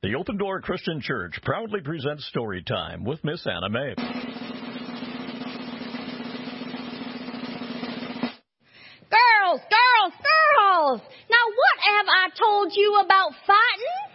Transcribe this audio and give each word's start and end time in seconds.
The 0.00 0.14
Open 0.14 0.36
Door 0.36 0.60
Christian 0.60 1.00
Church 1.00 1.40
proudly 1.42 1.80
presents 1.80 2.24
Story 2.28 2.62
Time 2.62 3.02
with 3.02 3.24
Miss 3.24 3.44
Anna 3.44 3.68
Mae. 3.68 3.96
Girls, 9.10 9.60
girls, 9.60 10.12
girls! 10.22 11.00
Now 11.28 11.44
what 11.50 11.78
have 11.82 12.06
I 12.06 12.28
told 12.38 12.72
you 12.76 13.00
about 13.04 13.32
fighting? 13.44 14.14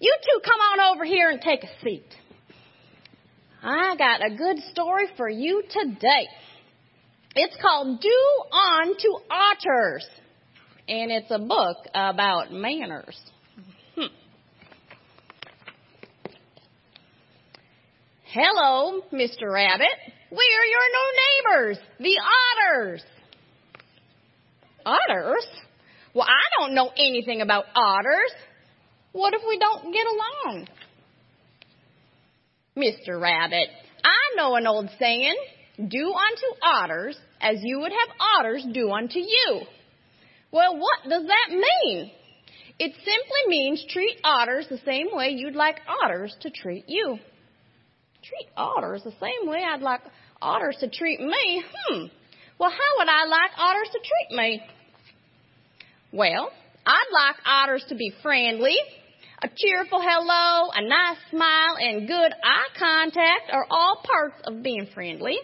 You 0.00 0.14
two 0.20 0.40
come 0.44 0.60
on 0.60 0.94
over 0.94 1.06
here 1.06 1.30
and 1.30 1.40
take 1.40 1.64
a 1.64 1.70
seat. 1.82 2.04
I 3.62 3.96
got 3.96 4.20
a 4.22 4.36
good 4.36 4.58
story 4.70 5.06
for 5.16 5.30
you 5.30 5.62
today. 5.70 6.28
It's 7.34 7.56
called 7.62 8.02
Do 8.02 8.42
Unto 8.52 9.08
Otters, 9.30 10.06
and 10.86 11.10
it's 11.10 11.30
a 11.30 11.38
book 11.38 11.78
about 11.94 12.52
manners. 12.52 13.18
Hmm. 13.94 14.08
Hello, 18.28 19.02
Mr. 19.12 19.52
Rabbit. 19.52 19.86
We 20.32 20.36
are 20.58 20.66
your 20.66 20.88
new 20.90 21.12
neighbors, 21.22 21.78
the 22.00 22.18
otters. 22.74 23.02
Otters? 24.84 25.46
Well, 26.12 26.26
I 26.26 26.60
don't 26.60 26.74
know 26.74 26.90
anything 26.96 27.40
about 27.40 27.66
otters. 27.76 28.32
What 29.12 29.32
if 29.32 29.42
we 29.46 29.60
don't 29.60 29.92
get 29.92 30.06
along? 30.08 30.66
Mr. 32.76 33.20
Rabbit, 33.20 33.68
I 34.02 34.36
know 34.36 34.56
an 34.56 34.66
old 34.66 34.90
saying 34.98 35.36
do 35.78 36.12
unto 36.12 36.46
otters 36.64 37.16
as 37.40 37.58
you 37.62 37.78
would 37.78 37.92
have 37.92 38.16
otters 38.40 38.66
do 38.72 38.90
unto 38.90 39.20
you. 39.20 39.60
Well, 40.50 40.76
what 40.76 41.08
does 41.08 41.26
that 41.28 41.50
mean? 41.50 42.10
It 42.80 42.92
simply 42.92 43.42
means 43.46 43.84
treat 43.88 44.18
otters 44.24 44.66
the 44.68 44.80
same 44.84 45.06
way 45.12 45.28
you'd 45.28 45.54
like 45.54 45.76
otters 46.02 46.36
to 46.40 46.50
treat 46.50 46.86
you. 46.88 47.20
Treat 48.28 48.48
otters 48.56 49.02
the 49.04 49.12
same 49.20 49.48
way 49.48 49.62
I'd 49.62 49.82
like 49.82 50.00
otters 50.42 50.76
to 50.80 50.88
treat 50.88 51.20
me? 51.20 51.64
Hmm. 51.86 52.06
Well, 52.58 52.70
how 52.70 52.98
would 52.98 53.08
I 53.08 53.26
like 53.26 53.50
otters 53.58 53.88
to 53.92 53.98
treat 53.98 54.36
me? 54.36 54.62
Well, 56.12 56.50
I'd 56.86 57.10
like 57.12 57.36
otters 57.44 57.84
to 57.88 57.94
be 57.94 58.12
friendly. 58.22 58.76
A 59.42 59.48
cheerful 59.54 60.00
hello, 60.00 60.70
a 60.74 60.82
nice 60.82 61.18
smile, 61.30 61.76
and 61.78 62.08
good 62.08 62.32
eye 62.42 62.68
contact 62.78 63.50
are 63.52 63.66
all 63.68 64.02
parts 64.02 64.40
of 64.44 64.62
being 64.62 64.88
friendly. 64.94 65.36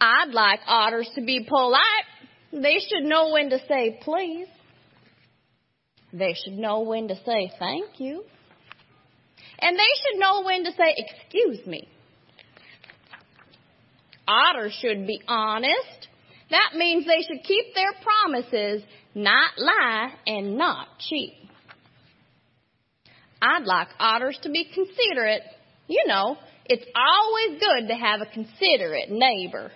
I'd 0.00 0.30
like 0.32 0.60
otters 0.66 1.08
to 1.14 1.22
be 1.22 1.46
polite. 1.48 2.04
They 2.52 2.78
should 2.78 3.04
know 3.04 3.30
when 3.30 3.48
to 3.50 3.58
say 3.66 3.98
please. 4.02 4.48
They 6.12 6.34
should 6.44 6.58
know 6.58 6.80
when 6.80 7.08
to 7.08 7.16
say 7.24 7.50
thank 7.58 7.98
you. 7.98 8.24
And 9.60 9.76
they 9.76 9.82
should 9.82 10.20
know 10.20 10.42
when 10.42 10.64
to 10.64 10.72
say 10.72 10.94
excuse 10.96 11.66
me. 11.66 11.88
Otters 14.26 14.76
should 14.80 15.06
be 15.06 15.20
honest. 15.28 16.08
That 16.50 16.76
means 16.76 17.04
they 17.06 17.22
should 17.26 17.44
keep 17.44 17.74
their 17.74 17.92
promises, 18.02 18.82
not 19.14 19.52
lie, 19.58 20.12
and 20.26 20.56
not 20.56 20.88
cheat. 20.98 21.34
I'd 23.40 23.64
like 23.64 23.88
otters 23.98 24.38
to 24.42 24.50
be 24.50 24.64
considerate. 24.72 25.42
You 25.86 26.04
know, 26.06 26.36
it's 26.66 26.84
always 26.96 27.60
good 27.60 27.88
to 27.88 27.94
have 27.94 28.20
a 28.20 28.26
considerate 28.26 29.10
neighbor. 29.10 29.70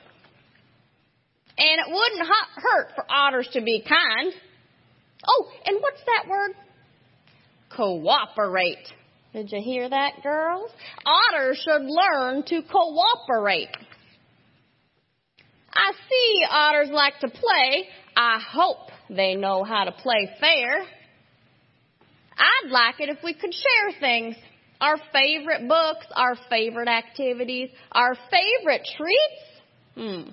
And 1.58 1.80
it 1.80 1.92
wouldn't 1.92 2.28
hurt 2.28 2.92
for 2.94 3.04
otters 3.10 3.48
to 3.52 3.60
be 3.60 3.84
kind. 3.86 4.32
Oh, 5.26 5.48
and 5.66 5.78
what's 5.80 6.00
that 6.06 6.30
word? 6.30 6.52
Cooperate. 7.76 8.86
Did 9.32 9.52
you 9.52 9.60
hear 9.62 9.88
that, 9.88 10.22
girls? 10.22 10.70
Otters 11.04 11.62
should 11.62 11.82
learn 11.82 12.42
to 12.44 12.62
cooperate. 12.62 13.68
I 15.72 15.92
see 16.08 16.44
otters 16.50 16.88
like 16.90 17.18
to 17.20 17.28
play. 17.28 17.88
I 18.16 18.40
hope 18.40 18.90
they 19.10 19.34
know 19.34 19.64
how 19.64 19.84
to 19.84 19.92
play 19.92 20.30
fair. 20.40 20.82
I'd 22.36 22.70
like 22.70 23.00
it 23.00 23.10
if 23.10 23.18
we 23.22 23.34
could 23.34 23.52
share 23.52 24.00
things. 24.00 24.34
Our 24.80 24.96
favorite 25.12 25.68
books, 25.68 26.06
our 26.14 26.36
favorite 26.48 26.88
activities, 26.88 27.68
our 27.92 28.14
favorite 28.30 28.86
treats. 28.96 29.94
Hmm, 29.94 30.30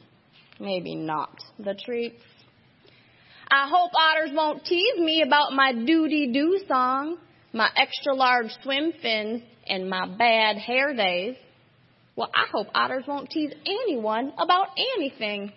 maybe 0.64 0.96
not 0.96 1.36
the 1.58 1.74
treats. 1.74 2.22
I 3.50 3.68
hope 3.70 3.92
otters 3.96 4.32
won't 4.34 4.64
tease 4.66 5.00
me 5.00 5.22
about 5.22 5.54
my 5.54 5.74
doody 5.74 6.32
doo 6.32 6.60
song, 6.68 7.18
my 7.56 7.70
extra 7.78 8.14
large 8.14 8.52
swim 8.62 8.92
fins, 9.02 9.42
and 9.66 9.90
my 9.90 10.06
bad 10.06 10.58
hair 10.58 10.94
days. 10.94 11.36
Well, 12.18 12.30
I 12.36 12.46
hope 12.52 12.68
otters 12.76 13.06
won't 13.08 13.30
tease 13.30 13.54
anyone 13.66 14.34
about 14.38 14.68
anything. 14.98 15.52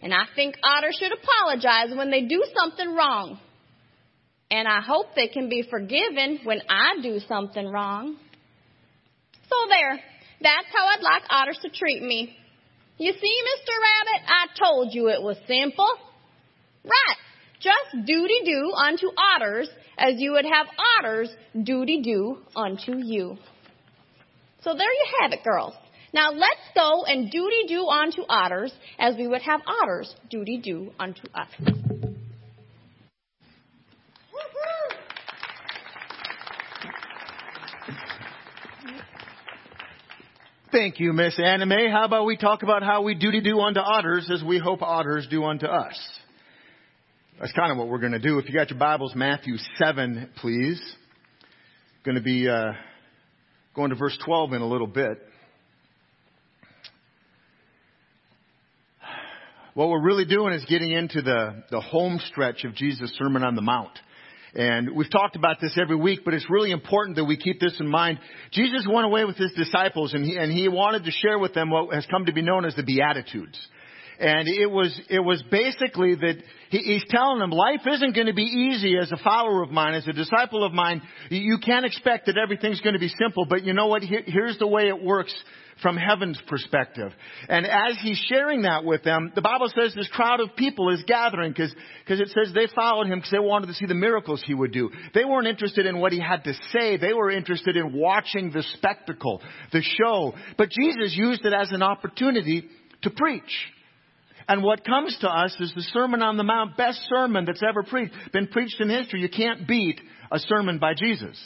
And 0.00 0.14
I 0.14 0.24
think 0.36 0.56
otters 0.62 0.96
should 0.98 1.12
apologize 1.12 1.96
when 1.96 2.10
they 2.10 2.22
do 2.22 2.44
something 2.56 2.94
wrong. 2.94 3.38
And 4.50 4.68
I 4.68 4.80
hope 4.80 5.14
they 5.16 5.28
can 5.28 5.48
be 5.48 5.64
forgiven 5.68 6.40
when 6.44 6.60
I 6.68 7.02
do 7.02 7.18
something 7.28 7.66
wrong. 7.66 8.16
So 9.48 9.56
there, 9.68 10.00
that's 10.40 10.66
how 10.72 10.86
I'd 10.86 11.02
like 11.02 11.22
otters 11.30 11.58
to 11.62 11.70
treat 11.70 12.02
me. 12.02 12.36
You 12.98 13.12
see, 13.12 13.18
Mr. 13.18 13.72
Rabbit, 13.80 14.28
I 14.28 14.46
told 14.58 14.94
you 14.94 15.08
it 15.08 15.22
was 15.22 15.36
simple. 15.46 15.90
Right. 16.84 17.21
Just 17.62 18.06
duty 18.06 18.40
do 18.44 18.72
unto 18.72 19.06
otters 19.16 19.68
as 19.96 20.14
you 20.18 20.32
would 20.32 20.44
have 20.44 20.66
otters 20.98 21.30
duty 21.62 22.02
do 22.02 22.38
unto 22.56 22.96
you. 22.96 23.36
So 24.62 24.74
there 24.74 24.92
you 24.92 25.06
have 25.20 25.32
it, 25.32 25.44
girls. 25.44 25.74
Now 26.12 26.32
let's 26.32 26.60
go 26.74 27.04
and 27.04 27.30
duty 27.30 27.64
do 27.68 27.86
unto 27.86 28.22
otters 28.28 28.72
as 28.98 29.16
we 29.16 29.28
would 29.28 29.42
have 29.42 29.60
otters 29.66 30.14
duty 30.28 30.58
do 30.58 30.90
unto 30.98 31.22
us. 31.34 31.48
Thank 40.72 41.00
you, 41.00 41.12
Miss 41.12 41.38
Anna 41.38 41.66
Mae. 41.66 41.90
How 41.90 42.06
about 42.06 42.24
we 42.24 42.36
talk 42.36 42.62
about 42.62 42.82
how 42.82 43.02
we 43.02 43.14
duty 43.14 43.40
do 43.40 43.60
unto 43.60 43.78
otters 43.78 44.30
as 44.32 44.42
we 44.42 44.58
hope 44.58 44.82
otters 44.82 45.28
do 45.30 45.44
unto 45.44 45.66
us? 45.66 45.98
That's 47.42 47.54
kind 47.54 47.72
of 47.72 47.76
what 47.76 47.88
we're 47.88 47.98
going 47.98 48.12
to 48.12 48.20
do. 48.20 48.38
If 48.38 48.48
you 48.48 48.54
got 48.54 48.70
your 48.70 48.78
Bibles, 48.78 49.16
Matthew 49.16 49.56
7, 49.76 50.30
please. 50.36 50.80
Going 52.04 52.14
to 52.14 52.22
be 52.22 52.48
uh, 52.48 52.70
going 53.74 53.90
to 53.90 53.96
verse 53.96 54.16
12 54.24 54.52
in 54.52 54.62
a 54.62 54.66
little 54.68 54.86
bit. 54.86 55.18
What 59.74 59.88
we're 59.88 60.04
really 60.04 60.24
doing 60.24 60.52
is 60.54 60.64
getting 60.66 60.92
into 60.92 61.20
the, 61.20 61.64
the 61.72 61.80
home 61.80 62.20
stretch 62.28 62.62
of 62.62 62.76
Jesus' 62.76 63.12
Sermon 63.18 63.42
on 63.42 63.56
the 63.56 63.62
Mount. 63.62 63.98
And 64.54 64.94
we've 64.94 65.10
talked 65.10 65.34
about 65.34 65.60
this 65.60 65.76
every 65.82 65.96
week, 65.96 66.20
but 66.24 66.34
it's 66.34 66.48
really 66.48 66.70
important 66.70 67.16
that 67.16 67.24
we 67.24 67.36
keep 67.36 67.58
this 67.58 67.74
in 67.80 67.88
mind. 67.88 68.20
Jesus 68.52 68.86
went 68.88 69.04
away 69.04 69.24
with 69.24 69.36
his 69.36 69.50
disciples 69.54 70.14
and 70.14 70.24
he, 70.24 70.36
and 70.36 70.52
he 70.52 70.68
wanted 70.68 71.06
to 71.06 71.10
share 71.10 71.40
with 71.40 71.54
them 71.54 71.70
what 71.70 71.92
has 71.92 72.06
come 72.08 72.26
to 72.26 72.32
be 72.32 72.42
known 72.42 72.64
as 72.64 72.76
the 72.76 72.84
Beatitudes. 72.84 73.58
And 74.18 74.46
it 74.48 74.70
was, 74.70 74.98
it 75.08 75.20
was 75.20 75.42
basically 75.50 76.14
that 76.14 76.42
he, 76.70 76.78
he's 76.78 77.04
telling 77.08 77.38
them 77.38 77.50
life 77.50 77.80
isn't 77.86 78.14
going 78.14 78.26
to 78.26 78.34
be 78.34 78.42
easy 78.42 78.96
as 78.96 79.10
a 79.12 79.16
follower 79.16 79.62
of 79.62 79.70
mine, 79.70 79.94
as 79.94 80.06
a 80.06 80.12
disciple 80.12 80.64
of 80.64 80.72
mine. 80.72 81.02
You 81.30 81.58
can't 81.58 81.84
expect 81.84 82.26
that 82.26 82.38
everything's 82.38 82.80
going 82.80 82.94
to 82.94 83.00
be 83.00 83.08
simple, 83.08 83.46
but 83.46 83.64
you 83.64 83.72
know 83.72 83.86
what? 83.86 84.02
Here, 84.02 84.22
here's 84.24 84.58
the 84.58 84.66
way 84.66 84.88
it 84.88 85.02
works 85.02 85.34
from 85.80 85.96
heaven's 85.96 86.40
perspective. 86.46 87.12
And 87.48 87.66
as 87.66 87.98
he's 88.00 88.18
sharing 88.28 88.62
that 88.62 88.84
with 88.84 89.02
them, 89.02 89.32
the 89.34 89.42
Bible 89.42 89.68
says 89.74 89.94
this 89.94 90.08
crowd 90.08 90.40
of 90.40 90.54
people 90.56 90.90
is 90.90 91.02
gathering 91.06 91.52
because 91.52 91.74
it 92.06 92.28
says 92.28 92.54
they 92.54 92.68
followed 92.74 93.08
him 93.08 93.18
because 93.18 93.32
they 93.32 93.38
wanted 93.38 93.66
to 93.66 93.74
see 93.74 93.86
the 93.86 93.94
miracles 93.94 94.42
he 94.46 94.54
would 94.54 94.72
do. 94.72 94.90
They 95.14 95.24
weren't 95.24 95.48
interested 95.48 95.86
in 95.86 95.98
what 95.98 96.12
he 96.12 96.20
had 96.20 96.44
to 96.44 96.54
say. 96.72 96.96
They 96.96 97.12
were 97.12 97.30
interested 97.30 97.76
in 97.76 97.92
watching 97.92 98.52
the 98.52 98.62
spectacle, 98.74 99.42
the 99.72 99.82
show. 99.82 100.34
But 100.56 100.70
Jesus 100.70 101.16
used 101.16 101.44
it 101.44 101.52
as 101.52 101.72
an 101.72 101.82
opportunity 101.82 102.68
to 103.02 103.10
preach. 103.10 103.42
And 104.48 104.62
what 104.62 104.84
comes 104.84 105.16
to 105.20 105.28
us 105.28 105.56
is 105.60 105.72
the 105.74 105.82
Sermon 105.82 106.22
on 106.22 106.36
the 106.36 106.44
Mount, 106.44 106.76
best 106.76 107.00
sermon 107.08 107.44
that's 107.44 107.62
ever 107.62 107.82
preached, 107.82 108.14
been 108.32 108.48
preached 108.48 108.80
in 108.80 108.88
history. 108.88 109.20
You 109.20 109.28
can't 109.28 109.66
beat 109.66 110.00
a 110.30 110.38
sermon 110.38 110.78
by 110.78 110.94
Jesus. 110.94 111.38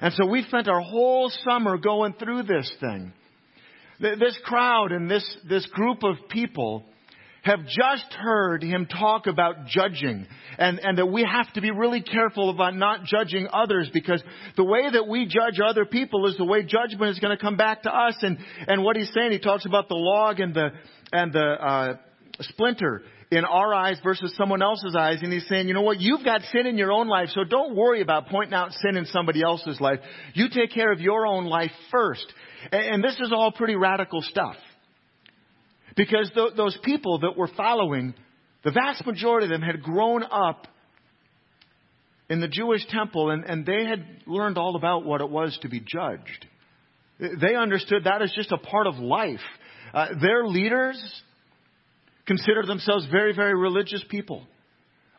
And 0.00 0.12
so 0.14 0.26
we 0.26 0.42
spent 0.42 0.68
our 0.68 0.80
whole 0.80 1.30
summer 1.44 1.78
going 1.78 2.14
through 2.14 2.44
this 2.44 2.72
thing. 2.80 3.12
This 4.00 4.38
crowd 4.44 4.92
and 4.92 5.10
this, 5.10 5.24
this 5.48 5.66
group 5.66 6.02
of 6.02 6.16
people 6.28 6.84
have 7.44 7.60
just 7.66 8.12
heard 8.14 8.62
him 8.62 8.86
talk 8.86 9.26
about 9.26 9.66
judging 9.66 10.26
and, 10.58 10.80
and 10.82 10.96
that 10.98 11.06
we 11.06 11.22
have 11.22 11.52
to 11.52 11.60
be 11.60 11.70
really 11.70 12.00
careful 12.00 12.48
about 12.48 12.74
not 12.74 13.04
judging 13.04 13.46
others 13.52 13.88
because 13.92 14.22
the 14.56 14.64
way 14.64 14.90
that 14.90 15.06
we 15.06 15.26
judge 15.26 15.60
other 15.64 15.84
people 15.84 16.26
is 16.26 16.36
the 16.38 16.44
way 16.44 16.62
judgment 16.62 17.10
is 17.10 17.18
going 17.20 17.36
to 17.36 17.42
come 17.42 17.56
back 17.56 17.82
to 17.82 17.94
us. 17.94 18.16
And, 18.22 18.38
and 18.66 18.82
what 18.82 18.96
he's 18.96 19.12
saying, 19.12 19.32
he 19.32 19.38
talks 19.38 19.66
about 19.66 19.88
the 19.88 19.94
log 19.94 20.40
and 20.40 20.54
the, 20.54 20.70
and 21.12 21.32
the, 21.34 21.44
uh, 21.44 21.96
splinter 22.40 23.02
in 23.30 23.44
our 23.44 23.72
eyes 23.74 23.98
versus 24.02 24.34
someone 24.36 24.62
else's 24.62 24.94
eyes. 24.96 25.18
And 25.22 25.32
he's 25.32 25.46
saying, 25.48 25.68
you 25.68 25.74
know 25.74 25.82
what? 25.82 26.00
You've 26.00 26.24
got 26.24 26.42
sin 26.52 26.66
in 26.66 26.78
your 26.78 26.92
own 26.92 27.08
life, 27.08 27.28
so 27.30 27.44
don't 27.44 27.74
worry 27.76 28.00
about 28.00 28.28
pointing 28.28 28.54
out 28.54 28.72
sin 28.72 28.96
in 28.96 29.06
somebody 29.06 29.42
else's 29.42 29.80
life. 29.80 30.00
You 30.34 30.48
take 30.48 30.72
care 30.72 30.92
of 30.92 31.00
your 31.00 31.26
own 31.26 31.46
life 31.46 31.72
first. 31.90 32.26
And, 32.70 33.02
this 33.02 33.18
is 33.20 33.32
all 33.32 33.52
pretty 33.52 33.76
radical 33.76 34.22
stuff. 34.22 34.56
Because 35.96 36.30
th- 36.34 36.54
those 36.56 36.76
people 36.82 37.20
that 37.20 37.36
were 37.36 37.50
following, 37.56 38.14
the 38.64 38.70
vast 38.70 39.06
majority 39.06 39.46
of 39.46 39.50
them 39.50 39.62
had 39.62 39.82
grown 39.82 40.22
up 40.22 40.66
in 42.28 42.40
the 42.40 42.48
Jewish 42.48 42.84
temple 42.88 43.30
and, 43.30 43.44
and 43.44 43.66
they 43.66 43.84
had 43.84 44.04
learned 44.26 44.56
all 44.56 44.76
about 44.76 45.04
what 45.04 45.20
it 45.20 45.28
was 45.28 45.56
to 45.62 45.68
be 45.68 45.80
judged. 45.80 46.46
They 47.18 47.54
understood 47.54 48.04
that 48.04 48.22
as 48.22 48.32
just 48.32 48.50
a 48.50 48.58
part 48.58 48.86
of 48.86 48.96
life. 48.96 49.40
Uh, 49.92 50.08
their 50.20 50.46
leaders 50.46 51.00
considered 52.26 52.66
themselves 52.66 53.06
very, 53.10 53.34
very 53.34 53.54
religious 53.54 54.04
people. 54.08 54.46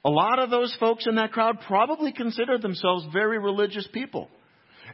A 0.03 0.09
lot 0.09 0.39
of 0.39 0.49
those 0.49 0.75
folks 0.79 1.07
in 1.07 1.15
that 1.15 1.31
crowd 1.31 1.59
probably 1.67 2.11
considered 2.11 2.61
themselves 2.61 3.05
very 3.11 3.39
religious 3.39 3.87
people. 3.91 4.29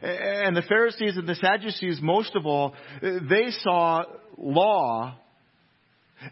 And 0.00 0.56
the 0.56 0.62
Pharisees 0.62 1.16
and 1.16 1.28
the 1.28 1.34
Sadducees, 1.34 2.00
most 2.00 2.34
of 2.34 2.46
all, 2.46 2.74
they 3.00 3.50
saw 3.60 4.04
law 4.38 5.18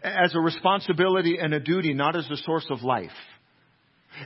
as 0.03 0.33
a 0.35 0.39
responsibility 0.39 1.37
and 1.39 1.53
a 1.53 1.59
duty, 1.59 1.93
not 1.93 2.15
as 2.15 2.29
a 2.29 2.37
source 2.37 2.65
of 2.69 2.81
life. 2.81 3.11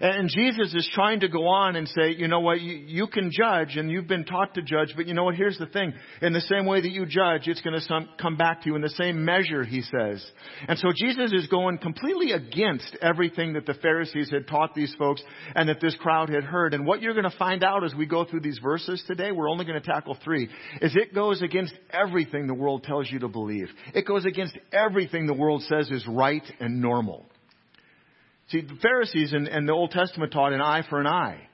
And 0.02 0.30
Jesus 0.30 0.74
is 0.74 0.90
trying 0.94 1.22
to 1.22 1.28
go 1.28 1.48
on 1.48 1.76
and 1.76 1.88
say, 1.88 2.12
you 2.18 2.28
know 2.28 2.40
what, 2.40 2.60
you, 2.60 2.74
you, 2.74 3.08
can 3.08 3.32
judge 3.32 3.78
and 3.78 3.90
you've 3.90 4.08
been 4.08 4.26
taught 4.26 4.56
to 4.56 4.62
judge, 4.62 4.94
but 4.96 5.08
you 5.08 5.14
know 5.14 5.24
what, 5.24 5.36
here's 5.36 5.58
the 5.58 5.68
thing. 5.68 5.94
In 6.22 6.34
the 6.34 6.42
same 6.42 6.66
way 6.66 6.82
that 6.82 6.92
you 6.92 7.06
judge, 7.06 7.48
it's 7.48 7.62
going 7.62 7.80
to 7.80 8.08
come 8.20 8.36
back 8.36 8.64
to 8.64 8.70
you 8.70 8.76
in 8.76 8.82
the 8.82 8.90
same 8.90 9.24
measure, 9.24 9.64
he 9.64 9.82
says. 9.82 10.26
And 10.68 10.78
so 10.80 10.90
Jesus 10.96 11.32
is 11.32 11.48
going 11.48 11.78
completely 11.78 12.32
against 12.32 12.98
everything 13.02 13.54
that 13.54 13.66
the 13.66 13.76
Pharisees 13.76 14.30
had 14.32 14.48
taught 14.48 14.74
these 14.74 14.94
folks 14.98 15.22
and 15.56 15.70
that 15.70 15.80
this 15.82 15.96
crowd 15.96 16.30
had 16.30 16.44
heard. 16.44 16.74
And 16.74 16.86
what 16.86 17.02
you're 17.02 17.14
going 17.14 17.30
to 17.30 17.38
find 17.38 17.64
out 17.64 17.84
as 17.84 17.94
we 17.94 18.06
go 18.06 18.26
through 18.26 18.42
these 18.42 18.60
verses 18.62 19.04
today, 19.08 19.32
we're 19.32 19.50
only 19.50 19.66
going 19.66 19.80
to 19.80 19.88
tackle 19.88 20.18
three, 20.24 20.50
is 20.82 20.96
it 20.96 21.14
goes 21.14 21.42
against 21.42 21.74
everything 21.92 22.48
the 22.48 22.54
world 22.54 22.84
tells 22.84 23.10
you 23.10 23.20
to 23.20 23.28
believe. 23.28 23.70
It 23.94 24.06
goes 24.06 24.26
against 24.26 24.58
everything 24.74 25.28
the 25.28 25.34
world 25.34 25.64
says 25.64 25.90
is 25.90 26.06
right 26.08 26.44
and 26.60 26.82
normal. 26.82 27.26
See, 28.50 28.62
the 28.62 28.78
Pharisees 28.82 29.34
and, 29.34 29.48
and 29.48 29.68
the 29.68 29.74
Old 29.74 29.92
Testament 29.92 30.32
taught 30.32 30.54
an 30.54 30.62
eye 30.62 30.84
for 30.90 31.00
an 31.00 31.08
eye. 31.08 31.48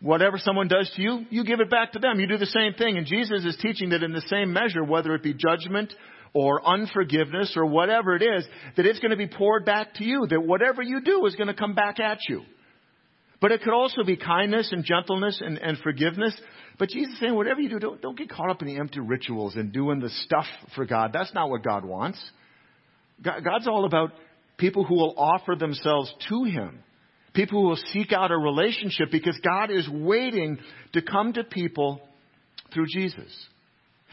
Whatever 0.00 0.38
someone 0.38 0.68
does 0.68 0.90
to 0.94 1.02
you, 1.02 1.24
you 1.28 1.44
give 1.44 1.58
it 1.58 1.70
back 1.70 1.92
to 1.92 1.98
them. 1.98 2.20
You 2.20 2.28
do 2.28 2.38
the 2.38 2.46
same 2.46 2.74
thing. 2.74 2.98
And 2.98 3.06
Jesus 3.06 3.44
is 3.44 3.56
teaching 3.60 3.90
that 3.90 4.04
in 4.04 4.12
the 4.12 4.22
same 4.28 4.52
measure, 4.52 4.84
whether 4.84 5.12
it 5.14 5.24
be 5.24 5.34
judgment 5.34 5.92
or 6.34 6.64
unforgiveness 6.64 7.54
or 7.56 7.66
whatever 7.66 8.14
it 8.14 8.22
is, 8.22 8.46
that 8.76 8.86
it's 8.86 9.00
going 9.00 9.10
to 9.10 9.16
be 9.16 9.26
poured 9.26 9.64
back 9.64 9.94
to 9.94 10.04
you. 10.04 10.26
That 10.30 10.40
whatever 10.40 10.82
you 10.82 11.00
do 11.00 11.26
is 11.26 11.34
going 11.34 11.48
to 11.48 11.54
come 11.54 11.74
back 11.74 11.98
at 11.98 12.18
you. 12.28 12.42
But 13.40 13.50
it 13.50 13.62
could 13.62 13.72
also 13.72 14.04
be 14.04 14.16
kindness 14.16 14.70
and 14.70 14.84
gentleness 14.84 15.40
and, 15.44 15.58
and 15.58 15.78
forgiveness. 15.78 16.38
But 16.78 16.90
Jesus 16.90 17.14
is 17.14 17.20
saying, 17.20 17.34
whatever 17.34 17.60
you 17.60 17.68
do, 17.68 17.78
don't, 17.80 18.00
don't 18.00 18.18
get 18.18 18.30
caught 18.30 18.50
up 18.50 18.62
in 18.62 18.68
the 18.68 18.78
empty 18.78 19.00
rituals 19.00 19.56
and 19.56 19.72
doing 19.72 19.98
the 19.98 20.10
stuff 20.10 20.46
for 20.76 20.86
God. 20.86 21.10
That's 21.12 21.32
not 21.34 21.50
what 21.50 21.64
God 21.64 21.84
wants. 21.84 22.22
God, 23.22 23.42
God's 23.42 23.66
all 23.66 23.84
about 23.84 24.12
people 24.58 24.84
who 24.84 24.96
will 24.96 25.14
offer 25.16 25.54
themselves 25.56 26.12
to 26.28 26.44
Him, 26.44 26.80
people 27.32 27.62
who 27.62 27.68
will 27.68 27.82
seek 27.92 28.12
out 28.12 28.30
a 28.30 28.36
relationship 28.36 29.10
because 29.10 29.38
God 29.42 29.70
is 29.70 29.88
waiting 29.88 30.58
to 30.92 31.02
come 31.02 31.32
to 31.32 31.44
people 31.44 32.00
through 32.74 32.86
Jesus. 32.92 33.32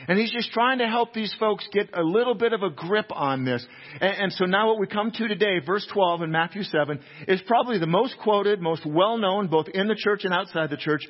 And 0.08 0.20
he's 0.20 0.32
just 0.32 0.52
trying 0.52 0.80
to 0.80 0.88
help 0.88 1.14
these 1.14 1.34
folks 1.40 1.66
get 1.72 1.90
a 1.98 2.04
little 2.04 2.36
bit 2.36 2.52
of 2.52 2.64
a 2.64 2.70
grip 2.70 3.08
on 3.12 3.46
this. 3.46 3.66
And, 4.02 4.18
and, 4.24 4.34
so 4.34 4.46
now 4.46 4.68
what 4.68 4.80
we 4.80 4.88
come 4.88 5.12
to 5.12 5.28
today, 5.28 5.60
verse 5.66 5.88
12 5.94 6.24
in 6.24 6.32
Matthew 6.32 6.64
7, 6.64 7.00
is 7.30 7.42
probably 7.48 7.80
the 7.80 7.88
most 7.88 8.16
quoted, 8.22 8.62
most 8.62 8.86
well 8.86 9.18
known, 9.18 9.48
both 9.48 9.68
in 9.70 9.88
the 9.88 9.96
church 9.96 10.26
and 10.26 10.34
outside 10.34 10.70
the 10.70 10.78
church, 10.78 11.02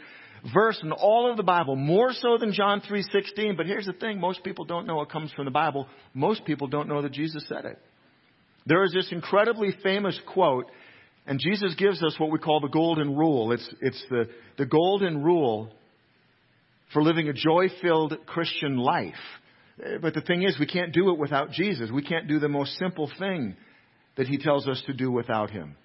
verse 0.53 0.79
in 0.83 0.91
all 0.91 1.31
of 1.31 1.35
the 1.35 1.43
Bible, 1.43 1.75
more 1.75 2.13
so 2.13 2.37
than 2.37 2.53
John 2.53 2.81
3.16. 2.81 3.57
But 3.57 3.65
here's 3.65 3.87
the 3.87 3.93
thing, 3.93 4.19
most 4.19 4.43
people 4.43 4.65
don't 4.65 4.85
know 4.85 5.01
it 5.01 5.09
comes 5.09 5.31
from 5.31 5.45
the 5.45 5.51
Bible. 5.51 5.87
Most 6.13 6.45
people 6.45 6.67
don't 6.67 6.87
know 6.87 7.01
that 7.01 7.11
Jesus 7.11 7.43
said 7.49 7.65
it. 7.65 7.81
There 8.65 8.83
is 8.83 8.93
this 8.93 9.11
incredibly 9.11 9.71
famous 9.83 10.19
quote, 10.25 10.65
and 11.27 11.39
Jesus 11.39 11.75
gives 11.75 12.03
us 12.03 12.19
what 12.19 12.31
we 12.31 12.39
call 12.39 12.59
the 12.59 12.67
golden 12.67 13.15
rule. 13.15 13.51
It's, 13.51 13.67
it's 13.81 14.03
the, 14.09 14.25
the 14.57 14.65
golden 14.65 15.23
rule 15.23 15.71
for 16.93 17.03
living 17.03 17.29
a 17.29 17.33
joy 17.33 17.67
filled 17.81 18.15
Christian 18.25 18.77
life. 18.77 19.13
Eh, 19.83 19.97
but 20.01 20.13
the 20.13 20.21
thing 20.21 20.43
is, 20.43 20.57
we 20.59 20.65
can't 20.65 20.93
do 20.93 21.11
it 21.11 21.19
without 21.19 21.51
Jesus. 21.51 21.91
We 21.91 22.03
can't 22.03 22.27
do 22.27 22.39
the 22.39 22.49
most 22.49 22.77
simple 22.77 23.09
thing 23.19 23.55
that 24.17 24.27
He 24.27 24.37
tells 24.37 24.67
us 24.67 24.81
to 24.87 24.93
do 24.93 25.11
without 25.11 25.51
Him. 25.51 25.75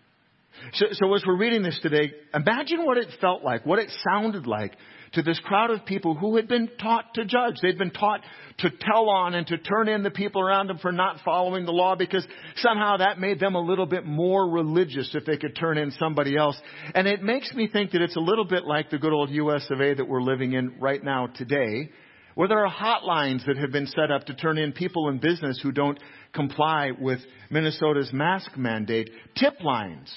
So, 0.75 0.87
so 0.93 1.15
as 1.15 1.23
we're 1.27 1.39
reading 1.39 1.63
this 1.63 1.79
today, 1.83 2.13
imagine 2.35 2.85
what 2.85 2.99
it 2.99 3.09
felt 3.21 3.43
like, 3.43 3.65
what 3.65 3.79
it 3.79 3.91
sounded 4.09 4.47
like 4.47 4.77
to 5.13 5.23
this 5.23 5.41
crowd 5.41 5.71
of 5.71 5.85
people 5.85 6.15
who 6.15 6.37
had 6.37 6.47
been 6.47 6.69
taught 6.81 7.15
to 7.15 7.25
judge. 7.25 7.57
They'd 7.61 7.79
been 7.79 7.91
taught 7.91 8.21
to 8.59 8.71
tell 8.71 9.09
on 9.09 9.35
and 9.35 9.47
to 9.49 9.59
turn 9.59 9.89
in 9.89 10.03
the 10.03 10.11
people 10.11 10.41
around 10.41 10.69
them 10.69 10.79
for 10.79 10.93
not 10.93 11.21
following 11.25 11.65
the 11.65 11.73
law 11.73 11.97
because 11.97 12.27
somehow 12.57 12.99
that 12.99 13.19
made 13.19 13.41
them 13.41 13.55
a 13.55 13.61
little 13.61 13.87
bit 13.87 14.05
more 14.05 14.49
religious 14.49 15.11
if 15.15 15.25
they 15.25 15.37
could 15.37 15.57
turn 15.57 15.79
in 15.79 15.91
somebody 15.93 16.37
else. 16.37 16.61
And 16.95 17.09
it 17.09 17.23
makes 17.23 17.53
me 17.55 17.69
think 17.69 17.93
that 17.93 18.03
it's 18.03 18.17
a 18.17 18.21
little 18.21 18.45
bit 18.45 18.65
like 18.65 18.91
the 18.91 18.99
good 18.99 19.13
old 19.13 19.31
US 19.31 19.67
of 19.71 19.81
A 19.81 19.95
that 19.95 20.07
we're 20.07 20.23
living 20.23 20.53
in 20.53 20.79
right 20.79 21.03
now 21.03 21.27
today 21.27 21.91
where 22.37 22.49
there 22.49 22.65
are 22.65 22.73
hotlines 22.73 23.45
that 23.47 23.57
have 23.57 23.73
been 23.73 23.89
set 23.89 24.11
up 24.11 24.25
to 24.25 24.35
turn 24.35 24.57
in 24.57 24.73
people 24.73 25.09
in 25.09 25.19
business 25.19 25.61
who 25.61 25.73
don't 25.73 25.99
comply 26.33 26.91
with 26.99 27.19
Minnesota's 27.51 28.13
mask 28.13 28.57
mandate. 28.57 29.11
Tip 29.37 29.61
lines 29.63 30.09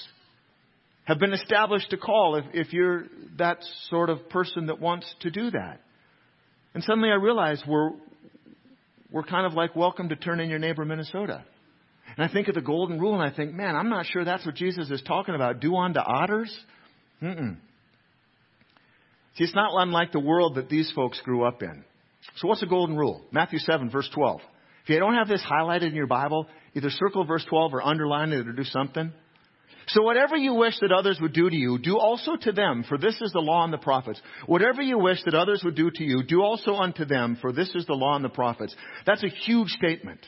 have 1.04 1.18
been 1.18 1.32
established 1.32 1.90
to 1.90 1.96
call 1.96 2.36
if, 2.36 2.44
if 2.54 2.72
you're 2.72 3.04
that 3.38 3.58
sort 3.90 4.10
of 4.10 4.28
person 4.28 4.66
that 4.66 4.80
wants 4.80 5.12
to 5.20 5.30
do 5.30 5.50
that. 5.50 5.80
And 6.72 6.82
suddenly 6.82 7.10
I 7.10 7.14
realize 7.14 7.62
we're, 7.66 7.90
we're 9.10 9.22
kind 9.22 9.46
of 9.46 9.54
like 9.54 9.76
welcome 9.76 10.08
to 10.08 10.16
turn 10.16 10.40
in 10.40 10.50
your 10.50 10.58
neighbor 10.58 10.84
Minnesota. 10.84 11.44
And 12.16 12.28
I 12.28 12.32
think 12.32 12.48
of 12.48 12.54
the 12.54 12.60
golden 12.60 12.98
rule 12.98 13.14
and 13.14 13.22
I 13.22 13.34
think, 13.34 13.54
man, 13.54 13.76
I'm 13.76 13.88
not 13.88 14.06
sure 14.06 14.24
that's 14.24 14.46
what 14.46 14.54
Jesus 14.54 14.90
is 14.90 15.02
talking 15.02 15.34
about. 15.34 15.60
Do 15.60 15.76
unto 15.76 16.00
otters? 16.00 16.56
Mm-mm. 17.22 17.56
See, 19.36 19.44
it's 19.44 19.54
not 19.54 19.70
unlike 19.74 20.12
the 20.12 20.20
world 20.20 20.56
that 20.56 20.68
these 20.68 20.90
folks 20.94 21.20
grew 21.24 21.44
up 21.44 21.62
in. 21.62 21.84
So 22.36 22.48
what's 22.48 22.60
the 22.60 22.66
golden 22.66 22.96
rule? 22.96 23.22
Matthew 23.30 23.58
7 23.58 23.90
verse 23.90 24.08
12. 24.14 24.40
If 24.84 24.90
you 24.90 24.98
don't 24.98 25.14
have 25.14 25.28
this 25.28 25.42
highlighted 25.42 25.88
in 25.88 25.94
your 25.94 26.06
Bible, 26.06 26.46
either 26.74 26.90
circle 26.90 27.24
verse 27.24 27.44
12 27.48 27.74
or 27.74 27.82
underline 27.82 28.32
it 28.32 28.46
or 28.46 28.52
do 28.52 28.64
something. 28.64 29.12
So 29.88 30.02
whatever 30.02 30.36
you 30.36 30.54
wish 30.54 30.74
that 30.80 30.92
others 30.92 31.18
would 31.20 31.32
do 31.32 31.50
to 31.50 31.56
you, 31.56 31.78
do 31.78 31.98
also 31.98 32.36
to 32.36 32.52
them, 32.52 32.84
for 32.88 32.98
this 32.98 33.20
is 33.20 33.32
the 33.32 33.40
law 33.40 33.64
and 33.64 33.72
the 33.72 33.78
prophets. 33.78 34.20
Whatever 34.46 34.82
you 34.82 34.98
wish 34.98 35.22
that 35.24 35.34
others 35.34 35.62
would 35.64 35.74
do 35.74 35.90
to 35.90 36.04
you, 36.04 36.22
do 36.22 36.42
also 36.42 36.74
unto 36.74 37.04
them, 37.04 37.36
for 37.40 37.52
this 37.52 37.74
is 37.74 37.86
the 37.86 37.94
law 37.94 38.16
and 38.16 38.24
the 38.24 38.30
prophets. 38.30 38.74
That's 39.06 39.22
a 39.22 39.28
huge 39.28 39.68
statement. 39.70 40.20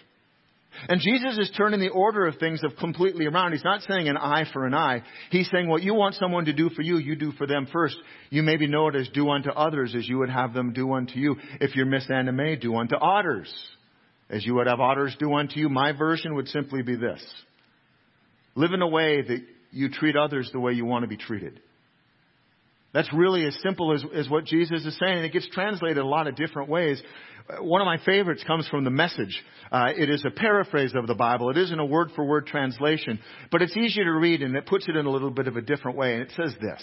And 0.89 1.01
Jesus 1.01 1.39
is 1.39 1.51
turning 1.57 1.81
the 1.81 1.89
order 1.89 2.27
of 2.27 2.37
things 2.37 2.63
of 2.63 2.77
completely 2.77 3.27
around. 3.27 3.53
He's 3.53 3.65
not 3.65 3.83
saying 3.83 4.09
an 4.09 4.17
eye 4.17 4.45
for 4.53 4.67
an 4.67 4.75
eye. 4.75 5.03
He's 5.31 5.49
saying 5.51 5.69
what 5.69 5.83
you 5.83 5.95
want 5.95 6.17
someone 6.17 6.45
to 6.47 6.53
do 6.53 6.69
for 6.69 6.83
you, 6.83 6.99
you 6.99 7.17
do 7.17 7.33
for 7.33 7.47
them 7.47 7.67
first. 7.73 7.97
You 8.31 8.43
maybe 8.43 8.67
know 8.67 8.89
it 8.89 8.95
as 8.95 9.09
do 9.09 9.31
unto 9.31 9.51
others 9.51 9.95
as 9.97 10.09
you 10.09 10.19
would 10.19 10.31
have 10.31 10.53
them 10.53 10.73
do 10.73 10.93
unto 10.93 11.19
you. 11.19 11.37
If 11.61 11.75
you're 11.75 11.87
Miss 11.87 12.07
Anna 12.11 12.33
Mae, 12.33 12.57
do 12.57 12.77
unto 12.77 12.97
otters 12.97 13.53
as 14.29 14.45
you 14.45 14.55
would 14.57 14.67
have 14.67 14.81
otters 14.81 15.17
do 15.19 15.33
unto 15.35 15.59
you. 15.59 15.69
My 15.69 15.93
version 15.93 16.35
would 16.35 16.49
simply 16.49 16.83
be 16.83 16.97
this. 16.97 17.25
Live 18.55 18.73
in 18.73 18.83
a 18.83 18.89
way 18.89 19.23
that 19.23 19.45
you 19.71 19.89
treat 19.89 20.17
others 20.17 20.51
the 20.53 20.61
way 20.61 20.73
you 20.73 20.85
want 20.85 21.03
to 21.03 21.09
be 21.09 21.17
treated. 21.17 21.61
That's 22.93 23.13
really 23.13 23.45
as 23.45 23.55
simple 23.63 23.93
as, 23.93 24.03
as 24.15 24.29
what 24.29 24.47
Jesus 24.47 24.85
is 24.87 24.97
saying. 24.99 25.19
And 25.19 25.27
it 25.27 25.33
gets 25.33 25.49
translated 25.49 25.99
a 25.99 26.07
lot 26.07 26.29
of 26.29 26.35
different 26.35 26.71
ways. 26.71 27.03
One 27.61 27.83
of 27.83 27.85
my 27.85 27.99
favorites 28.05 28.43
comes 28.47 28.67
from 28.69 28.85
the 28.85 28.91
message. 28.91 29.43
Uh, 29.71 29.89
it 29.95 30.09
is 30.09 30.25
a 30.25 30.31
paraphrase 30.31 30.95
of 30.95 31.07
the 31.07 31.15
Bible. 31.15 31.51
It 31.51 31.59
isn't 31.59 31.79
a 31.79 31.85
word 31.85 32.11
for 32.17 32.25
word 32.25 32.47
translation, 32.47 33.19
but 33.53 33.61
it's 33.61 33.77
easier 33.77 34.05
to 34.05 34.13
read 34.13 34.41
and 34.41 34.57
it 34.57 34.67
puts 34.67 34.89
it 34.89 34.97
in 34.97 35.05
a 35.05 35.11
little 35.11 35.31
bit 35.31 35.47
of 35.47 35.57
a 35.57 35.61
different 35.61 35.99
way. 35.99 36.15
And 36.15 36.23
it 36.23 36.33
says 36.37 36.55
this. 36.61 36.83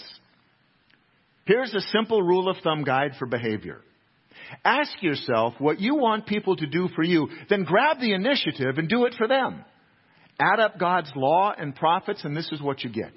Here's 1.46 1.74
a 1.74 1.80
simple 1.80 2.22
rule 2.22 2.48
of 2.48 2.58
thumb 2.62 2.84
guide 2.84 3.12
for 3.18 3.26
behavior. 3.26 3.80
Ask 4.64 5.02
yourself 5.02 5.54
what 5.58 5.80
you 5.80 5.96
want 5.96 6.26
people 6.26 6.56
to 6.56 6.66
do 6.66 6.88
for 6.94 7.02
you, 7.02 7.28
then 7.50 7.64
grab 7.64 7.98
the 7.98 8.12
initiative 8.12 8.78
and 8.78 8.88
do 8.88 9.04
it 9.06 9.14
for 9.18 9.26
them. 9.26 9.64
Add 10.40 10.60
up 10.60 10.78
God's 10.78 11.12
law 11.14 11.52
and 11.56 11.74
prophets, 11.74 12.24
and 12.24 12.36
this 12.36 12.50
is 12.50 12.60
what 12.60 12.82
you 12.82 12.90
get. 12.90 13.12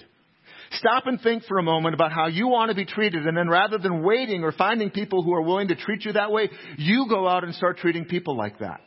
Stop 0.72 1.08
and 1.08 1.20
think 1.22 1.44
for 1.46 1.58
a 1.58 1.64
moment 1.64 1.96
about 1.96 2.12
how 2.12 2.28
you 2.28 2.48
want 2.48 2.70
to 2.70 2.76
be 2.76 2.86
treated, 2.86 3.26
and 3.26 3.36
then 3.36 3.48
rather 3.48 3.78
than 3.78 4.04
waiting 4.04 4.44
or 4.44 4.52
finding 4.52 4.90
people 4.90 5.24
who 5.24 5.34
are 5.34 5.42
willing 5.42 5.70
to 5.70 5.76
treat 5.76 6.06
you 6.06 6.14
that 6.14 6.32
way, 6.32 6.50
you 6.78 7.08
go 7.10 7.28
out 7.28 7.44
and 7.44 7.56
start 7.56 7.78
treating 7.78 8.06
people 8.06 8.36
like 8.36 8.60
that. 8.60 8.82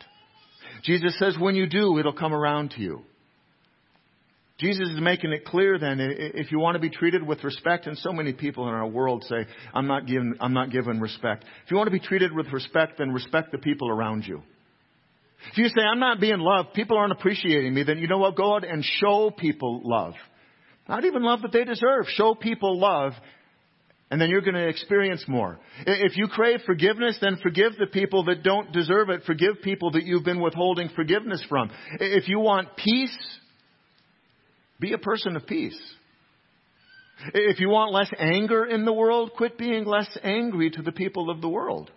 Jesus 0.85 1.19
says 1.19 1.37
when 1.39 1.55
you 1.55 1.67
do, 1.67 1.99
it'll 1.99 2.13
come 2.13 2.35
around 2.35 2.73
to 2.73 2.81
you. 2.81 3.03
Jesus 4.59 4.91
is 4.91 5.01
making 5.01 5.33
it 5.33 5.47
clear 5.47 5.79
then, 5.79 5.99
if 6.01 6.53
you 6.53 6.59
want 6.59 6.75
to 6.75 6.81
be 6.81 6.91
treated 6.91 7.27
with 7.27 7.43
respect, 7.43 7.87
and 7.87 7.97
so 7.97 8.13
many 8.13 8.35
people 8.35 8.69
in 8.69 8.75
our 8.75 8.87
world 8.87 9.25
say, 9.27 9.47
I'm 9.73 9.87
not 9.87 10.07
given, 10.07 10.37
I'm 10.39 10.53
not 10.53 10.71
given 10.71 11.01
respect. 11.01 11.45
If 11.65 11.71
you 11.71 11.79
want 11.79 11.87
to 11.87 11.93
be 11.93 11.99
treated 11.99 12.31
with 12.35 12.47
respect, 12.53 12.99
then 12.99 13.11
respect 13.11 13.53
the 13.53 13.59
people 13.59 13.89
around 13.89 14.27
you. 14.27 14.43
If 15.53 15.59
you 15.59 15.69
say, 15.69 15.81
I'm 15.81 16.01
not 16.01 16.21
being 16.21 16.39
loved, 16.39 16.75
people 16.75 16.97
aren't 16.97 17.13
appreciating 17.13 17.73
me, 17.73 17.83
then 17.83 17.99
you 17.99 18.09
know 18.09 18.19
what? 18.19 18.37
Go 18.37 18.55
out 18.57 18.65
and 18.65 18.85
show 18.85 19.31
people 19.31 19.81
love. 19.85 20.15
Not 20.89 21.05
even 21.05 21.23
love 21.23 21.43
that 21.43 21.53
they 21.53 21.65
deserve. 21.65 22.07
Show 22.09 22.35
people 22.35 22.79
love, 22.79 23.13
and 24.11 24.21
then 24.21 24.29
you're 24.29 24.41
going 24.41 24.55
to 24.55 24.69
experience 24.69 25.25
more. 25.29 25.59
If 25.87 26.17
you 26.17 26.27
crave 26.27 26.61
forgiveness, 26.67 27.17
then 27.21 27.39
forgive 27.43 27.77
the 27.79 27.87
people 27.87 28.25
that 28.25 28.43
don't 28.43 28.73
deserve 28.73 29.09
it. 29.09 29.23
Forgive 29.25 29.63
people 29.63 29.93
that 29.93 30.05
you've 30.05 30.25
been 30.25 30.41
withholding 30.41 30.91
forgiveness 30.97 31.43
from. 31.49 31.71
If 32.01 32.29
you 32.29 32.41
want 32.41 32.77
peace, 32.77 33.17
be 34.81 34.93
a 34.93 34.99
person 34.99 35.37
of 35.37 35.47
peace. 35.47 35.79
If 37.35 37.61
you 37.61 37.69
want 37.69 37.93
less 37.93 38.11
anger 38.19 38.65
in 38.65 38.85
the 38.85 38.93
world, 38.93 39.33
quit 39.37 39.59
being 39.59 39.85
less 39.85 40.09
angry 40.23 40.71
to 40.71 40.83
the 40.83 40.93
people 40.93 41.31
of 41.31 41.41
the 41.41 41.49
world. 41.49 41.91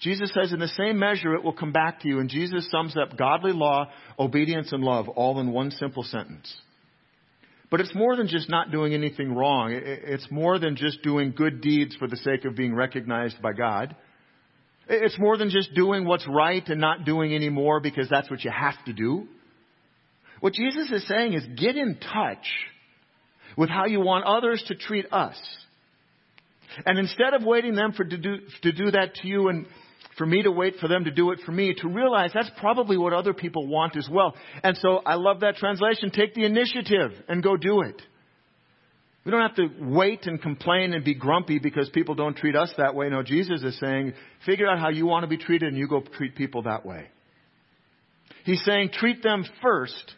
Jesus 0.00 0.30
says 0.34 0.52
in 0.52 0.58
the 0.58 0.68
same 0.68 0.98
measure 0.98 1.34
it 1.34 1.42
will 1.42 1.52
come 1.52 1.72
back 1.72 2.00
to 2.00 2.08
you, 2.08 2.20
and 2.20 2.28
Jesus 2.28 2.68
sums 2.70 2.96
up 2.96 3.16
godly 3.16 3.52
law, 3.52 3.88
obedience, 4.18 4.72
and 4.72 4.82
love 4.84 5.08
all 5.08 5.40
in 5.40 5.52
one 5.52 5.70
simple 5.70 6.02
sentence. 6.02 6.54
But 7.70 7.80
it's 7.80 7.94
more 7.94 8.14
than 8.14 8.28
just 8.28 8.48
not 8.48 8.70
doing 8.70 8.94
anything 8.94 9.34
wrong. 9.34 9.72
It's 9.72 10.30
more 10.30 10.58
than 10.58 10.76
just 10.76 11.02
doing 11.02 11.32
good 11.36 11.60
deeds 11.60 11.96
for 11.96 12.06
the 12.06 12.16
sake 12.16 12.44
of 12.44 12.54
being 12.54 12.74
recognized 12.74 13.42
by 13.42 13.54
God. 13.54 13.96
It's 14.88 15.18
more 15.18 15.36
than 15.36 15.50
just 15.50 15.74
doing 15.74 16.04
what's 16.04 16.26
right 16.28 16.66
and 16.68 16.80
not 16.80 17.04
doing 17.04 17.34
any 17.34 17.48
more 17.48 17.80
because 17.80 18.08
that's 18.08 18.30
what 18.30 18.44
you 18.44 18.52
have 18.52 18.76
to 18.84 18.92
do. 18.92 19.26
What 20.40 20.52
Jesus 20.52 20.90
is 20.92 21.08
saying 21.08 21.32
is 21.32 21.44
get 21.56 21.76
in 21.76 21.96
touch 21.96 22.46
with 23.56 23.68
how 23.68 23.86
you 23.86 24.00
want 24.00 24.24
others 24.26 24.62
to 24.68 24.76
treat 24.76 25.12
us. 25.12 25.36
And 26.84 26.98
instead 26.98 27.34
of 27.34 27.42
waiting 27.42 27.74
them 27.74 27.92
for 27.92 28.04
to 28.04 28.18
do, 28.18 28.36
to 28.62 28.72
do 28.72 28.90
that 28.92 29.14
to 29.16 29.28
you 29.28 29.48
and 29.48 29.66
for 30.16 30.26
me 30.26 30.42
to 30.42 30.50
wait 30.50 30.76
for 30.80 30.88
them 30.88 31.04
to 31.04 31.10
do 31.10 31.30
it 31.30 31.40
for 31.44 31.52
me, 31.52 31.74
to 31.74 31.88
realize 31.88 32.30
that's 32.32 32.50
probably 32.58 32.96
what 32.96 33.12
other 33.12 33.34
people 33.34 33.66
want 33.66 33.96
as 33.96 34.08
well. 34.10 34.34
And 34.62 34.76
so 34.78 35.00
I 35.04 35.14
love 35.14 35.40
that 35.40 35.56
translation. 35.56 36.10
Take 36.10 36.34
the 36.34 36.44
initiative 36.44 37.12
and 37.28 37.42
go 37.42 37.56
do 37.56 37.82
it. 37.82 38.00
We 39.24 39.32
don't 39.32 39.42
have 39.42 39.56
to 39.56 39.68
wait 39.80 40.26
and 40.26 40.40
complain 40.40 40.92
and 40.92 41.04
be 41.04 41.14
grumpy 41.14 41.58
because 41.58 41.88
people 41.90 42.14
don't 42.14 42.36
treat 42.36 42.54
us 42.54 42.72
that 42.78 42.94
way. 42.94 43.08
No, 43.08 43.24
Jesus 43.24 43.60
is 43.62 43.78
saying, 43.80 44.14
figure 44.46 44.68
out 44.68 44.78
how 44.78 44.88
you 44.88 45.04
want 45.04 45.24
to 45.24 45.28
be 45.28 45.36
treated 45.36 45.68
and 45.68 45.76
you 45.76 45.88
go 45.88 46.00
treat 46.00 46.36
people 46.36 46.62
that 46.62 46.86
way. 46.86 47.08
He's 48.44 48.62
saying, 48.64 48.90
treat 48.92 49.24
them 49.24 49.44
first 49.60 50.14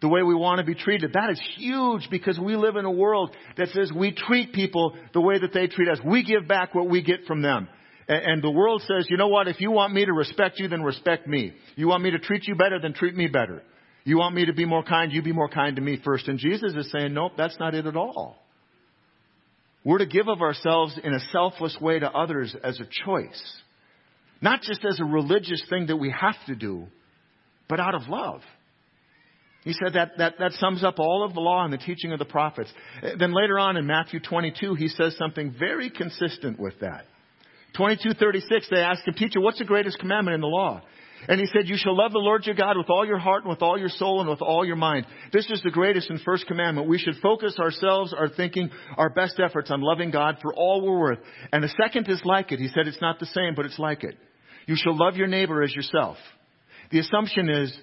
the 0.00 0.08
way 0.08 0.22
we 0.22 0.34
want 0.34 0.58
to 0.58 0.64
be 0.64 0.74
treated. 0.74 1.12
That 1.12 1.30
is 1.30 1.40
huge 1.56 2.08
because 2.10 2.40
we 2.40 2.56
live 2.56 2.74
in 2.74 2.84
a 2.84 2.90
world 2.90 3.30
that 3.56 3.68
says 3.68 3.92
we 3.94 4.12
treat 4.12 4.52
people 4.52 4.96
the 5.14 5.20
way 5.20 5.38
that 5.38 5.52
they 5.52 5.68
treat 5.68 5.88
us. 5.88 5.98
We 6.04 6.24
give 6.24 6.48
back 6.48 6.74
what 6.74 6.90
we 6.90 7.02
get 7.02 7.26
from 7.26 7.42
them. 7.42 7.68
And 8.12 8.42
the 8.42 8.50
world 8.50 8.82
says, 8.88 9.06
you 9.08 9.16
know 9.16 9.28
what, 9.28 9.46
if 9.46 9.60
you 9.60 9.70
want 9.70 9.92
me 9.92 10.04
to 10.04 10.12
respect 10.12 10.58
you, 10.58 10.66
then 10.66 10.82
respect 10.82 11.28
me. 11.28 11.52
You 11.76 11.86
want 11.86 12.02
me 12.02 12.10
to 12.10 12.18
treat 12.18 12.44
you 12.48 12.56
better, 12.56 12.80
then 12.80 12.92
treat 12.92 13.14
me 13.14 13.28
better. 13.28 13.62
You 14.02 14.18
want 14.18 14.34
me 14.34 14.46
to 14.46 14.52
be 14.52 14.64
more 14.64 14.82
kind, 14.82 15.12
you 15.12 15.22
be 15.22 15.32
more 15.32 15.48
kind 15.48 15.76
to 15.76 15.82
me 15.82 16.00
first. 16.04 16.26
And 16.26 16.36
Jesus 16.36 16.74
is 16.74 16.90
saying, 16.90 17.14
nope, 17.14 17.34
that's 17.38 17.56
not 17.60 17.76
it 17.76 17.86
at 17.86 17.94
all. 17.94 18.36
We're 19.84 19.98
to 19.98 20.06
give 20.06 20.26
of 20.26 20.42
ourselves 20.42 20.98
in 21.02 21.14
a 21.14 21.20
selfless 21.30 21.78
way 21.80 22.00
to 22.00 22.10
others 22.10 22.56
as 22.64 22.80
a 22.80 23.04
choice. 23.06 23.62
Not 24.42 24.62
just 24.62 24.84
as 24.84 24.98
a 24.98 25.04
religious 25.04 25.62
thing 25.70 25.86
that 25.86 25.96
we 25.96 26.10
have 26.10 26.34
to 26.48 26.56
do, 26.56 26.88
but 27.68 27.78
out 27.78 27.94
of 27.94 28.08
love. 28.08 28.40
He 29.62 29.72
said 29.72 29.92
that, 29.92 30.18
that, 30.18 30.34
that 30.40 30.52
sums 30.54 30.82
up 30.82 30.98
all 30.98 31.24
of 31.24 31.34
the 31.34 31.40
law 31.40 31.62
and 31.64 31.72
the 31.72 31.78
teaching 31.78 32.10
of 32.10 32.18
the 32.18 32.24
prophets. 32.24 32.72
Then 33.02 33.32
later 33.32 33.56
on 33.56 33.76
in 33.76 33.86
Matthew 33.86 34.18
22, 34.18 34.74
he 34.74 34.88
says 34.88 35.16
something 35.16 35.54
very 35.56 35.90
consistent 35.90 36.58
with 36.58 36.80
that. 36.80 37.04
2236, 37.74 38.68
they 38.70 38.78
asked 38.78 39.06
him, 39.06 39.14
Teacher, 39.14 39.40
what's 39.40 39.58
the 39.58 39.64
greatest 39.64 39.98
commandment 39.98 40.34
in 40.34 40.40
the 40.40 40.46
law? 40.46 40.82
And 41.28 41.38
he 41.38 41.46
said, 41.46 41.68
You 41.68 41.76
shall 41.76 41.96
love 41.96 42.12
the 42.12 42.18
Lord 42.18 42.46
your 42.46 42.54
God 42.54 42.76
with 42.76 42.88
all 42.88 43.06
your 43.06 43.18
heart 43.18 43.42
and 43.42 43.50
with 43.50 43.62
all 43.62 43.78
your 43.78 43.88
soul 43.88 44.20
and 44.20 44.30
with 44.30 44.40
all 44.40 44.64
your 44.64 44.76
mind. 44.76 45.06
This 45.32 45.50
is 45.50 45.60
the 45.62 45.70
greatest 45.70 46.08
and 46.08 46.20
first 46.22 46.46
commandment. 46.46 46.88
We 46.88 46.98
should 46.98 47.16
focus 47.22 47.56
ourselves, 47.58 48.14
our 48.14 48.28
thinking, 48.28 48.70
our 48.96 49.10
best 49.10 49.38
efforts 49.38 49.70
on 49.70 49.82
loving 49.82 50.10
God 50.10 50.38
for 50.40 50.54
all 50.54 50.80
we're 50.80 50.98
worth. 50.98 51.18
And 51.52 51.62
the 51.62 51.74
second 51.80 52.08
is 52.08 52.22
like 52.24 52.52
it. 52.52 52.58
He 52.58 52.68
said 52.68 52.86
it's 52.86 53.00
not 53.02 53.18
the 53.18 53.26
same, 53.26 53.54
but 53.54 53.66
it's 53.66 53.78
like 53.78 54.02
it. 54.02 54.16
You 54.66 54.76
shall 54.76 54.96
love 54.96 55.16
your 55.16 55.26
neighbor 55.26 55.62
as 55.62 55.74
yourself. 55.74 56.16
The 56.90 57.00
assumption 57.00 57.48
is 57.48 57.76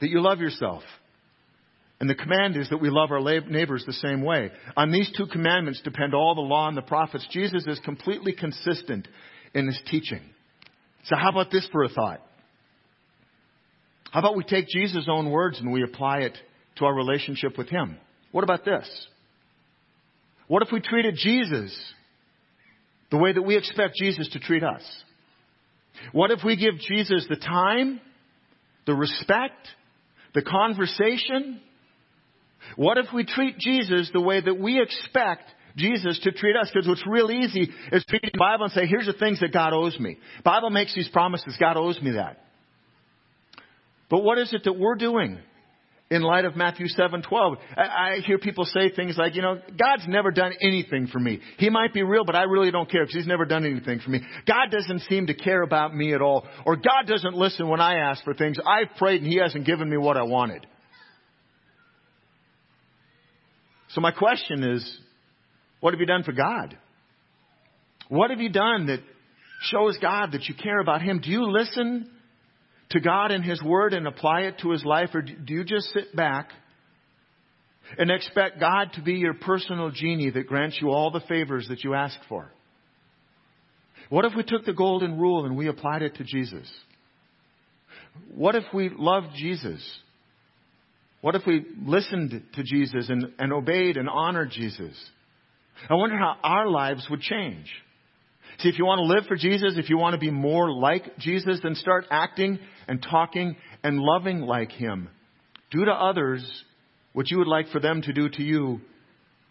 that 0.00 0.10
you 0.10 0.20
love 0.20 0.40
yourself. 0.40 0.82
And 2.04 2.10
the 2.10 2.22
command 2.22 2.58
is 2.58 2.68
that 2.68 2.82
we 2.82 2.90
love 2.90 3.12
our 3.12 3.40
neighbors 3.48 3.82
the 3.86 3.94
same 3.94 4.20
way. 4.20 4.50
On 4.76 4.92
these 4.92 5.10
two 5.16 5.24
commandments 5.24 5.80
depend 5.80 6.12
all 6.12 6.34
the 6.34 6.42
law 6.42 6.68
and 6.68 6.76
the 6.76 6.82
prophets. 6.82 7.26
Jesus 7.30 7.66
is 7.66 7.80
completely 7.82 8.34
consistent 8.34 9.08
in 9.54 9.66
his 9.66 9.80
teaching. 9.90 10.20
So 11.04 11.16
how 11.16 11.30
about 11.30 11.50
this 11.50 11.66
for 11.72 11.82
a 11.82 11.88
thought? 11.88 12.20
How 14.10 14.20
about 14.20 14.36
we 14.36 14.44
take 14.44 14.68
Jesus' 14.68 15.06
own 15.08 15.30
words 15.30 15.58
and 15.58 15.72
we 15.72 15.82
apply 15.82 16.18
it 16.18 16.36
to 16.76 16.84
our 16.84 16.92
relationship 16.94 17.56
with 17.56 17.70
him? 17.70 17.96
What 18.32 18.44
about 18.44 18.66
this? 18.66 18.86
What 20.46 20.62
if 20.62 20.68
we 20.70 20.82
treated 20.82 21.14
Jesus 21.16 21.74
the 23.10 23.16
way 23.16 23.32
that 23.32 23.40
we 23.40 23.56
expect 23.56 23.94
Jesus 23.96 24.28
to 24.34 24.40
treat 24.40 24.62
us? 24.62 24.82
What 26.12 26.30
if 26.32 26.40
we 26.44 26.56
give 26.56 26.74
Jesus 26.86 27.24
the 27.30 27.36
time, 27.36 27.98
the 28.84 28.94
respect, 28.94 29.68
the 30.34 30.42
conversation? 30.42 31.62
What 32.76 32.98
if 32.98 33.06
we 33.12 33.24
treat 33.24 33.58
Jesus 33.58 34.10
the 34.12 34.20
way 34.20 34.40
that 34.40 34.58
we 34.58 34.80
expect 34.80 35.44
Jesus 35.76 36.18
to 36.20 36.32
treat 36.32 36.56
us? 36.56 36.70
Because 36.72 36.88
what's 36.88 37.06
real 37.06 37.30
easy 37.30 37.70
is 37.92 38.04
to 38.04 38.12
read 38.22 38.30
the 38.32 38.38
Bible 38.38 38.64
and 38.64 38.72
say, 38.72 38.86
here's 38.86 39.06
the 39.06 39.12
things 39.12 39.40
that 39.40 39.52
God 39.52 39.72
owes 39.72 39.98
me. 39.98 40.18
Bible 40.44 40.70
makes 40.70 40.94
these 40.94 41.08
promises. 41.08 41.56
God 41.58 41.76
owes 41.76 42.00
me 42.00 42.12
that. 42.12 42.38
But 44.10 44.22
what 44.22 44.38
is 44.38 44.52
it 44.52 44.64
that 44.64 44.78
we're 44.78 44.96
doing? 44.96 45.38
in 46.10 46.22
light 46.22 46.44
of 46.44 46.54
Matthew 46.56 46.86
7:12. 46.86 47.56
I, 47.76 47.82
I 47.82 48.20
hear 48.20 48.38
people 48.38 48.64
say 48.64 48.90
things 48.90 49.16
like, 49.16 49.34
you 49.34 49.42
know, 49.42 49.60
God's 49.76 50.06
never 50.06 50.30
done 50.30 50.52
anything 50.60 51.06
for 51.06 51.18
me. 51.18 51.40
He 51.58 51.70
might 51.70 51.92
be 51.92 52.02
real, 52.02 52.24
but 52.24 52.36
I 52.36 52.42
really 52.42 52.70
don't 52.70 52.90
care 52.90 53.02
because 53.02 53.14
he's 53.16 53.26
never 53.26 53.44
done 53.44 53.64
anything 53.64 54.00
for 54.00 54.10
me. 54.10 54.20
God 54.46 54.70
doesn't 54.70 55.00
seem 55.08 55.26
to 55.26 55.34
care 55.34 55.62
about 55.62 55.94
me 55.94 56.14
at 56.14 56.20
all, 56.20 56.46
or 56.64 56.76
God 56.76 57.06
doesn't 57.06 57.34
listen 57.34 57.68
when 57.68 57.80
I 57.80 57.96
ask 57.96 58.22
for 58.22 58.34
things. 58.34 58.58
I've 58.64 58.96
prayed 58.96 59.22
and 59.22 59.30
he 59.30 59.38
hasn't 59.38 59.66
given 59.66 59.88
me 59.88 59.96
what 59.96 60.16
I 60.16 60.22
wanted. 60.22 60.66
So 63.94 64.00
my 64.00 64.10
question 64.10 64.62
is, 64.62 64.98
what 65.80 65.94
have 65.94 66.00
you 66.00 66.06
done 66.06 66.22
for 66.22 66.32
God? 66.32 66.76
What 68.08 68.30
have 68.30 68.40
you 68.40 68.50
done 68.50 68.86
that 68.86 69.00
shows 69.62 69.96
God 70.00 70.32
that 70.32 70.44
you 70.44 70.54
care 70.54 70.80
about 70.80 71.00
him? 71.00 71.20
Do 71.20 71.30
you 71.30 71.50
listen 71.50 72.10
to 72.90 73.00
God 73.00 73.30
and 73.30 73.44
His 73.44 73.62
Word 73.62 73.94
and 73.94 74.06
apply 74.06 74.42
it 74.42 74.58
to 74.60 74.70
His 74.70 74.84
life, 74.84 75.10
or 75.14 75.22
do 75.22 75.54
you 75.54 75.64
just 75.64 75.92
sit 75.92 76.14
back 76.14 76.50
and 77.98 78.10
expect 78.10 78.60
God 78.60 78.92
to 78.94 79.02
be 79.02 79.14
your 79.14 79.34
personal 79.34 79.90
genie 79.90 80.30
that 80.30 80.46
grants 80.46 80.78
you 80.80 80.90
all 80.90 81.10
the 81.10 81.22
favors 81.28 81.66
that 81.68 81.84
you 81.84 81.94
ask 81.94 82.16
for? 82.28 82.50
What 84.10 84.24
if 84.24 84.32
we 84.36 84.42
took 84.42 84.64
the 84.64 84.72
golden 84.72 85.18
rule 85.18 85.44
and 85.44 85.56
we 85.56 85.68
applied 85.68 86.02
it 86.02 86.16
to 86.16 86.24
Jesus? 86.24 86.70
What 88.34 88.54
if 88.54 88.64
we 88.72 88.90
loved 88.90 89.28
Jesus? 89.36 89.82
What 91.24 91.36
if 91.36 91.46
we 91.46 91.64
listened 91.86 92.42
to 92.52 92.62
Jesus 92.62 93.08
and, 93.08 93.32
and 93.38 93.50
obeyed 93.50 93.96
and 93.96 94.10
honored 94.10 94.50
Jesus? 94.50 94.94
I 95.88 95.94
wonder 95.94 96.18
how 96.18 96.36
our 96.44 96.68
lives 96.68 97.06
would 97.08 97.22
change. 97.22 97.64
See, 98.58 98.68
if 98.68 98.78
you 98.78 98.84
want 98.84 98.98
to 98.98 99.06
live 99.06 99.24
for 99.26 99.34
Jesus, 99.34 99.78
if 99.78 99.88
you 99.88 99.96
want 99.96 100.12
to 100.12 100.18
be 100.18 100.30
more 100.30 100.70
like 100.70 101.16
Jesus, 101.16 101.60
then 101.62 101.76
start 101.76 102.04
acting 102.10 102.58
and 102.88 103.02
talking 103.02 103.56
and 103.82 104.00
loving 104.00 104.42
like 104.42 104.70
Him. 104.70 105.08
Do 105.70 105.86
to 105.86 105.92
others 105.92 106.46
what 107.14 107.30
you 107.30 107.38
would 107.38 107.48
like 107.48 107.70
for 107.70 107.80
them 107.80 108.02
to 108.02 108.12
do 108.12 108.28
to 108.28 108.42
you, 108.42 108.82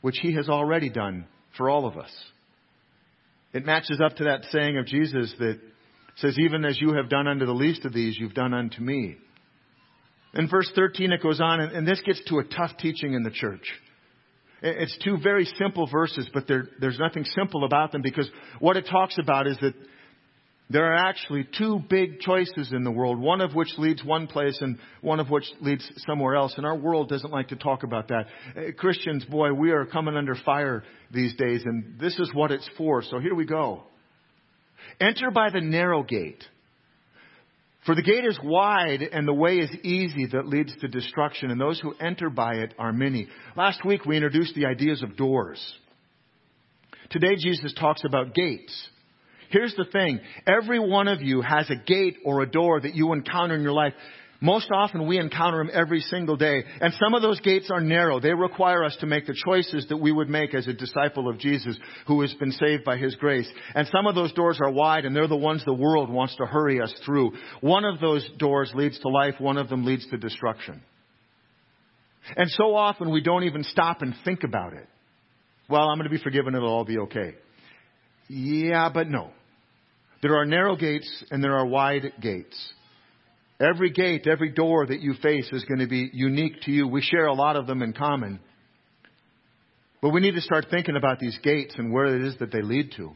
which 0.01 0.19
He 0.21 0.35
has 0.35 0.49
already 0.49 0.91
done 0.91 1.25
for 1.57 1.71
all 1.71 1.87
of 1.87 1.97
us. 1.97 2.11
It 3.51 3.65
matches 3.65 3.99
up 3.99 4.17
to 4.17 4.25
that 4.25 4.43
saying 4.51 4.77
of 4.77 4.85
Jesus 4.85 5.33
that 5.39 5.59
says, 6.17 6.37
Even 6.37 6.65
as 6.65 6.79
you 6.79 6.93
have 6.93 7.09
done 7.09 7.27
unto 7.27 7.47
the 7.47 7.51
least 7.51 7.83
of 7.83 7.93
these, 7.93 8.15
you've 8.15 8.35
done 8.35 8.53
unto 8.53 8.79
me. 8.79 9.17
In 10.33 10.49
verse 10.49 10.69
13, 10.75 11.11
it 11.11 11.21
goes 11.21 11.39
on, 11.39 11.59
and 11.59 11.87
this 11.87 12.01
gets 12.01 12.21
to 12.29 12.39
a 12.39 12.43
tough 12.43 12.71
teaching 12.79 13.13
in 13.13 13.23
the 13.23 13.31
church. 13.31 13.65
It's 14.61 14.97
two 15.03 15.17
very 15.21 15.45
simple 15.57 15.87
verses, 15.87 16.27
but 16.33 16.47
there's 16.47 16.99
nothing 16.99 17.25
simple 17.35 17.65
about 17.65 17.91
them 17.91 18.01
because 18.01 18.29
what 18.59 18.77
it 18.77 18.87
talks 18.89 19.17
about 19.17 19.45
is 19.45 19.57
that 19.61 19.73
there 20.69 20.85
are 20.85 20.95
actually 20.95 21.47
two 21.57 21.81
big 21.89 22.19
choices 22.21 22.71
in 22.71 22.83
the 22.83 22.89
world, 22.89 23.19
one 23.19 23.41
of 23.41 23.53
which 23.53 23.67
leads 23.77 24.03
one 24.03 24.25
place 24.27 24.57
and 24.61 24.79
one 25.01 25.19
of 25.19 25.29
which 25.29 25.43
leads 25.59 25.87
somewhere 26.07 26.35
else. 26.35 26.53
And 26.55 26.65
our 26.65 26.77
world 26.77 27.09
doesn't 27.09 27.29
like 27.29 27.49
to 27.49 27.57
talk 27.57 27.83
about 27.83 28.07
that. 28.07 28.25
Uh, 28.55 28.61
Christians, 28.77 29.25
boy, 29.25 29.53
we 29.53 29.71
are 29.71 29.85
coming 29.85 30.15
under 30.15 30.33
fire 30.33 30.83
these 31.11 31.35
days, 31.35 31.61
and 31.65 31.99
this 31.99 32.17
is 32.17 32.31
what 32.33 32.51
it's 32.51 32.67
for. 32.77 33.03
So 33.03 33.19
here 33.19 33.35
we 33.35 33.45
go. 33.45 33.83
Enter 34.99 35.29
by 35.29 35.49
the 35.49 35.61
narrow 35.61 36.03
gate. 36.03 36.43
For 37.85 37.95
the 37.95 38.01
gate 38.01 38.23
is 38.23 38.39
wide 38.41 39.01
and 39.01 39.27
the 39.27 39.33
way 39.33 39.57
is 39.57 39.71
easy 39.83 40.27
that 40.31 40.47
leads 40.47 40.73
to 40.77 40.87
destruction, 40.87 41.51
and 41.51 41.59
those 41.59 41.79
who 41.81 41.93
enter 41.99 42.29
by 42.29 42.53
it 42.55 42.73
are 42.79 42.93
many. 42.93 43.27
Last 43.57 43.83
week 43.83 44.05
we 44.05 44.15
introduced 44.15 44.55
the 44.55 44.67
ideas 44.67 45.03
of 45.03 45.17
doors. 45.17 45.61
Today 47.09 47.35
Jesus 47.35 47.73
talks 47.73 48.03
about 48.05 48.33
gates. 48.33 48.89
Here's 49.49 49.75
the 49.75 49.85
thing. 49.91 50.19
Every 50.47 50.79
one 50.79 51.07
of 51.07 51.21
you 51.21 51.41
has 51.41 51.69
a 51.69 51.75
gate 51.75 52.17
or 52.25 52.41
a 52.41 52.49
door 52.49 52.79
that 52.79 52.95
you 52.95 53.13
encounter 53.13 53.53
in 53.53 53.61
your 53.61 53.73
life. 53.73 53.93
Most 54.43 54.69
often 54.73 55.07
we 55.07 55.19
encounter 55.19 55.59
them 55.59 55.71
every 55.73 56.01
single 56.01 56.35
day. 56.35 56.65
And 56.81 56.93
some 56.95 57.13
of 57.13 57.21
those 57.21 57.39
gates 57.39 57.71
are 57.71 57.79
narrow. 57.79 58.19
They 58.19 58.33
require 58.33 58.83
us 58.83 58.97
to 58.99 59.05
make 59.05 59.25
the 59.25 59.37
choices 59.45 59.85
that 59.87 59.95
we 59.95 60.11
would 60.11 60.27
make 60.27 60.53
as 60.53 60.67
a 60.67 60.73
disciple 60.73 61.29
of 61.29 61.39
Jesus 61.39 61.79
who 62.07 62.19
has 62.19 62.33
been 62.33 62.51
saved 62.51 62.83
by 62.83 62.97
His 62.97 63.15
grace. 63.15 63.49
And 63.73 63.87
some 63.87 64.05
of 64.05 64.15
those 64.15 64.33
doors 64.33 64.59
are 64.61 64.69
wide 64.69 65.05
and 65.05 65.15
they're 65.15 65.29
the 65.29 65.37
ones 65.37 65.63
the 65.63 65.73
world 65.73 66.09
wants 66.09 66.35
to 66.35 66.45
hurry 66.45 66.81
us 66.81 66.93
through. 67.05 67.31
One 67.61 67.85
of 67.85 68.01
those 68.01 68.29
doors 68.37 68.69
leads 68.75 68.99
to 68.99 69.07
life. 69.07 69.35
One 69.39 69.55
of 69.55 69.69
them 69.69 69.85
leads 69.85 70.05
to 70.09 70.17
destruction. 70.17 70.81
And 72.35 72.49
so 72.49 72.75
often 72.75 73.11
we 73.11 73.21
don't 73.21 73.45
even 73.45 73.63
stop 73.63 74.01
and 74.01 74.13
think 74.25 74.43
about 74.43 74.73
it. 74.73 74.89
Well, 75.69 75.87
I'm 75.87 75.97
going 75.97 76.09
to 76.09 76.15
be 76.15 76.21
forgiven. 76.21 76.53
It'll 76.53 76.67
all 76.67 76.83
be 76.83 76.97
okay. 76.97 77.35
Yeah, 78.27 78.89
but 78.93 79.07
no. 79.07 79.31
There 80.21 80.35
are 80.35 80.45
narrow 80.45 80.75
gates 80.75 81.23
and 81.31 81.41
there 81.41 81.55
are 81.55 81.65
wide 81.65 82.11
gates. 82.21 82.73
Every 83.59 83.91
gate, 83.91 84.27
every 84.27 84.51
door 84.51 84.85
that 84.85 84.99
you 84.99 85.13
face 85.21 85.49
is 85.51 85.63
going 85.65 85.79
to 85.79 85.87
be 85.87 86.09
unique 86.13 86.61
to 86.63 86.71
you. 86.71 86.87
We 86.87 87.01
share 87.01 87.27
a 87.27 87.33
lot 87.33 87.55
of 87.55 87.67
them 87.67 87.81
in 87.81 87.93
common. 87.93 88.39
But 90.01 90.09
we 90.09 90.21
need 90.21 90.35
to 90.35 90.41
start 90.41 90.65
thinking 90.69 90.95
about 90.97 91.19
these 91.19 91.37
gates 91.43 91.75
and 91.77 91.93
where 91.93 92.15
it 92.15 92.23
is 92.23 92.37
that 92.39 92.51
they 92.51 92.61
lead 92.61 92.91
to. 92.97 93.11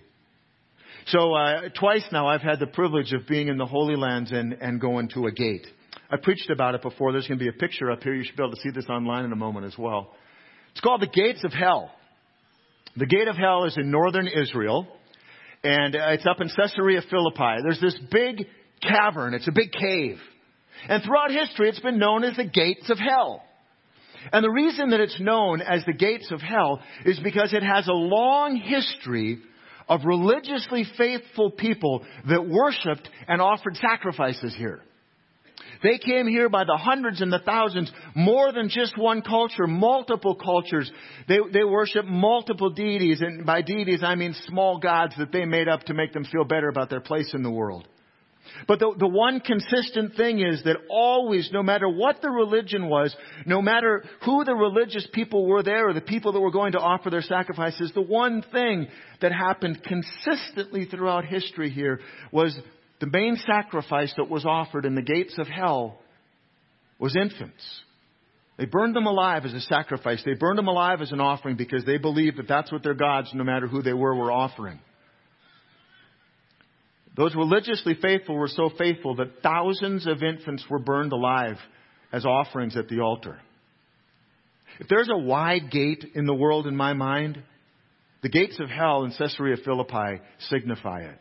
So 1.08 1.34
uh, 1.34 1.70
twice 1.78 2.06
now 2.12 2.28
I've 2.28 2.42
had 2.42 2.60
the 2.60 2.68
privilege 2.68 3.14
of 3.14 3.28
being 3.28 3.48
in 3.48 3.58
the 3.58 3.66
Holy 3.66 3.96
Lands 3.96 4.32
and, 4.32 4.54
and 4.54 4.80
going 4.80 5.10
to 5.10 5.26
a 5.28 5.32
gate. 5.32 5.66
I 6.10 6.18
preached 6.18 6.50
about 6.50 6.76
it 6.76 6.82
before. 6.82 7.12
There's 7.12 7.28
going 7.28 7.40
to 7.40 7.44
be 7.44 7.50
a 7.50 7.54
picture 7.60 7.92
up 7.92 8.04
here. 8.04 8.14
You 8.14 8.24
should 8.24 8.38
be 8.38 8.44
able 8.44 8.56
to 8.56 8.62
see 8.62 8.70
this 8.70 8.88
online 8.90 9.26
in 9.26 9.32
a 9.32 9.36
moment 9.38 9.66
as 9.66 9.78
well. 9.78 10.14
It's 10.72 10.82
called 10.82 11.02
the 11.02 11.08
Gates 11.08 11.44
of 11.44 11.52
Hell. 11.52 11.92
The 12.96 13.06
Gate 13.06 13.28
of 13.28 13.36
Hell 13.36 13.66
is 13.66 13.78
in 13.78 13.92
northern 13.92 14.28
Israel, 14.28 14.88
and 15.64 15.96
uh, 15.96 16.10
it's 16.12 16.26
up 16.26 16.40
in 16.40 16.50
Caesarea 16.50 17.02
Philippi. 17.10 17.62
There's 17.64 17.82
this 17.82 18.00
big 18.12 18.46
cavern. 18.82 19.34
It's 19.34 19.48
a 19.48 19.52
big 19.52 19.72
cave. 19.72 20.18
And 20.88 21.04
throughout 21.04 21.32
history, 21.32 21.70
it's 21.70 21.80
been 21.80 22.00
known 22.00 22.24
as 22.24 22.38
the 22.38 22.46
gates 22.46 22.90
of 22.90 22.98
hell. 23.00 23.44
And 24.32 24.44
the 24.44 24.52
reason 24.52 24.90
that 24.90 25.00
it's 25.00 25.20
known 25.20 25.62
as 25.62 25.86
the 25.86 25.94
gates 25.94 26.32
of 26.32 26.42
hell 26.42 26.82
is 27.06 27.20
because 27.20 27.54
it 27.54 27.64
has 27.64 27.88
a 27.88 27.94
long 27.94 28.56
history 28.58 29.40
of 29.88 30.02
religiously 30.06 30.86
faithful 30.98 31.52
people 31.52 32.06
that 32.28 32.48
worshiped 32.48 33.10
and 33.28 33.42
offered 33.42 33.78
sacrifices 33.78 34.54
here. 34.58 34.82
They 35.84 35.98
came 36.00 36.28
here 36.28 36.50
by 36.50 36.64
the 36.64 36.78
hundreds 36.78 37.22
and 37.22 37.32
the 37.32 37.40
thousands, 37.40 37.92
more 38.16 38.52
than 38.52 38.70
just 38.70 38.98
one 38.98 39.22
culture, 39.22 39.68
multiple 39.68 40.36
cultures. 40.36 40.92
They, 41.28 41.38
they 41.54 41.64
worship 41.64 42.06
multiple 42.06 42.72
deities, 42.72 43.22
and 43.22 43.46
by 43.46 43.62
deities 43.62 44.04
I 44.04 44.16
mean 44.16 44.36
small 44.48 44.80
gods 44.80 45.14
that 45.20 45.32
they 45.32 45.46
made 45.46 45.68
up 45.68 45.84
to 45.84 45.94
make 45.94 46.14
them 46.14 46.26
feel 46.26 46.46
better 46.46 46.68
about 46.68 46.90
their 46.90 47.00
place 47.00 47.32
in 47.34 47.44
the 47.44 47.52
world. 47.52 47.88
But 48.68 48.80
the, 48.80 48.94
the 48.98 49.08
one 49.08 49.40
consistent 49.40 50.16
thing 50.16 50.40
is 50.40 50.64
that 50.64 50.78
always, 50.90 51.50
no 51.52 51.62
matter 51.62 51.88
what 51.88 52.22
the 52.22 52.30
religion 52.30 52.88
was, 52.88 53.16
no 53.46 53.62
matter 53.62 54.04
who 54.26 54.44
the 54.44 54.56
religious 54.56 55.08
people 55.14 55.46
were 55.46 55.64
there 55.64 55.90
or 55.90 55.94
the 55.94 56.02
people 56.02 56.32
that 56.32 56.40
were 56.40 56.52
going 56.52 56.72
to 56.72 56.80
offer 56.80 57.10
their 57.10 57.22
sacrifices, 57.22 57.92
the 57.94 58.02
one 58.02 58.44
thing 58.52 58.88
that 59.22 59.32
happened 59.32 59.84
consistently 59.84 60.86
throughout 60.86 61.26
history 61.26 61.70
here 61.70 62.00
was 62.32 62.58
the 63.00 63.08
main 63.08 63.38
sacrifice 63.46 64.14
that 64.18 64.30
was 64.30 64.46
offered 64.46 64.86
in 64.86 64.96
the 64.96 65.02
gates 65.02 65.36
of 65.38 65.48
hell 65.48 66.00
was 67.00 67.16
infants. 67.16 67.64
They 68.58 68.66
burned 68.66 68.96
them 68.96 69.06
alive 69.06 69.46
as 69.46 69.54
a 69.54 69.62
sacrifice. 69.62 70.24
They 70.26 70.34
burned 70.34 70.58
them 70.58 70.68
alive 70.68 71.02
as 71.02 71.12
an 71.12 71.22
offering 71.22 71.58
because 71.58 71.86
they 71.86 71.98
believed 71.98 72.38
that 72.38 72.48
that's 72.48 72.72
what 72.72 72.82
their 72.82 72.96
gods, 72.96 73.30
no 73.34 73.44
matter 73.44 73.68
who 73.68 73.84
they 73.84 73.94
were, 73.94 74.16
were 74.16 74.32
offering. 74.32 74.80
Those 77.18 77.36
religiously 77.36 77.96
faithful 78.00 78.36
were 78.36 78.48
so 78.48 78.70
faithful 78.78 79.16
that 79.16 79.42
thousands 79.42 80.06
of 80.06 80.22
infants 80.22 80.64
were 80.70 80.80
burned 80.80 81.12
alive 81.12 81.58
as 82.14 82.26
offerings 82.26 82.78
at 82.78 82.88
the 82.88 83.02
altar. 83.02 83.40
If 84.80 84.88
there's 84.88 85.10
a 85.12 85.18
wide 85.18 85.72
gate 85.72 86.06
in 86.14 86.26
the 86.26 86.36
world 86.36 86.68
in 86.68 86.76
my 86.76 86.94
mind, 86.94 87.42
the 88.22 88.30
gates 88.30 88.60
of 88.60 88.70
hell 88.70 89.04
in 89.04 89.12
Caesarea 89.12 89.58
Philippi 89.66 90.22
signify 90.50 91.02
it. 91.02 91.20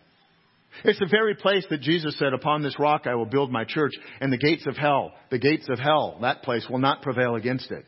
It's 0.85 0.99
the 0.99 1.09
very 1.11 1.35
place 1.35 1.65
that 1.71 1.81
Jesus 1.81 2.19
said, 2.19 2.35
Upon 2.35 2.63
this 2.63 2.79
rock 2.79 3.07
I 3.07 3.15
will 3.15 3.25
build 3.25 3.51
my 3.51 3.65
church, 3.65 3.93
and 4.21 4.31
the 4.31 4.37
gates 4.37 4.67
of 4.67 4.77
hell, 4.77 5.13
the 5.31 5.39
gates 5.39 5.67
of 5.71 5.79
hell, 5.79 6.19
that 6.21 6.43
place 6.43 6.67
will 6.69 6.79
not 6.79 7.01
prevail 7.01 7.35
against 7.35 7.71
it. 7.71 7.87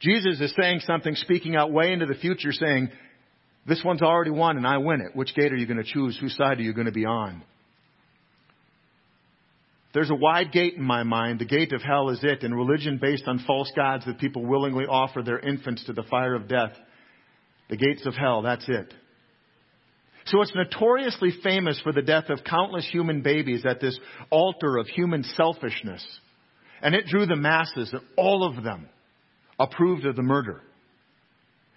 Jesus 0.00 0.40
is 0.40 0.52
saying 0.60 0.80
something, 0.80 1.14
speaking 1.14 1.54
out 1.54 1.72
way 1.72 1.92
into 1.92 2.06
the 2.06 2.14
future, 2.14 2.52
saying, 2.52 2.90
this 3.66 3.82
one's 3.84 4.02
already 4.02 4.30
won 4.30 4.56
and 4.56 4.66
I 4.66 4.78
win 4.78 5.00
it. 5.00 5.14
Which 5.14 5.34
gate 5.34 5.52
are 5.52 5.56
you 5.56 5.66
going 5.66 5.82
to 5.82 5.84
choose? 5.84 6.16
Whose 6.20 6.36
side 6.36 6.58
are 6.58 6.62
you 6.62 6.72
going 6.72 6.86
to 6.86 6.92
be 6.92 7.04
on? 7.04 7.42
There's 9.92 10.10
a 10.10 10.14
wide 10.14 10.52
gate 10.52 10.74
in 10.74 10.82
my 10.82 11.04
mind. 11.04 11.38
The 11.38 11.46
gate 11.46 11.72
of 11.72 11.82
hell 11.82 12.10
is 12.10 12.20
it. 12.22 12.42
And 12.42 12.54
religion 12.54 12.98
based 13.00 13.24
on 13.26 13.42
false 13.46 13.72
gods 13.74 14.04
that 14.04 14.18
people 14.18 14.44
willingly 14.44 14.84
offer 14.84 15.22
their 15.22 15.38
infants 15.38 15.84
to 15.86 15.94
the 15.94 16.02
fire 16.04 16.34
of 16.34 16.48
death. 16.48 16.72
The 17.70 17.76
gates 17.76 18.06
of 18.06 18.14
hell, 18.14 18.42
that's 18.42 18.68
it. 18.68 18.92
So 20.26 20.42
it's 20.42 20.54
notoriously 20.54 21.32
famous 21.42 21.80
for 21.82 21.92
the 21.92 22.02
death 22.02 22.28
of 22.28 22.44
countless 22.44 22.88
human 22.90 23.22
babies 23.22 23.64
at 23.64 23.80
this 23.80 23.98
altar 24.30 24.76
of 24.76 24.86
human 24.88 25.22
selfishness. 25.22 26.04
And 26.82 26.94
it 26.94 27.06
drew 27.06 27.26
the 27.26 27.36
masses, 27.36 27.92
and 27.92 28.02
all 28.16 28.44
of 28.44 28.62
them 28.62 28.88
approved 29.58 30.04
of 30.04 30.16
the 30.16 30.22
murder. 30.22 30.62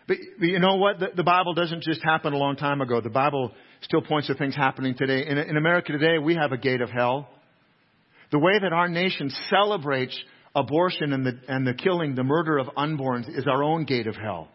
But, 0.10 0.17
you 0.39 0.58
know 0.58 0.78
what? 0.78 1.00
The, 1.00 1.10
the, 1.15 1.24
Bible 1.24 1.54
doesn't 1.54 1.84
just 1.84 2.04
happen 2.04 2.34
a 2.34 2.38
long 2.38 2.56
time 2.56 2.82
ago. 2.82 3.00
The 3.00 3.12
Bible 3.12 3.52
still 3.82 4.02
points 4.02 4.28
to 4.28 4.34
things 4.34 4.56
happening 4.56 4.95
today. 4.98 5.28
In, 5.28 5.38
in 5.38 5.56
America 5.56 5.91
today, 5.91 6.17
we 6.17 6.34
have 6.34 6.52
a 6.52 6.58
gate 6.58 6.82
of 6.82 6.89
hell. 6.89 7.30
The 8.32 8.39
way 8.39 8.54
that 8.60 8.74
our 8.74 8.89
nation 8.89 9.32
celebrates 9.52 10.19
abortion 10.56 11.13
and 11.13 11.24
the, 11.24 11.39
and 11.48 11.65
the 11.65 11.76
killing, 11.76 12.15
the 12.15 12.24
murder 12.24 12.58
of 12.58 12.67
unborns 12.76 13.30
is 13.30 13.45
our 13.45 13.63
own 13.63 13.86
gate 13.86 14.08
of 14.08 14.15
hell. 14.15 14.48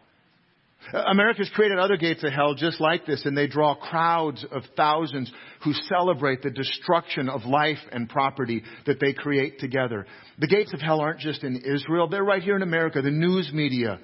Uh, 0.93 1.05
America's 1.07 1.51
created 1.55 1.79
other 1.79 1.97
gates 1.97 2.25
of 2.25 2.33
hell 2.33 2.55
just 2.57 2.81
like 2.81 3.07
this, 3.07 3.25
and 3.25 3.38
they 3.38 3.47
draw 3.47 3.77
crowds 3.77 4.45
of 4.51 4.64
thousands 4.77 5.31
who 5.62 5.73
celebrate 5.73 6.43
the 6.43 6.51
destruction 6.51 7.29
of 7.29 7.45
life 7.45 7.79
and 7.93 8.09
property 8.09 8.64
that 8.87 8.99
they 8.99 9.12
create 9.12 9.61
together. 9.61 10.05
The 10.40 10.49
gates 10.49 10.75
of 10.75 10.81
hell 10.81 11.01
aren't 11.01 11.21
just 11.21 11.45
in 11.45 11.59
Israel, 11.59 12.09
they're 12.09 12.25
right 12.25 12.43
here 12.43 12.57
in 12.57 12.62
America. 12.62 13.01
The 13.01 13.11
news 13.12 13.53
media, 13.55 14.01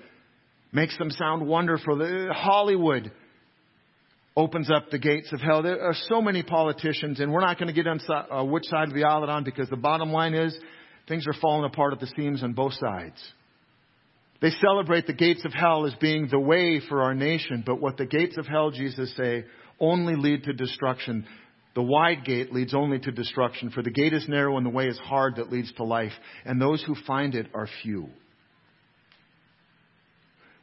makes 0.72 0.96
them 0.98 1.10
sound 1.10 1.46
wonderful. 1.46 2.30
Hollywood 2.32 3.10
opens 4.36 4.70
up 4.70 4.90
the 4.90 4.98
gates 4.98 5.32
of 5.32 5.40
hell. 5.40 5.62
There 5.62 5.82
are 5.82 5.94
so 6.08 6.22
many 6.22 6.42
politicians, 6.42 7.20
and 7.20 7.32
we're 7.32 7.40
not 7.40 7.58
going 7.58 7.68
to 7.68 7.74
get 7.74 7.86
on 7.86 8.00
uh, 8.08 8.44
which 8.44 8.64
side 8.64 8.88
of 8.88 8.94
the 8.94 9.04
aisle 9.04 9.28
on 9.28 9.44
because 9.44 9.68
the 9.68 9.76
bottom 9.76 10.10
line 10.10 10.34
is 10.34 10.56
things 11.08 11.26
are 11.26 11.34
falling 11.40 11.64
apart 11.64 11.92
at 11.92 12.00
the 12.00 12.06
seams 12.16 12.42
on 12.42 12.52
both 12.52 12.74
sides. 12.74 13.20
They 14.40 14.50
celebrate 14.50 15.06
the 15.06 15.12
gates 15.12 15.44
of 15.44 15.52
hell 15.52 15.84
as 15.84 15.94
being 16.00 16.28
the 16.30 16.38
way 16.38 16.80
for 16.88 17.02
our 17.02 17.14
nation, 17.14 17.62
but 17.66 17.80
what 17.80 17.98
the 17.98 18.06
gates 18.06 18.38
of 18.38 18.46
hell, 18.46 18.70
Jesus 18.70 19.14
say, 19.16 19.44
only 19.78 20.14
lead 20.16 20.44
to 20.44 20.52
destruction. 20.52 21.26
The 21.74 21.82
wide 21.82 22.24
gate 22.24 22.52
leads 22.52 22.74
only 22.74 22.98
to 23.00 23.10
destruction, 23.10 23.70
for 23.70 23.82
the 23.82 23.90
gate 23.90 24.14
is 24.14 24.26
narrow 24.28 24.56
and 24.56 24.64
the 24.64 24.70
way 24.70 24.86
is 24.86 24.98
hard 24.98 25.36
that 25.36 25.52
leads 25.52 25.72
to 25.74 25.84
life, 25.84 26.12
and 26.44 26.60
those 26.60 26.82
who 26.82 26.94
find 27.06 27.34
it 27.34 27.48
are 27.54 27.68
few. 27.82 28.08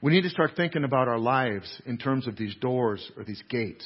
We 0.02 0.12
need 0.12 0.22
to 0.22 0.30
start 0.30 0.52
thinking 0.56 0.84
about 0.84 1.08
our 1.08 1.18
lives 1.18 1.82
in 1.86 1.98
terms 1.98 2.28
of 2.28 2.38
these 2.38 2.56
doors 2.56 3.12
or 3.18 3.24
these 3.24 3.42
gates. 3.50 3.86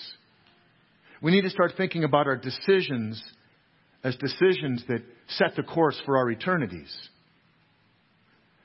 We 1.22 1.32
need 1.32 1.44
to 1.44 1.50
start 1.50 1.74
thinking 1.78 2.04
about 2.04 2.28
our 2.28 2.36
decisions 2.36 3.22
as 4.04 4.16
decisions 4.18 4.84
that 4.88 5.04
set 5.30 5.56
the 5.56 5.64
course 5.64 6.00
for 6.06 6.18
our 6.18 6.30
eternities. 6.32 6.92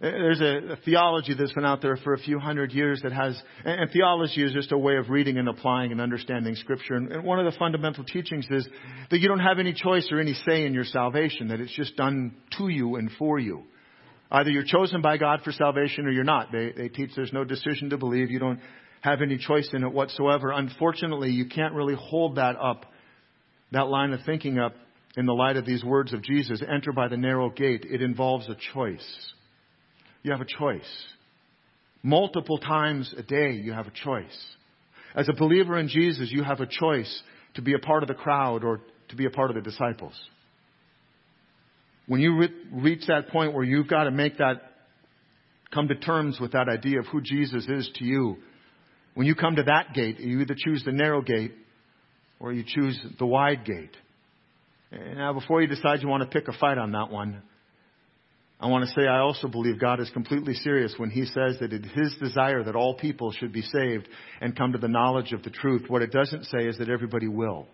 Eh, 0.01 0.11
there's 0.11 0.41
a, 0.41 0.73
a, 0.73 0.77
theology 0.85 1.35
that's 1.35 1.53
been 1.53 1.65
out 1.65 1.83
there 1.83 1.97
for 1.99 2.15
a 2.15 2.19
few 2.19 2.39
hundred 2.39 2.73
years 2.73 3.01
that 3.03 3.13
has, 3.13 3.41
and 3.65 3.91
theology 3.91 4.43
is 4.43 4.53
just 4.53 4.73
a 4.73 4.79
way 4.79 4.97
of 4.97 5.09
reading 5.09 5.39
and 5.39 5.49
applying 5.49 5.93
and 5.93 6.01
understanding 6.01 6.55
Scripture. 6.55 6.95
And, 6.95 7.13
and 7.13 7.25
one 7.25 7.39
of 7.39 7.51
the 7.51 7.59
fundamental 7.59 8.05
teachings 8.05 8.47
is 8.51 8.69
that 9.11 9.21
you 9.21 9.29
don't 9.29 9.41
have 9.41 9.59
any 9.59 9.73
choice 9.73 10.09
or 10.11 10.21
any 10.21 10.35
say 10.47 10.67
in 10.67 10.75
your 10.75 10.85
salvation, 10.85 11.49
that 11.49 11.61
it's 11.61 11.75
just 11.75 11.97
done 11.97 12.35
to 12.59 12.69
you 12.69 12.97
and 12.97 13.11
for 13.19 13.39
you. 13.39 13.65
Either 14.31 14.51
you're 14.51 14.65
chosen 14.65 15.03
by 15.03 15.17
God 15.17 15.41
for 15.45 15.53
salvation 15.53 16.07
or 16.07 16.11
you're 16.11 16.25
not. 16.25 16.51
They, 16.53 16.73
they 16.77 16.89
teach 16.89 17.11
there's 17.15 17.33
no 17.33 17.45
decision 17.45 17.91
to 17.91 17.97
believe. 17.97 18.31
You 18.31 18.39
don't 18.39 18.61
have 19.01 19.23
any 19.23 19.39
choice 19.39 19.69
in 19.73 19.85
it 19.85 19.93
whatsoever. 19.93 20.51
Unfortunately, 20.51 21.31
you 21.31 21.47
can't 21.47 21.75
really 21.75 21.95
hold 21.95 22.37
that 22.37 22.57
up, 22.57 22.87
that 23.73 23.87
line 23.89 24.13
of 24.13 24.21
thinking 24.27 24.59
up, 24.59 24.75
in 25.17 25.25
the 25.27 25.33
light 25.33 25.57
of 25.57 25.65
these 25.65 25.83
words 25.83 26.13
of 26.13 26.23
Jesus 26.23 26.63
enter 26.63 26.93
by 26.93 27.09
the 27.09 27.17
narrow 27.17 27.49
gate. 27.49 27.87
It 27.89 28.03
involves 28.03 28.49
a 28.49 28.57
choice. 28.75 29.33
You 30.23 30.33
have 30.33 30.41
a 30.41 30.59
choice. 30.59 31.07
Multiple 32.03 32.59
times 32.59 33.13
a 33.17 33.23
day, 33.23 33.53
you 33.53 33.73
have 33.73 33.87
a 33.87 33.93
choice. 33.93 34.47
As 35.15 35.29
a 35.29 35.33
believer 35.33 35.79
in 35.79 35.89
Jesus, 35.89 36.31
you 36.31 36.45
have 36.45 36.61
a 36.61 36.67
choice 36.67 37.23
to 37.55 37.63
be 37.63 37.73
a 37.73 37.79
part 37.79 38.03
of 38.03 38.09
the 38.09 38.15
crowd 38.15 38.63
or 38.63 38.81
to 39.09 39.17
be 39.17 39.25
a 39.25 39.31
part 39.31 39.51
of 39.51 39.57
the 39.57 39.63
disciples. 39.63 40.15
When 42.07 42.21
you 42.21 42.37
re- 42.39 42.55
reach 42.73 43.07
that 43.09 43.29
point 43.29 43.53
where 43.53 43.65
you've 43.65 43.89
got 43.89 44.05
to 44.05 44.11
make 44.11 44.39
that, 44.39 44.63
come 45.73 45.89
to 45.89 45.97
terms 45.97 46.39
with 46.41 46.53
that 46.53 46.69
idea 46.69 47.01
of 47.01 47.07
who 47.07 47.21
Jesus 47.21 47.67
is 47.69 47.91
to 47.97 48.05
you, 48.05 48.37
when 49.15 49.27
you 49.27 49.35
come 49.35 49.57
to 49.57 49.65
that 49.65 49.95
gate, 49.95 50.21
you 50.21 50.41
either 50.41 50.55
choose 50.57 50.83
the 50.85 50.93
narrow 50.93 51.23
gate 51.23 51.53
or 52.39 52.53
you 52.53 52.65
choose 52.67 52.99
the 53.19 53.27
wide 53.27 53.65
gate. 53.65 53.97
And 54.93 55.17
now, 55.17 55.33
before 55.33 55.63
you 55.63 55.67
decide 55.67 56.03
you 56.03 56.09
want 56.09 56.23
to 56.23 56.29
pick 56.29 56.49
a 56.49 56.59
fight 56.59 56.79
on 56.79 56.93
that 56.93 57.11
one, 57.11 57.43
I 58.59 58.69
want 58.69 58.85
to 58.85 58.91
say 58.93 59.07
I 59.07 59.19
also 59.19 59.49
believe 59.49 59.81
God 59.81 60.01
is 60.01 60.09
completely 60.11 60.55
serious 60.55 60.95
when 60.97 61.11
He 61.11 61.27
says 61.27 61.59
that 61.61 61.73
it 61.73 61.85
is 61.85 61.91
His 61.93 62.17
desire 62.21 62.63
that 62.63 62.77
all 62.77 62.95
people 62.95 63.33
should 63.33 63.53
be 63.53 63.63
saved 63.63 64.09
and 64.41 64.57
come 64.57 64.73
to 64.73 64.79
the 64.79 64.89
knowledge 64.89 65.33
of 65.33 65.43
the 65.43 65.51
truth. 65.51 65.85
What 65.89 66.03
it 66.03 66.13
doesn't 66.13 66.45
say 66.45 66.67
is 66.67 66.79
that 66.79 66.89
everybody 66.89 67.29
will. 67.29 67.67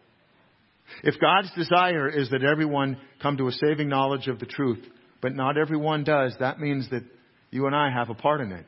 If 1.03 1.21
God's 1.21 1.51
desire 1.55 2.09
is 2.09 2.31
that 2.31 2.45
everyone 2.45 2.99
come 3.21 3.37
to 3.39 3.49
a 3.49 3.53
saving 3.53 3.89
knowledge 3.89 4.29
of 4.29 4.39
the 4.39 4.47
truth, 4.47 4.85
but 5.21 5.35
not 5.35 5.57
everyone 5.57 6.05
does, 6.05 6.35
that 6.41 6.61
means 6.61 6.89
that 6.91 7.03
you 7.51 7.67
and 7.67 7.75
I 7.75 7.91
have 7.91 8.11
a 8.11 8.15
part 8.15 8.41
in 8.41 8.53
it. 8.53 8.67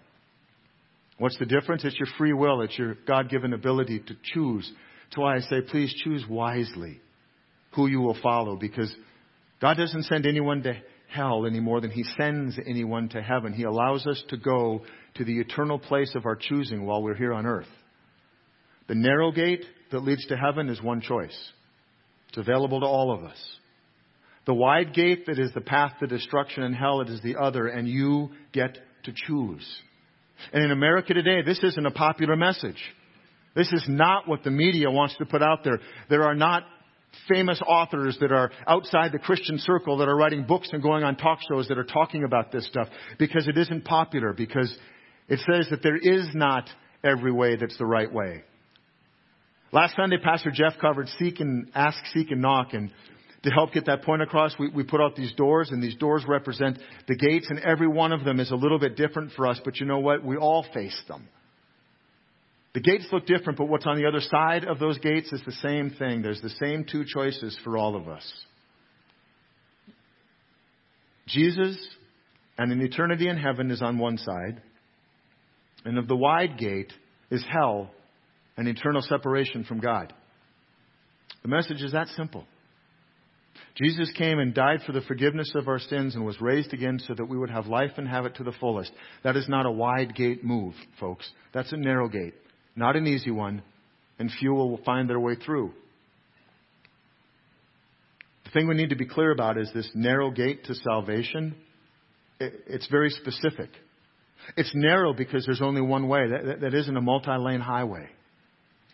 What's 1.18 1.38
the 1.38 1.46
difference? 1.46 1.85
It's 1.85 1.98
your 1.98 2.09
free 2.18 2.33
will. 2.33 2.62
It's 2.62 2.79
your 2.79 2.96
God 3.07 3.29
given 3.29 3.53
ability 3.53 4.00
to 4.00 4.16
choose. 4.35 4.70
That's 5.05 5.18
why 5.18 5.37
I 5.37 5.40
say, 5.40 5.61
please 5.61 5.94
choose 6.03 6.24
wisely 6.29 7.00
who 7.72 7.87
you 7.87 8.00
will 8.00 8.16
follow 8.22 8.57
because 8.57 8.94
God 9.61 9.77
doesn't 9.77 10.05
send 10.05 10.27
anyone 10.27 10.62
to 10.62 10.74
hell 11.09 11.46
any 11.46 11.61
more 11.61 11.81
than 11.81 11.90
He 11.90 12.05
sends 12.16 12.59
anyone 12.66 13.09
to 13.11 13.22
heaven. 13.22 13.53
He 13.53 13.62
allows 13.62 14.07
us 14.07 14.22
to 14.29 14.37
go 14.37 14.85
to 15.14 15.24
the 15.24 15.38
eternal 15.38 15.79
place 15.79 16.14
of 16.14 16.27
our 16.27 16.37
choosing 16.37 16.85
while 16.85 17.03
we're 17.03 17.14
here 17.14 17.33
on 17.33 17.46
earth. 17.46 17.68
The 18.88 18.94
narrow 18.94 19.31
gate 19.33 19.64
that 19.92 20.00
leads 20.00 20.27
to 20.27 20.37
heaven 20.37 20.68
is 20.68 20.83
one 20.83 21.00
choice. 21.00 21.53
It's 22.35 22.49
available 22.49 22.81
to 22.81 22.87
all 22.87 23.12
of 23.12 23.23
us. 23.23 23.38
The 24.44 24.55
wide 24.55 24.92
gate 24.92 25.27
that 25.27 25.38
is 25.38 25.53
the 25.55 25.61
path 25.61 25.92
to 26.01 26.09
destruction 26.09 26.64
and 26.64 26.75
hell, 26.75 27.01
it 27.01 27.09
is 27.09 27.20
the 27.23 27.37
other, 27.37 27.68
and 27.68 27.87
you 27.87 28.31
get 28.53 28.77
to 29.05 29.12
choose. 29.14 29.64
And 30.53 30.64
in 30.64 30.73
America 30.73 31.14
today, 31.14 31.42
this 31.42 31.62
isn't 31.62 31.87
a 31.87 31.92
popular 31.92 32.35
message. 32.35 32.83
This 33.55 33.73
is 33.73 33.85
not 33.88 34.27
what 34.27 34.42
the 34.42 34.51
media 34.51 34.90
wants 34.90 35.16
to 35.18 35.27
put 35.27 35.42
out 35.42 35.62
there. 35.62 35.79
There 36.11 36.25
are 36.25 36.35
not 36.35 36.64
famous 37.29 37.61
authors 37.64 38.18
that 38.20 38.33
are 38.33 38.51
outside 38.66 39.12
the 39.12 39.20
Christian 39.20 39.61
circle 39.61 39.99
that 39.99 40.09
are 40.09 40.16
writing 40.16 40.44
books 40.44 40.70
and 40.73 40.83
going 40.83 41.05
on 41.05 41.14
talk 41.14 41.38
shows 41.49 41.68
that 41.68 41.79
are 41.79 41.85
talking 41.85 42.25
about 42.25 42.51
this 42.51 42.66
stuff 42.66 42.88
because 43.16 43.47
it 43.47 43.57
isn't 43.57 43.85
popular, 43.85 44.33
because 44.33 44.77
it 45.29 45.38
says 45.49 45.68
that 45.70 45.85
there 45.85 45.97
is 45.97 46.27
not 46.35 46.68
every 47.05 47.31
way 47.31 47.55
that's 47.55 47.79
the 47.79 47.87
right 47.87 48.12
way. 48.12 48.42
Last 49.75 49.97
Sunday, 49.97 50.19
Pastor 50.19 50.53
Jeff 50.53 50.75
covered 50.81 51.09
seek 51.19 51.41
and 51.41 51.69
ask, 51.75 51.99
seek 52.15 52.31
and 52.31 52.41
knock, 52.41 52.75
and 52.75 52.93
to 53.43 53.51
help 53.51 53.73
get 53.73 53.87
that 53.87 54.05
point 54.05 54.23
across, 54.23 54.55
we, 54.57 54.69
we 54.69 54.85
put 54.85 55.01
out 55.01 55.17
these 55.17 55.35
doors, 55.35 55.71
and 55.73 55.83
these 55.83 55.97
doors 55.97 56.25
represent 56.29 56.79
the 57.09 57.17
gates, 57.17 57.49
and 57.51 57.59
every 57.59 57.89
one 57.89 58.13
of 58.13 58.25
them 58.25 58.39
is 58.39 58.53
a 58.53 58.55
little 58.55 58.79
bit 58.79 58.97
different 58.97 59.33
for 59.33 59.49
us, 59.49 59.61
but 59.65 59.81
you 59.81 59.85
know 59.85 59.99
what? 59.99 60.25
We 60.25 60.37
all 60.37 60.65
face 60.73 60.97
them. 61.09 61.29
The 62.75 62.83
gates 62.83 63.09
look 63.11 63.27
different, 63.27 63.59
but 63.59 63.69
what's 63.69 63.85
on 63.85 63.97
the 63.97 64.07
other 64.07 64.21
side 64.21 64.65
of 64.65 64.79
those 64.79 64.99
gates 64.99 65.33
is 65.33 65.43
the 65.45 65.53
same 65.53 65.91
thing. 65.91 66.23
There's 66.23 66.41
the 66.41 66.51
same 66.51 66.85
two 66.85 67.05
choices 67.05 67.59
for 67.65 67.77
all 67.77 67.97
of 67.97 68.09
us 68.09 68.33
Jesus 71.27 71.77
and 72.59 72.71
an 72.71 72.81
eternity 72.81 73.29
in 73.29 73.39
heaven 73.39 73.73
is 73.73 73.83
on 73.83 73.99
one 73.99 74.19
side, 74.19 74.63
and 75.85 75.99
of 75.99 76.07
the 76.07 76.17
wide 76.17 76.59
gate 76.59 76.93
is 77.33 77.45
hell 77.51 77.91
and 78.57 78.69
eternal 78.69 79.03
separation 79.03 79.64
from 79.64 79.81
God. 79.81 80.12
The 81.43 81.49
message 81.49 81.83
is 81.83 81.93
that 81.93 82.09
simple. 82.09 82.45
Jesus 83.77 84.11
came 84.17 84.38
and 84.38 84.55
died 84.55 84.81
for 84.87 84.93
the 84.93 85.01
forgiveness 85.01 85.53
of 85.55 85.67
our 85.67 85.81
sins 85.81 86.14
and 86.14 86.25
was 86.25 86.40
raised 86.40 86.73
again 86.73 87.01
so 87.01 87.14
that 87.14 87.25
we 87.25 87.37
would 87.37 87.51
have 87.51 87.67
life 87.67 87.93
and 87.97 88.07
have 88.09 88.25
it 88.25 88.37
to 88.37 88.45
the 88.45 88.53
fullest. 88.53 88.93
That 89.25 89.37
is 89.37 89.49
not 89.49 89.67
a 89.67 89.71
wide 89.71 90.14
gate 90.14 90.45
move, 90.45 90.75
folks. 91.01 91.29
That's 91.53 91.73
a 91.73 91.77
narrow 91.77 92.09
gate. 92.09 92.35
Not 92.77 92.97
an 92.97 93.07
easy 93.07 93.31
one, 93.31 93.62
and 94.19 94.31
few 94.31 94.53
will 94.53 94.81
find 94.85 95.09
their 95.09 95.21
way 95.21 95.35
through. 95.35 95.73
The 98.45 98.51
thing 98.51 98.69
we 98.69 98.75
need 98.75 98.90
to 98.90 98.97
be 98.97 99.07
clear 99.07 99.33
about 99.33 99.59
is 99.59 99.71
this 99.75 99.90
narrow 99.95 100.31
gate 100.31 100.64
to 100.64 100.75
salvation. 100.75 101.57
It's 102.38 102.87
very 102.88 103.11
specific. 103.11 103.71
It's 104.57 104.71
narrow 104.75 105.14
because 105.14 105.45
there's 105.47 105.62
only 105.62 105.81
one 105.81 106.09
way. 106.09 106.29
That, 106.29 106.61
that 106.61 106.75
isn't 106.75 106.97
a 106.97 107.01
multi 107.01 107.37
lane 107.38 107.61
highway. 107.61 108.09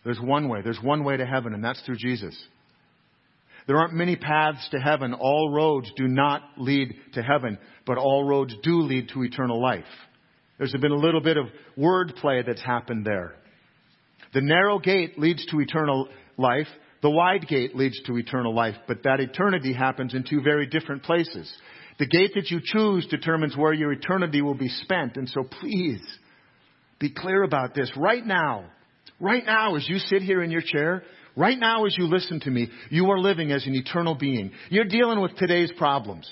There's 0.04 0.20
one 0.20 0.48
way. 0.48 0.62
There's 0.62 0.80
one 0.82 1.04
way 1.04 1.16
to 1.16 1.26
heaven, 1.26 1.52
and 1.54 1.62
that's 1.62 1.80
through 1.82 1.96
Jesus. 1.98 2.36
There 3.66 3.76
aren't 3.76 3.94
many 3.94 4.16
paths 4.16 4.66
to 4.70 4.78
heaven. 4.78 5.14
All 5.14 5.52
roads 5.52 5.90
do 5.96 6.08
not 6.08 6.42
lead 6.56 6.94
to 7.14 7.22
heaven, 7.22 7.58
but 7.86 7.98
all 7.98 8.24
roads 8.24 8.54
do 8.62 8.80
lead 8.80 9.10
to 9.10 9.22
eternal 9.22 9.60
life. 9.60 9.84
There's 10.58 10.72
been 10.72 10.92
a 10.92 10.96
little 10.96 11.20
bit 11.20 11.36
of 11.36 11.46
wordplay 11.78 12.44
that's 12.44 12.62
happened 12.62 13.04
there. 13.04 13.34
The 14.32 14.40
narrow 14.40 14.78
gate 14.78 15.18
leads 15.18 15.44
to 15.46 15.60
eternal 15.60 16.08
life. 16.36 16.68
The 17.02 17.10
wide 17.10 17.48
gate 17.48 17.74
leads 17.74 18.00
to 18.02 18.18
eternal 18.18 18.54
life, 18.54 18.76
but 18.86 19.02
that 19.04 19.20
eternity 19.20 19.72
happens 19.72 20.14
in 20.14 20.24
two 20.24 20.42
very 20.42 20.66
different 20.66 21.02
places. 21.02 21.50
The 21.98 22.06
gate 22.06 22.32
that 22.34 22.50
you 22.50 22.60
choose 22.62 23.06
determines 23.06 23.56
where 23.56 23.72
your 23.72 23.92
eternity 23.92 24.42
will 24.42 24.54
be 24.54 24.68
spent, 24.68 25.16
and 25.16 25.28
so 25.28 25.42
please 25.44 26.00
be 26.98 27.10
clear 27.10 27.42
about 27.42 27.74
this 27.74 27.90
right 27.96 28.24
now. 28.24 28.64
Right 29.20 29.44
now, 29.44 29.76
as 29.76 29.86
you 29.86 29.98
sit 29.98 30.22
here 30.22 30.42
in 30.42 30.50
your 30.50 30.62
chair, 30.62 31.02
right 31.36 31.58
now 31.58 31.84
as 31.84 31.94
you 31.96 32.06
listen 32.06 32.40
to 32.40 32.50
me, 32.50 32.70
you 32.88 33.10
are 33.10 33.20
living 33.20 33.52
as 33.52 33.66
an 33.66 33.74
eternal 33.74 34.14
being. 34.14 34.50
You're 34.70 34.86
dealing 34.86 35.20
with 35.20 35.36
today's 35.36 35.70
problems. 35.76 36.26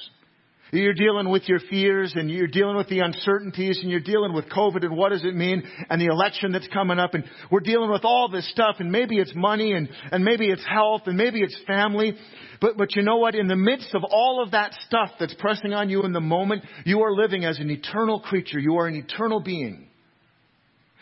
You're 0.71 0.95
dealing 0.95 1.31
with 1.31 1.49
your 1.49 1.61
fears 1.71 2.13
and 2.15 2.31
you're 2.31 2.47
dealing 2.47 2.77
with 2.77 2.89
the 2.89 3.01
uncertainties 3.01 3.79
and 3.81 3.91
you're 3.91 4.01
dealing 4.01 4.35
with 4.35 4.51
COVID 4.51 4.85
and 4.85 4.97
what 4.97 5.11
does 5.11 5.25
it 5.25 5.35
mean 5.35 5.63
and 5.89 6.01
the 6.01 6.07
election 6.07 6.53
that's 6.53 6.69
coming 6.69 6.99
up 6.99 7.15
and 7.15 7.25
we're 7.51 7.61
dealing 7.61 7.91
with 7.91 8.05
all 8.05 8.29
this 8.31 8.49
stuff 8.51 8.77
and 8.79 8.93
maybe 8.93 9.19
it's 9.19 9.35
money 9.35 9.73
and, 9.73 9.89
and 10.13 10.23
maybe 10.25 10.51
it's 10.51 10.65
health 10.67 11.03
and 11.07 11.17
maybe 11.17 11.41
it's 11.41 11.57
family. 11.67 12.15
But, 12.61 12.77
but 12.77 12.95
you 12.97 13.03
know 13.03 13.17
what? 13.17 13.35
In 13.35 13.49
the 13.49 13.57
midst 13.57 13.95
of 13.95 14.03
all 14.05 14.43
of 14.45 14.51
that 14.51 14.75
stuff 14.87 15.11
that's 15.19 15.35
pressing 15.39 15.73
on 15.73 15.89
you 15.89 16.03
in 16.03 16.13
the 16.13 16.21
moment, 16.21 16.65
you 16.85 17.01
are 17.01 17.15
living 17.15 17.47
as 17.47 17.59
an 17.59 17.71
eternal 17.71 18.21
creature. 18.21 18.59
You 18.59 18.77
are 18.77 18.87
an 18.87 18.95
eternal 18.95 19.41
being. 19.41 19.88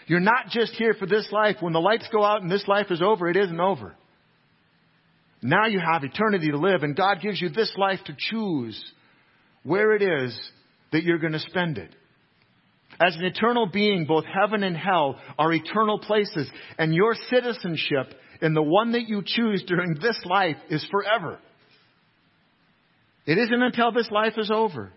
You're 0.07 0.21
not 0.21 0.49
just 0.51 0.73
here 0.75 0.95
for 0.95 1.07
this 1.07 1.29
life. 1.33 1.57
When 1.61 1.73
the 1.73 1.81
lights 1.81 2.09
go 2.13 2.25
out 2.25 2.43
and 2.43 2.51
this 2.51 2.67
life 2.69 2.87
is 2.91 3.03
over, 3.03 3.29
it 3.29 3.37
isn't 3.37 3.61
over. 3.61 3.95
Now 5.43 5.67
you 5.67 5.81
have 5.81 6.05
eternity 6.05 6.51
to 6.51 6.59
live 6.59 6.83
and 6.83 6.97
God 6.97 7.19
gives 7.21 7.41
you 7.41 7.49
this 7.49 7.73
life 7.77 8.01
to 8.07 8.17
choose 8.17 8.83
where 9.63 9.95
it 9.95 10.03
is 10.03 10.39
that 10.93 11.03
you're 11.03 11.19
going 11.19 11.33
to 11.33 11.41
spend 11.41 11.79
it. 11.79 11.91
As 13.01 13.15
an 13.17 13.25
eternal 13.25 13.67
being, 13.67 14.07
both 14.07 14.25
heaven 14.25 14.63
and 14.63 14.77
hell 14.77 15.19
are 15.39 15.53
eternal 15.53 15.99
places, 15.99 16.51
and 16.79 16.95
your 16.95 17.15
citizenship 17.29 18.15
in 18.41 18.55
the 18.55 18.63
one 18.63 18.93
that 18.93 19.07
you 19.09 19.23
choose 19.25 19.63
during 19.67 19.95
this 20.01 20.19
life 20.25 20.57
is 20.71 20.87
forever. 20.91 21.39
It 23.27 23.39
isn't 23.39 23.63
until 23.63 23.93
this 23.93 24.11
life 24.11 24.35
is 24.39 24.51
over. 24.51 24.93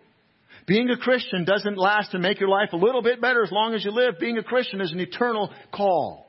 Being 0.70 0.92
a 0.92 0.98
Christian 0.98 1.46
doesn't 1.46 1.80
last 1.80 2.14
and 2.14 2.22
make 2.22 2.40
your 2.40 2.48
life 2.48 2.70
a 2.74 2.78
little 2.78 3.02
bit 3.02 3.20
better 3.20 3.44
as 3.44 3.52
long 3.52 3.74
as 3.74 3.84
you 3.84 3.90
live. 3.90 4.20
Being 4.20 4.38
a 4.38 4.44
Christian 4.44 4.82
is 4.82 4.92
an 4.92 5.00
eternal 5.00 5.52
call. 5.74 6.28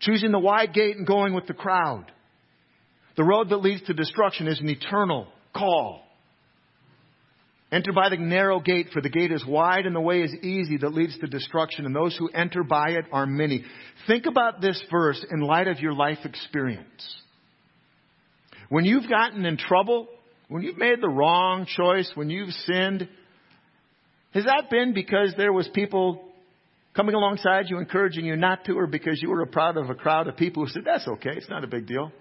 Choosing 0.00 0.32
the 0.32 0.38
wide 0.38 0.72
gate 0.72 0.96
and 0.96 1.06
going 1.06 1.34
with 1.34 1.46
the 1.46 1.52
crowd. 1.52 2.10
The 3.18 3.24
road 3.24 3.50
that 3.50 3.58
leads 3.58 3.82
to 3.82 3.92
destruction 3.92 4.48
is 4.48 4.58
an 4.58 4.70
eternal 4.70 5.26
call. 5.54 6.00
Enter 7.70 7.92
by 7.92 8.08
the 8.08 8.16
narrow 8.16 8.58
gate, 8.58 8.88
for 8.90 9.02
the 9.02 9.10
gate 9.10 9.32
is 9.32 9.44
wide 9.46 9.84
and 9.84 9.94
the 9.94 10.00
way 10.00 10.22
is 10.22 10.34
easy 10.42 10.78
that 10.78 10.94
leads 10.94 11.18
to 11.18 11.26
destruction, 11.26 11.84
and 11.84 11.94
those 11.94 12.16
who 12.16 12.28
enter 12.28 12.64
by 12.64 12.92
it 12.92 13.04
are 13.12 13.26
many. 13.26 13.66
Think 14.06 14.24
about 14.24 14.62
this 14.62 14.82
verse 14.90 15.22
in 15.30 15.40
light 15.40 15.68
of 15.68 15.80
your 15.80 15.92
life 15.92 16.20
experience. 16.24 17.16
When 18.70 18.86
you've 18.86 19.10
gotten 19.10 19.44
in 19.44 19.58
trouble, 19.58 20.08
when 20.52 20.62
you've 20.62 20.76
made 20.76 21.00
the 21.00 21.08
wrong 21.08 21.64
choice, 21.66 22.10
when 22.14 22.28
you've 22.28 22.52
sinned, 22.66 23.08
has 24.34 24.44
that 24.44 24.68
been 24.70 24.92
because 24.92 25.32
there 25.38 25.52
was 25.52 25.66
people 25.72 26.28
coming 26.94 27.14
alongside 27.14 27.70
you, 27.70 27.78
encouraging 27.78 28.26
you 28.26 28.36
not 28.36 28.66
to, 28.66 28.74
or 28.74 28.86
because 28.86 29.20
you 29.22 29.30
were 29.30 29.40
a 29.40 29.46
proud 29.46 29.78
of 29.78 29.88
a 29.88 29.94
crowd 29.94 30.28
of 30.28 30.36
people 30.36 30.62
who 30.62 30.70
said, 30.70 30.82
that's 30.84 31.08
okay, 31.08 31.30
it's 31.34 31.48
not 31.48 31.64
a 31.64 31.66
big 31.66 31.86
deal? 31.86 32.12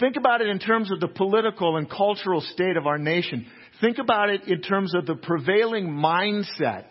Think 0.00 0.16
about 0.16 0.40
it 0.40 0.48
in 0.48 0.58
terms 0.58 0.90
of 0.90 0.98
the 0.98 1.08
political 1.08 1.76
and 1.76 1.90
cultural 1.90 2.40
state 2.40 2.78
of 2.78 2.86
our 2.86 2.98
nation. 2.98 3.46
Think 3.82 3.98
about 3.98 4.30
it 4.30 4.48
in 4.48 4.62
terms 4.62 4.94
of 4.94 5.04
the 5.04 5.14
prevailing 5.14 5.88
mindset 5.88 6.86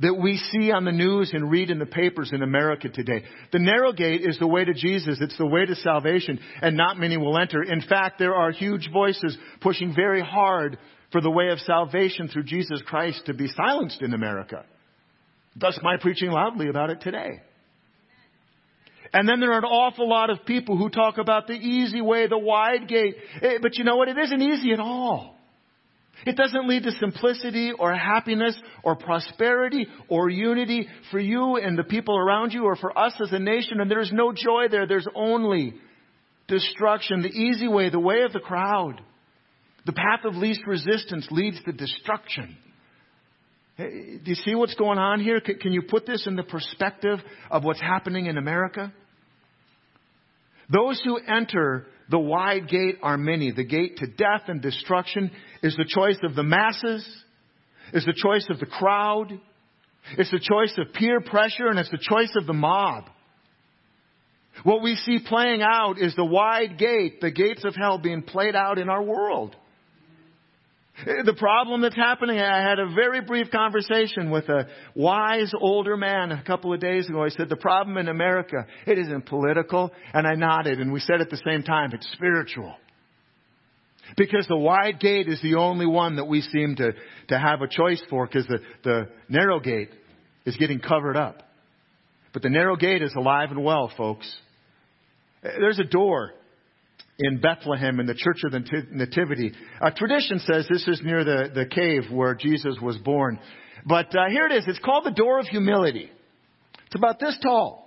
that 0.00 0.14
we 0.14 0.36
see 0.36 0.70
on 0.70 0.84
the 0.84 0.92
news 0.92 1.30
and 1.32 1.50
read 1.50 1.70
in 1.70 1.78
the 1.78 1.86
papers 1.86 2.30
in 2.32 2.42
America 2.42 2.88
today. 2.88 3.24
The 3.52 3.58
narrow 3.58 3.92
gate 3.92 4.22
is 4.24 4.38
the 4.38 4.46
way 4.46 4.64
to 4.64 4.72
Jesus. 4.72 5.18
It's 5.20 5.38
the 5.38 5.46
way 5.46 5.66
to 5.66 5.74
salvation, 5.74 6.38
and 6.62 6.76
not 6.76 6.98
many 6.98 7.16
will 7.16 7.38
enter. 7.38 7.62
In 7.62 7.80
fact, 7.80 8.18
there 8.18 8.34
are 8.34 8.52
huge 8.52 8.90
voices 8.92 9.36
pushing 9.60 9.94
very 9.94 10.22
hard 10.22 10.78
for 11.10 11.20
the 11.20 11.30
way 11.30 11.48
of 11.48 11.58
salvation 11.60 12.28
through 12.28 12.44
Jesus 12.44 12.82
Christ 12.86 13.22
to 13.26 13.34
be 13.34 13.48
silenced 13.48 14.02
in 14.02 14.14
America. 14.14 14.64
Thus, 15.56 15.78
my 15.82 15.96
preaching 15.96 16.30
loudly 16.30 16.68
about 16.68 16.90
it 16.90 17.00
today. 17.00 17.40
And 19.12 19.28
then 19.28 19.40
there 19.40 19.52
are 19.52 19.58
an 19.58 19.64
awful 19.64 20.08
lot 20.08 20.30
of 20.30 20.44
people 20.44 20.76
who 20.76 20.90
talk 20.90 21.18
about 21.18 21.46
the 21.46 21.54
easy 21.54 22.02
way, 22.02 22.26
the 22.26 22.38
wide 22.38 22.88
gate. 22.88 23.16
Eh, 23.40 23.58
but 23.62 23.76
you 23.78 23.84
know 23.84 23.96
what? 23.96 24.08
It 24.08 24.18
isn't 24.18 24.42
easy 24.42 24.72
at 24.72 24.80
all. 24.80 25.37
It 26.26 26.36
doesn't 26.36 26.68
lead 26.68 26.82
to 26.82 26.92
simplicity 26.92 27.72
or 27.78 27.94
happiness 27.94 28.58
or 28.82 28.96
prosperity 28.96 29.86
or 30.08 30.28
unity 30.28 30.88
for 31.10 31.18
you 31.18 31.56
and 31.56 31.78
the 31.78 31.84
people 31.84 32.18
around 32.18 32.52
you 32.52 32.64
or 32.64 32.76
for 32.76 32.96
us 32.98 33.14
as 33.22 33.32
a 33.32 33.38
nation. 33.38 33.80
And 33.80 33.90
there's 33.90 34.12
no 34.12 34.32
joy 34.32 34.66
there. 34.70 34.86
There's 34.86 35.08
only 35.14 35.74
destruction. 36.48 37.22
The 37.22 37.28
easy 37.28 37.68
way, 37.68 37.90
the 37.90 38.00
way 38.00 38.22
of 38.22 38.32
the 38.32 38.40
crowd. 38.40 39.00
The 39.86 39.92
path 39.92 40.24
of 40.24 40.34
least 40.34 40.60
resistance 40.66 41.28
leads 41.30 41.62
to 41.64 41.72
destruction. 41.72 42.56
Do 43.78 44.20
you 44.24 44.34
see 44.34 44.56
what's 44.56 44.74
going 44.74 44.98
on 44.98 45.20
here? 45.20 45.40
Can 45.40 45.72
you 45.72 45.82
put 45.82 46.04
this 46.04 46.26
in 46.26 46.34
the 46.34 46.42
perspective 46.42 47.20
of 47.48 47.62
what's 47.62 47.80
happening 47.80 48.26
in 48.26 48.36
America? 48.36 48.92
Those 50.70 51.00
who 51.04 51.16
enter 51.16 51.86
the 52.10 52.18
wide 52.18 52.68
gate 52.68 52.98
are 53.02 53.18
many. 53.18 53.50
The 53.50 53.64
gate 53.64 53.98
to 53.98 54.06
death 54.06 54.42
and 54.48 54.62
destruction 54.62 55.30
is 55.62 55.76
the 55.76 55.86
choice 55.86 56.18
of 56.22 56.34
the 56.34 56.42
masses, 56.42 57.06
is 57.92 58.04
the 58.04 58.14
choice 58.16 58.46
of 58.50 58.60
the 58.60 58.66
crowd, 58.66 59.38
it's 60.16 60.30
the 60.30 60.40
choice 60.40 60.72
of 60.78 60.94
peer 60.94 61.20
pressure, 61.20 61.68
and 61.68 61.78
it's 61.78 61.90
the 61.90 61.98
choice 61.98 62.32
of 62.36 62.46
the 62.46 62.54
mob. 62.54 63.04
What 64.64 64.82
we 64.82 64.94
see 64.96 65.18
playing 65.24 65.62
out 65.62 65.98
is 65.98 66.14
the 66.16 66.24
wide 66.24 66.78
gate, 66.78 67.20
the 67.20 67.30
gates 67.30 67.64
of 67.64 67.74
hell 67.76 67.98
being 67.98 68.22
played 68.22 68.56
out 68.56 68.78
in 68.78 68.88
our 68.88 69.02
world. 69.02 69.54
The 71.04 71.34
problem 71.38 71.82
that's 71.82 71.94
happening, 71.94 72.40
I 72.40 72.60
had 72.60 72.80
a 72.80 72.92
very 72.92 73.20
brief 73.20 73.50
conversation 73.52 74.30
with 74.30 74.48
a 74.48 74.66
wise 74.96 75.52
older 75.60 75.96
man 75.96 76.32
a 76.32 76.42
couple 76.42 76.72
of 76.72 76.80
days 76.80 77.08
ago. 77.08 77.22
I 77.22 77.28
said, 77.28 77.48
the 77.48 77.56
problem 77.56 77.96
in 77.98 78.08
America, 78.08 78.66
it 78.84 78.98
isn't 78.98 79.26
political. 79.26 79.92
And 80.12 80.26
I 80.26 80.34
nodded 80.34 80.80
and 80.80 80.92
we 80.92 81.00
said 81.00 81.20
at 81.20 81.30
the 81.30 81.40
same 81.48 81.62
time, 81.62 81.90
it's 81.92 82.10
spiritual. 82.12 82.74
Because 84.16 84.46
the 84.48 84.56
wide 84.56 84.98
gate 84.98 85.28
is 85.28 85.40
the 85.40 85.56
only 85.56 85.86
one 85.86 86.16
that 86.16 86.24
we 86.24 86.40
seem 86.40 86.74
to, 86.76 86.92
to 87.28 87.38
have 87.38 87.62
a 87.62 87.68
choice 87.68 88.02
for 88.10 88.26
because 88.26 88.46
the, 88.46 88.58
the 88.82 89.08
narrow 89.28 89.60
gate 89.60 89.90
is 90.46 90.56
getting 90.56 90.80
covered 90.80 91.16
up. 91.16 91.42
But 92.32 92.42
the 92.42 92.50
narrow 92.50 92.76
gate 92.76 93.02
is 93.02 93.14
alive 93.16 93.50
and 93.50 93.62
well, 93.62 93.92
folks. 93.96 94.30
There's 95.42 95.78
a 95.78 95.84
door 95.84 96.32
in 97.18 97.40
Bethlehem 97.40 97.98
in 97.98 98.06
the 98.06 98.14
Church 98.14 98.38
of 98.44 98.52
the 98.52 98.62
Nativity. 98.92 99.52
Uh, 99.80 99.90
tradition 99.90 100.38
says 100.38 100.66
this 100.70 100.86
is 100.86 101.00
near 101.02 101.24
the, 101.24 101.50
the 101.52 101.66
cave 101.66 102.12
where 102.12 102.34
Jesus 102.34 102.76
was 102.80 102.96
born. 102.98 103.40
But 103.84 104.06
uh, 104.16 104.28
here 104.30 104.46
it 104.46 104.52
is. 104.52 104.64
It's 104.66 104.78
called 104.78 105.04
the 105.04 105.10
Door 105.10 105.40
of 105.40 105.46
Humility. 105.46 106.10
It's 106.86 106.94
about 106.94 107.18
this 107.18 107.36
tall. 107.42 107.86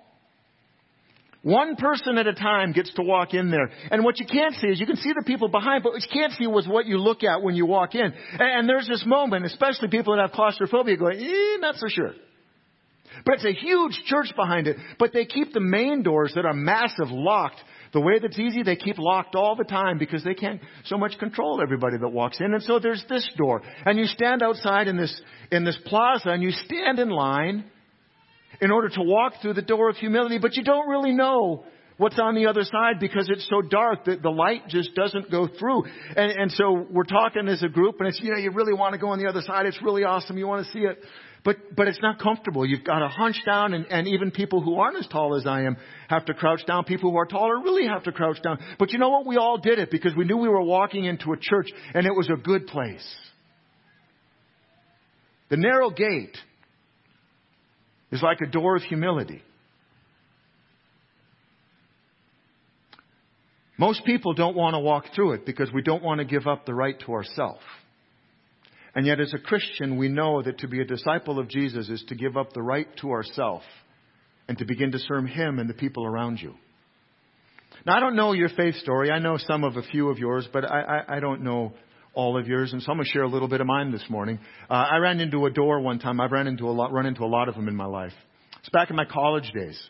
One 1.44 1.76
person 1.76 2.18
at 2.18 2.28
a 2.28 2.34
time 2.34 2.72
gets 2.72 2.94
to 2.96 3.02
walk 3.02 3.34
in 3.34 3.50
there. 3.50 3.72
And 3.90 4.04
what 4.04 4.20
you 4.20 4.28
can't 4.28 4.54
see 4.56 4.68
is 4.68 4.80
you 4.80 4.86
can 4.86 4.98
see 4.98 5.12
the 5.14 5.24
people 5.26 5.48
behind, 5.48 5.82
but 5.82 5.94
what 5.94 6.02
you 6.04 6.10
can't 6.14 6.34
see 6.34 6.46
was 6.46 6.68
what 6.68 6.86
you 6.86 6.98
look 6.98 7.24
at 7.24 7.42
when 7.42 7.56
you 7.56 7.66
walk 7.66 7.96
in. 7.96 8.02
And 8.02 8.14
and 8.42 8.70
there's 8.70 8.88
this 8.88 9.04
moment, 9.08 9.46
especially 9.46 9.88
people 9.88 10.16
that 10.16 10.22
have 10.22 10.32
claustrophobia 10.34 10.98
going, 10.98 11.20
eh, 11.20 11.58
not 11.60 11.76
so 11.78 11.88
sure. 11.88 12.14
But 13.26 13.36
it's 13.36 13.46
a 13.46 13.54
huge 13.54 14.04
church 14.06 14.32
behind 14.36 14.68
it. 14.68 14.78
But 15.00 15.14
they 15.14 15.26
keep 15.26 15.52
the 15.52 15.60
main 15.60 16.04
doors 16.04 16.34
that 16.36 16.46
are 16.46 16.54
massive 16.54 17.10
locked 17.10 17.60
the 17.94 18.00
way 18.00 18.20
that's 18.20 18.40
easy, 18.40 18.64
they 18.64 18.76
keep 18.76 18.98
locked 18.98 19.36
all 19.36 19.56
the 19.56 19.66
time 19.66 19.98
because 19.98 20.24
they 20.24 20.34
can't 20.34 20.62
so 20.86 20.98
much 20.98 21.18
control 21.20 21.62
everybody 21.62 21.98
that 21.98 22.10
walks 22.10 22.40
in. 22.40 22.54
And 22.54 22.64
so 22.64 22.80
there's 22.80 23.04
this 23.10 23.30
door. 23.38 23.62
And 23.86 24.00
you 24.00 24.06
stand 24.06 24.42
outside 24.42 24.88
in 24.88 24.98
this, 24.98 25.22
in 25.52 25.66
this 25.66 25.78
plaza 25.86 26.30
and 26.30 26.42
you 26.42 26.52
stand 26.52 27.00
in 27.00 27.10
line 27.10 27.66
in 28.62 28.72
order 28.72 28.90
to 28.90 29.02
walk 29.02 29.34
through 29.42 29.56
the 29.56 29.62
door 29.62 29.90
of 29.90 29.98
humility, 29.98 30.38
but 30.38 30.56
you 30.56 30.64
don't 30.64 30.88
really 30.88 31.12
know 31.12 31.66
what's 31.98 32.18
on 32.20 32.36
the 32.36 32.48
other 32.48 32.64
side 32.64 33.00
because 33.00 33.30
it's 33.30 33.48
so 33.48 33.62
dark 33.62 34.06
that 34.06 34.22
the 34.22 34.30
light 34.30 34.68
just 34.68 34.96
doesn't 34.96 35.30
go 35.30 35.48
through. 35.48 35.84
And, 36.16 36.32
and 36.32 36.52
so 36.52 36.86
we're 36.90 37.04
talking 37.04 37.48
as 37.48 37.62
a 37.62 37.70
group 37.70 37.98
and 38.00 38.08
it's, 38.08 38.20
you 38.22 38.32
know, 38.32 38.38
you 38.38 38.52
really 38.52 38.74
want 38.74 38.94
to 38.94 39.00
go 39.00 39.10
on 39.10 39.20
the 39.20 39.28
other 39.28 39.42
side. 39.42 39.66
It's 39.66 39.82
really 39.84 40.04
awesome. 40.04 40.38
You 40.38 40.48
want 40.48 40.66
to 40.66 40.72
see 40.72 40.80
it. 40.80 41.04
But, 41.44 41.76
but 41.76 41.88
it's 41.88 42.02
not 42.02 42.20
comfortable. 42.20 42.66
You've 42.66 42.84
got 42.84 43.00
to 43.00 43.08
hunch 43.08 43.38
down 43.46 43.74
and, 43.74 43.86
and 43.88 44.08
even 44.08 44.30
people 44.30 44.62
who 44.62 44.76
aren't 44.76 44.98
as 44.98 45.08
tall 45.08 45.36
as 45.36 45.48
I 45.48 45.64
am 45.64 45.76
have 46.08 46.26
to 46.26 46.36
crouch 46.36 46.66
down. 46.68 46.84
People 46.84 47.10
who 47.10 47.18
are 47.18 47.26
taller 47.26 47.60
really 47.60 47.88
have 47.88 48.04
to 48.04 48.12
crouch 48.12 48.42
down. 48.44 48.60
But 48.78 48.92
you 48.92 49.00
know 49.00 49.10
what? 49.10 49.26
We 49.26 49.38
all 49.38 49.58
did 49.58 49.80
it 49.80 49.90
because 49.90 50.16
we 50.16 50.26
knew 50.26 50.38
we 50.38 50.50
were 50.50 50.62
walking 50.62 51.06
into 51.06 51.34
a 51.34 51.38
church 51.38 51.72
and 51.96 52.06
it 52.06 52.16
was 52.16 52.30
a 52.30 52.40
good 52.40 52.68
place. 52.68 53.16
The 55.50 55.58
narrow 55.58 55.90
gate 55.90 56.38
is 58.12 58.22
like 58.22 58.40
a 58.42 58.48
door 58.48 58.76
of 58.76 58.84
humility. 58.84 59.42
Most 63.80 64.06
people 64.06 64.34
don't 64.34 64.56
want 64.56 64.76
to 64.76 64.80
walk 64.80 65.06
through 65.16 65.34
it 65.34 65.46
because 65.46 65.72
we 65.74 65.82
don't 65.82 66.04
want 66.04 66.20
to 66.20 66.26
give 66.26 66.46
up 66.46 66.68
the 66.68 66.74
right 66.74 67.00
to 67.00 67.14
ourselves. 67.14 67.62
And 68.94 69.06
yet, 69.06 69.20
as 69.20 69.34
a 69.34 69.40
Christian, 69.40 69.98
we 69.98 70.10
know 70.10 70.42
that 70.42 70.60
to 70.60 70.68
be 70.68 70.82
a 70.82 70.86
disciple 70.86 71.40
of 71.40 71.48
Jesus 71.48 71.88
is 71.90 72.04
to 72.10 72.16
give 72.16 72.36
up 72.36 72.54
the 72.54 72.62
right 72.62 72.88
to 72.98 73.12
ourself 73.12 73.62
and 74.48 74.58
to 74.58 74.66
begin 74.66 74.92
to 74.92 75.00
serve 75.00 75.26
Him 75.26 75.60
and 75.60 75.70
the 75.70 75.74
people 75.74 76.06
around 76.06 76.40
you. 76.40 76.56
Now, 77.86 77.98
I 77.98 78.00
don't 78.00 78.16
know 78.16 78.34
your 78.34 78.50
faith 78.50 78.76
story. 78.76 79.10
I 79.10 79.20
know 79.20 79.38
some 79.38 79.64
of 79.64 79.78
a 79.78 79.82
few 79.82 80.10
of 80.10 80.20
yours, 80.20 80.48
but 80.52 80.70
I, 80.70 80.82
I, 80.82 81.18
I 81.18 81.20
don't 81.20 81.42
know 81.42 81.74
all 82.14 82.38
of 82.38 82.48
yours. 82.48 82.74
And 82.74 82.82
so 82.82 82.92
I'm 82.92 82.98
going 82.98 83.06
to 83.06 83.12
share 83.12 83.24
a 83.24 83.30
little 83.30 83.48
bit 83.48 83.62
of 83.62 83.68
mine 83.68 83.92
this 83.92 84.04
morning. 84.10 84.40
Uh, 84.70 84.74
I 84.74 84.98
ran 84.98 85.20
into 85.20 85.46
a 85.46 85.50
door 85.50 85.80
one 85.80 86.00
time. 86.00 86.20
I've 86.20 86.32
run 86.32 86.48
into 86.48 86.66
a 86.66 86.72
lot, 86.72 86.92
run 86.92 87.06
into 87.06 87.24
a 87.24 87.28
lot 87.28 87.48
of 87.48 87.56
them 87.56 87.68
in 87.68 87.76
my 87.76 87.86
life. 87.86 88.14
It's 88.60 88.70
back 88.70 88.90
in 88.90 88.96
my 88.96 89.06
college 89.06 89.52
days. 89.54 89.82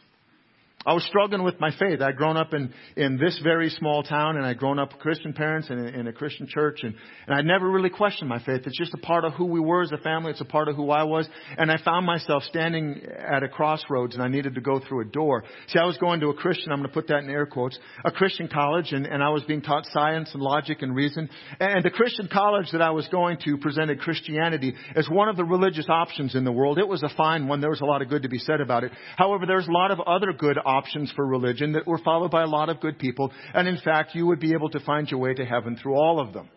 I 0.85 0.93
was 0.93 1.03
struggling 1.05 1.43
with 1.43 1.59
my 1.59 1.69
faith. 1.77 2.01
I'd 2.01 2.15
grown 2.15 2.37
up 2.37 2.53
in, 2.53 2.73
in 2.95 3.17
this 3.17 3.39
very 3.43 3.69
small 3.69 4.01
town 4.01 4.37
and 4.37 4.45
I'd 4.45 4.57
grown 4.57 4.79
up 4.79 4.93
with 4.93 5.01
Christian 5.01 5.33
parents 5.33 5.69
and 5.69 5.87
in, 5.87 6.07
a 6.07 6.13
Christian 6.13 6.47
church 6.47 6.79
and, 6.81 6.95
and 7.27 7.35
I'd 7.35 7.45
never 7.45 7.69
really 7.69 7.89
questioned 7.89 8.29
my 8.29 8.39
faith. 8.43 8.61
It's 8.65 8.77
just 8.77 8.93
a 8.93 8.97
part 8.97 9.23
of 9.23 9.33
who 9.33 9.45
we 9.45 9.59
were 9.59 9.83
as 9.83 9.91
a 9.91 9.97
family. 9.97 10.31
It's 10.31 10.41
a 10.41 10.45
part 10.45 10.67
of 10.67 10.75
who 10.75 10.89
I 10.89 11.03
was. 11.03 11.27
And 11.57 11.71
I 11.71 11.77
found 11.83 12.05
myself 12.05 12.43
standing 12.43 13.01
at 13.19 13.43
a 13.43 13.47
crossroads 13.47 14.15
and 14.15 14.23
I 14.23 14.27
needed 14.27 14.55
to 14.55 14.61
go 14.61 14.79
through 14.79 15.01
a 15.01 15.05
door. 15.05 15.43
See, 15.67 15.77
I 15.77 15.85
was 15.85 15.97
going 15.97 16.19
to 16.21 16.29
a 16.29 16.33
Christian, 16.33 16.71
I'm 16.71 16.79
going 16.79 16.89
to 16.89 16.93
put 16.93 17.07
that 17.09 17.19
in 17.19 17.29
air 17.29 17.45
quotes, 17.45 17.77
a 18.03 18.11
Christian 18.11 18.47
college 18.47 18.91
and, 18.91 19.05
and 19.05 19.21
I 19.21 19.29
was 19.29 19.43
being 19.43 19.61
taught 19.61 19.85
science 19.91 20.31
and 20.33 20.41
logic 20.41 20.81
and 20.81 20.95
reason. 20.95 21.29
And 21.59 21.85
the 21.85 21.91
Christian 21.91 22.27
college 22.31 22.71
that 22.71 22.81
I 22.81 22.89
was 22.89 23.07
going 23.09 23.37
to 23.45 23.57
presented 23.57 23.99
Christianity 23.99 24.73
as 24.95 25.07
one 25.07 25.29
of 25.29 25.37
the 25.37 25.45
religious 25.45 25.85
options 25.89 26.33
in 26.33 26.43
the 26.43 26.51
world. 26.51 26.79
It 26.79 26.87
was 26.87 27.03
a 27.03 27.09
fine 27.15 27.47
one. 27.47 27.61
There 27.61 27.69
was 27.69 27.81
a 27.81 27.85
lot 27.85 28.01
of 28.01 28.09
good 28.09 28.23
to 28.23 28.29
be 28.29 28.39
said 28.39 28.61
about 28.61 28.83
it. 28.83 28.91
However, 29.17 29.45
there's 29.45 29.67
a 29.67 29.71
lot 29.71 29.91
of 29.91 29.99
other 29.99 30.33
good 30.33 30.57
for 31.15 31.25
religion 31.25 31.73
that 31.73 31.87
were 31.87 31.97
followed 31.97 32.31
by 32.31 32.43
a 32.43 32.47
lot 32.47 32.69
of 32.69 32.79
good 32.79 32.99
people. 32.99 33.31
And 33.53 33.67
in 33.67 33.77
fact, 33.83 34.15
you 34.15 34.27
would 34.27 34.39
be 34.39 34.53
able 34.53 34.69
to 34.71 34.79
find 34.79 35.09
your 35.09 35.19
way 35.19 35.33
to 35.33 35.45
heaven 35.45 35.77
through 35.81 35.95
all 35.95 36.19
of 36.19 36.33
them. 36.33 36.49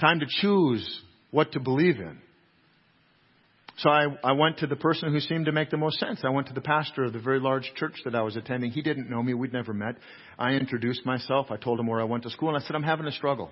Time 0.00 0.20
to 0.20 0.26
choose 0.28 1.00
what 1.30 1.52
to 1.52 1.60
believe 1.60 2.00
in. 2.00 2.18
So 3.78 3.88
I, 3.88 4.06
I 4.22 4.32
went 4.32 4.58
to 4.58 4.66
the 4.66 4.76
person 4.76 5.12
who 5.12 5.20
seemed 5.20 5.46
to 5.46 5.52
make 5.52 5.70
the 5.70 5.76
most 5.76 5.98
sense. 5.98 6.20
I 6.24 6.28
went 6.30 6.48
to 6.48 6.52
the 6.52 6.60
pastor 6.60 7.04
of 7.04 7.12
the 7.12 7.18
very 7.18 7.40
large 7.40 7.72
church 7.76 7.94
that 8.04 8.14
I 8.14 8.22
was 8.22 8.36
attending. 8.36 8.70
He 8.70 8.82
didn't 8.82 9.08
know 9.08 9.22
me. 9.22 9.34
We'd 9.34 9.52
never 9.52 9.72
met. 9.72 9.96
I 10.38 10.52
introduced 10.52 11.06
myself. 11.06 11.50
I 11.50 11.56
told 11.56 11.80
him 11.80 11.86
where 11.86 12.00
I 12.00 12.04
went 12.04 12.24
to 12.24 12.30
school. 12.30 12.54
And 12.54 12.62
I 12.62 12.66
said, 12.66 12.76
I'm 12.76 12.82
having 12.82 13.06
a 13.06 13.12
struggle. 13.12 13.50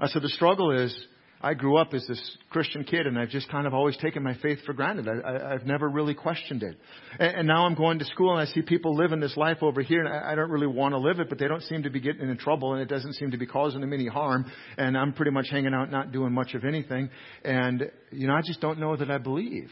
I 0.00 0.06
said, 0.06 0.22
the 0.22 0.28
struggle 0.28 0.70
is 0.70 1.06
I 1.42 1.54
grew 1.54 1.76
up 1.76 1.92
as 1.92 2.06
this 2.06 2.38
Christian 2.50 2.84
kid, 2.84 3.08
and 3.08 3.18
I've 3.18 3.30
just 3.30 3.50
kind 3.50 3.66
of 3.66 3.74
always 3.74 3.96
taken 3.96 4.22
my 4.22 4.34
faith 4.40 4.60
for 4.64 4.72
granted. 4.72 5.08
I, 5.08 5.50
have 5.50 5.66
never 5.66 5.88
really 5.88 6.14
questioned 6.14 6.62
it. 6.62 6.76
And, 7.18 7.36
and, 7.36 7.48
now 7.48 7.66
I'm 7.66 7.74
going 7.74 7.98
to 7.98 8.04
school, 8.04 8.32
and 8.32 8.40
I 8.40 8.52
see 8.52 8.62
people 8.62 8.94
living 8.96 9.18
this 9.18 9.36
life 9.36 9.58
over 9.60 9.82
here, 9.82 10.04
and 10.04 10.08
I, 10.08 10.32
I 10.32 10.34
don't 10.36 10.50
really 10.50 10.68
want 10.68 10.92
to 10.92 10.98
live 10.98 11.18
it, 11.18 11.28
but 11.28 11.40
they 11.40 11.48
don't 11.48 11.62
seem 11.62 11.82
to 11.82 11.90
be 11.90 11.98
getting 11.98 12.28
in 12.28 12.36
trouble, 12.36 12.74
and 12.74 12.82
it 12.82 12.88
doesn't 12.88 13.14
seem 13.14 13.32
to 13.32 13.38
be 13.38 13.46
causing 13.46 13.80
them 13.80 13.92
any 13.92 14.06
harm. 14.06 14.50
And 14.76 14.96
I'm 14.96 15.12
pretty 15.12 15.32
much 15.32 15.48
hanging 15.50 15.74
out, 15.74 15.90
not 15.90 16.12
doing 16.12 16.32
much 16.32 16.54
of 16.54 16.64
anything. 16.64 17.10
And, 17.44 17.90
you 18.12 18.28
know, 18.28 18.34
I 18.34 18.42
just 18.42 18.60
don't 18.60 18.78
know 18.78 18.96
that 18.96 19.10
I 19.10 19.18
believe. 19.18 19.70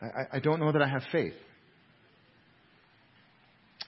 I, 0.00 0.36
I 0.36 0.38
don't 0.38 0.60
know 0.60 0.70
that 0.70 0.82
I 0.82 0.88
have 0.88 1.02
faith. 1.10 1.34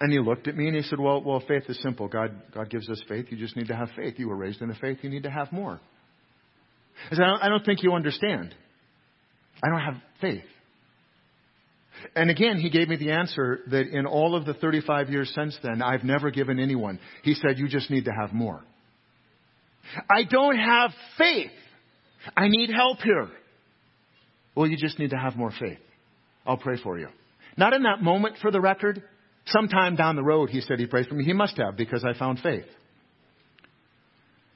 And 0.00 0.12
he 0.12 0.18
looked 0.18 0.48
at 0.48 0.56
me 0.56 0.66
and 0.66 0.76
he 0.76 0.82
said, 0.82 0.98
well, 0.98 1.22
well, 1.22 1.42
faith 1.46 1.64
is 1.68 1.80
simple. 1.80 2.08
God, 2.08 2.32
God 2.52 2.68
gives 2.68 2.88
us 2.88 3.02
faith. 3.08 3.26
You 3.30 3.38
just 3.38 3.56
need 3.56 3.68
to 3.68 3.76
have 3.76 3.90
faith. 3.96 4.14
You 4.18 4.28
were 4.28 4.36
raised 4.36 4.60
in 4.60 4.68
the 4.68 4.74
faith. 4.74 4.98
You 5.02 5.10
need 5.10 5.22
to 5.22 5.30
have 5.30 5.52
more. 5.52 5.80
I 7.10 7.14
said, 7.14 7.22
I 7.22 7.26
don't, 7.26 7.42
I 7.42 7.48
don't 7.48 7.64
think 7.64 7.82
you 7.82 7.92
understand. 7.92 8.54
I 9.62 9.68
don't 9.68 9.80
have 9.80 10.02
faith. 10.20 10.44
And 12.16 12.28
again, 12.30 12.58
he 12.58 12.70
gave 12.70 12.88
me 12.88 12.96
the 12.96 13.12
answer 13.12 13.60
that 13.70 13.86
in 13.86 14.04
all 14.06 14.34
of 14.34 14.44
the 14.46 14.54
35 14.54 15.10
years 15.10 15.32
since 15.34 15.56
then, 15.62 15.80
I've 15.80 16.04
never 16.04 16.30
given 16.30 16.58
anyone. 16.58 16.98
He 17.22 17.34
said, 17.34 17.58
you 17.58 17.68
just 17.68 17.90
need 17.90 18.06
to 18.06 18.12
have 18.12 18.32
more. 18.32 18.62
I 20.10 20.24
don't 20.24 20.58
have 20.58 20.90
faith. 21.16 21.50
I 22.36 22.48
need 22.48 22.70
help 22.70 22.98
here. 22.98 23.28
Well, 24.54 24.66
you 24.66 24.76
just 24.76 24.98
need 24.98 25.10
to 25.10 25.16
have 25.16 25.36
more 25.36 25.52
faith. 25.58 25.78
I'll 26.46 26.56
pray 26.56 26.78
for 26.82 26.98
you. 26.98 27.08
Not 27.56 27.72
in 27.72 27.84
that 27.84 28.02
moment, 28.02 28.36
for 28.42 28.50
the 28.50 28.60
record. 28.60 29.02
Sometime 29.46 29.96
down 29.96 30.16
the 30.16 30.22
road, 30.22 30.50
he 30.50 30.60
said 30.60 30.78
he 30.78 30.86
prayed 30.86 31.06
for 31.06 31.14
me. 31.14 31.24
He 31.24 31.32
must 31.32 31.56
have 31.58 31.76
because 31.76 32.04
I 32.04 32.18
found 32.18 32.40
faith. 32.40 32.64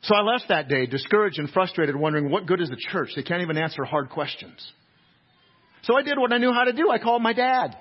So 0.03 0.15
I 0.15 0.21
left 0.21 0.45
that 0.49 0.69
day 0.69 0.87
discouraged 0.87 1.39
and 1.39 1.51
frustrated, 1.51 1.97
wondering 1.97 2.31
what 2.31 2.47
good 2.47 2.61
is 2.61 2.71
the 2.71 2.77
church? 2.77 3.11
They 3.15 3.23
can't 3.23 3.43
even 3.43 3.59
answer 3.59 3.85
hard 3.85 4.11
questions. 4.11 4.73
So 5.83 5.97
I 5.97 6.03
did 6.03 6.19
what 6.19 6.33
I 6.33 6.39
knew 6.39 6.53
how 6.53 6.65
to 6.65 6.73
do. 6.73 6.91
I 6.91 6.99
called 6.99 7.23
my 7.23 7.33
dad. 7.33 7.77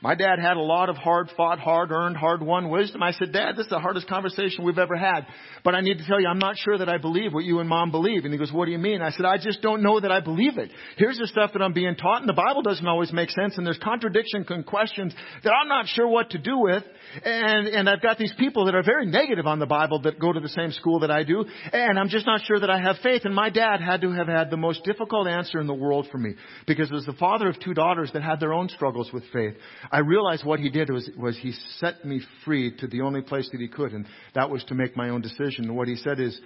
My 0.00 0.14
dad 0.14 0.38
had 0.38 0.56
a 0.56 0.60
lot 0.60 0.88
of 0.88 0.96
hard 0.96 1.28
fought, 1.36 1.58
hard 1.58 1.90
earned, 1.90 2.16
hard 2.16 2.40
won 2.40 2.70
wisdom. 2.70 3.02
I 3.02 3.10
said, 3.10 3.32
Dad, 3.32 3.56
this 3.56 3.66
is 3.66 3.70
the 3.70 3.80
hardest 3.80 4.06
conversation 4.08 4.64
we've 4.64 4.78
ever 4.78 4.96
had. 4.96 5.26
But 5.64 5.74
I 5.74 5.80
need 5.80 5.98
to 5.98 6.06
tell 6.06 6.20
you, 6.20 6.28
I'm 6.28 6.38
not 6.38 6.56
sure 6.56 6.78
that 6.78 6.88
I 6.88 6.98
believe 6.98 7.34
what 7.34 7.42
you 7.42 7.58
and 7.58 7.68
mom 7.68 7.90
believe. 7.90 8.24
And 8.24 8.32
he 8.32 8.38
goes, 8.38 8.52
what 8.52 8.66
do 8.66 8.70
you 8.70 8.78
mean? 8.78 9.02
I 9.02 9.10
said, 9.10 9.26
I 9.26 9.38
just 9.38 9.60
don't 9.60 9.82
know 9.82 9.98
that 9.98 10.12
I 10.12 10.20
believe 10.20 10.56
it. 10.56 10.70
Here's 10.98 11.18
the 11.18 11.26
stuff 11.26 11.52
that 11.52 11.62
I'm 11.62 11.72
being 11.72 11.96
taught 11.96 12.20
and 12.20 12.28
the 12.28 12.32
Bible 12.32 12.62
doesn't 12.62 12.86
always 12.86 13.12
make 13.12 13.30
sense 13.30 13.58
and 13.58 13.66
there's 13.66 13.78
contradiction 13.78 14.46
and 14.48 14.64
questions 14.64 15.12
that 15.42 15.50
I'm 15.50 15.66
not 15.66 15.86
sure 15.88 16.06
what 16.06 16.30
to 16.30 16.38
do 16.38 16.58
with. 16.58 16.84
And, 17.24 17.66
and 17.66 17.90
I've 17.90 18.02
got 18.02 18.18
these 18.18 18.32
people 18.38 18.66
that 18.66 18.76
are 18.76 18.84
very 18.84 19.06
negative 19.06 19.48
on 19.48 19.58
the 19.58 19.66
Bible 19.66 20.02
that 20.02 20.20
go 20.20 20.32
to 20.32 20.38
the 20.38 20.48
same 20.48 20.70
school 20.70 21.00
that 21.00 21.10
I 21.10 21.24
do. 21.24 21.44
And 21.72 21.98
I'm 21.98 22.08
just 22.08 22.24
not 22.24 22.42
sure 22.44 22.60
that 22.60 22.70
I 22.70 22.78
have 22.80 22.98
faith. 23.02 23.22
And 23.24 23.34
my 23.34 23.50
dad 23.50 23.80
had 23.80 24.02
to 24.02 24.12
have 24.12 24.28
had 24.28 24.50
the 24.50 24.56
most 24.56 24.84
difficult 24.84 25.26
answer 25.26 25.60
in 25.60 25.66
the 25.66 25.74
world 25.74 26.06
for 26.12 26.18
me 26.18 26.34
because 26.68 26.92
as 26.92 27.04
the 27.04 27.14
father 27.14 27.48
of 27.48 27.58
two 27.58 27.74
daughters 27.74 28.10
that 28.12 28.22
had 28.22 28.38
their 28.38 28.52
own 28.52 28.68
struggles 28.68 29.12
with 29.12 29.24
faith, 29.32 29.54
I 29.90 30.00
realized 30.00 30.44
what 30.44 30.60
he 30.60 30.68
did 30.68 30.90
was, 30.90 31.08
was 31.16 31.36
he 31.38 31.52
set 31.78 32.04
me 32.04 32.20
free 32.44 32.76
to 32.78 32.86
the 32.86 33.00
only 33.00 33.22
place 33.22 33.48
that 33.52 33.60
he 33.60 33.68
could, 33.68 33.92
and 33.92 34.06
that 34.34 34.50
was 34.50 34.62
to 34.64 34.74
make 34.74 34.96
my 34.96 35.08
own 35.08 35.22
decision. 35.22 35.64
And 35.64 35.76
what 35.76 35.88
he 35.88 35.96
said 35.96 36.20
is, 36.20 36.38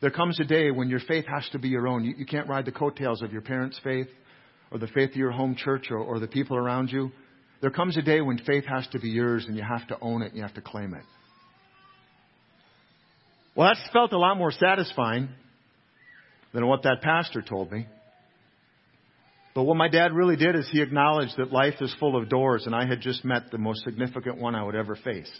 there 0.00 0.10
comes 0.10 0.38
a 0.38 0.44
day 0.44 0.70
when 0.70 0.88
your 0.88 1.00
faith 1.00 1.24
has 1.26 1.48
to 1.50 1.58
be 1.58 1.68
your 1.68 1.88
own. 1.88 2.04
You, 2.04 2.14
you 2.16 2.26
can't 2.26 2.48
ride 2.48 2.64
the 2.64 2.72
coattails 2.72 3.22
of 3.22 3.32
your 3.32 3.40
parents' 3.40 3.80
faith, 3.82 4.08
or 4.70 4.78
the 4.78 4.86
faith 4.88 5.10
of 5.10 5.16
your 5.16 5.32
home 5.32 5.56
church, 5.56 5.88
or, 5.90 5.98
or 5.98 6.20
the 6.20 6.28
people 6.28 6.56
around 6.56 6.90
you. 6.90 7.10
There 7.60 7.70
comes 7.70 7.96
a 7.96 8.02
day 8.02 8.20
when 8.20 8.38
faith 8.38 8.64
has 8.66 8.86
to 8.88 9.00
be 9.00 9.08
yours, 9.08 9.46
and 9.46 9.56
you 9.56 9.62
have 9.62 9.86
to 9.88 9.98
own 10.00 10.22
it, 10.22 10.26
and 10.26 10.36
you 10.36 10.42
have 10.42 10.54
to 10.54 10.60
claim 10.60 10.94
it. 10.94 11.04
Well, 13.56 13.68
that 13.68 13.92
felt 13.92 14.12
a 14.12 14.18
lot 14.18 14.36
more 14.36 14.52
satisfying 14.52 15.30
than 16.52 16.66
what 16.66 16.82
that 16.82 17.00
pastor 17.02 17.42
told 17.42 17.72
me. 17.72 17.86
But 19.56 19.62
what 19.62 19.78
my 19.78 19.88
dad 19.88 20.12
really 20.12 20.36
did 20.36 20.54
is 20.54 20.68
he 20.70 20.82
acknowledged 20.82 21.38
that 21.38 21.50
life 21.50 21.76
is 21.80 21.96
full 21.98 22.14
of 22.14 22.28
doors, 22.28 22.66
and 22.66 22.74
I 22.74 22.84
had 22.84 23.00
just 23.00 23.24
met 23.24 23.50
the 23.50 23.56
most 23.56 23.84
significant 23.84 24.36
one 24.36 24.54
I 24.54 24.62
would 24.62 24.74
ever 24.74 24.96
face. 24.96 25.32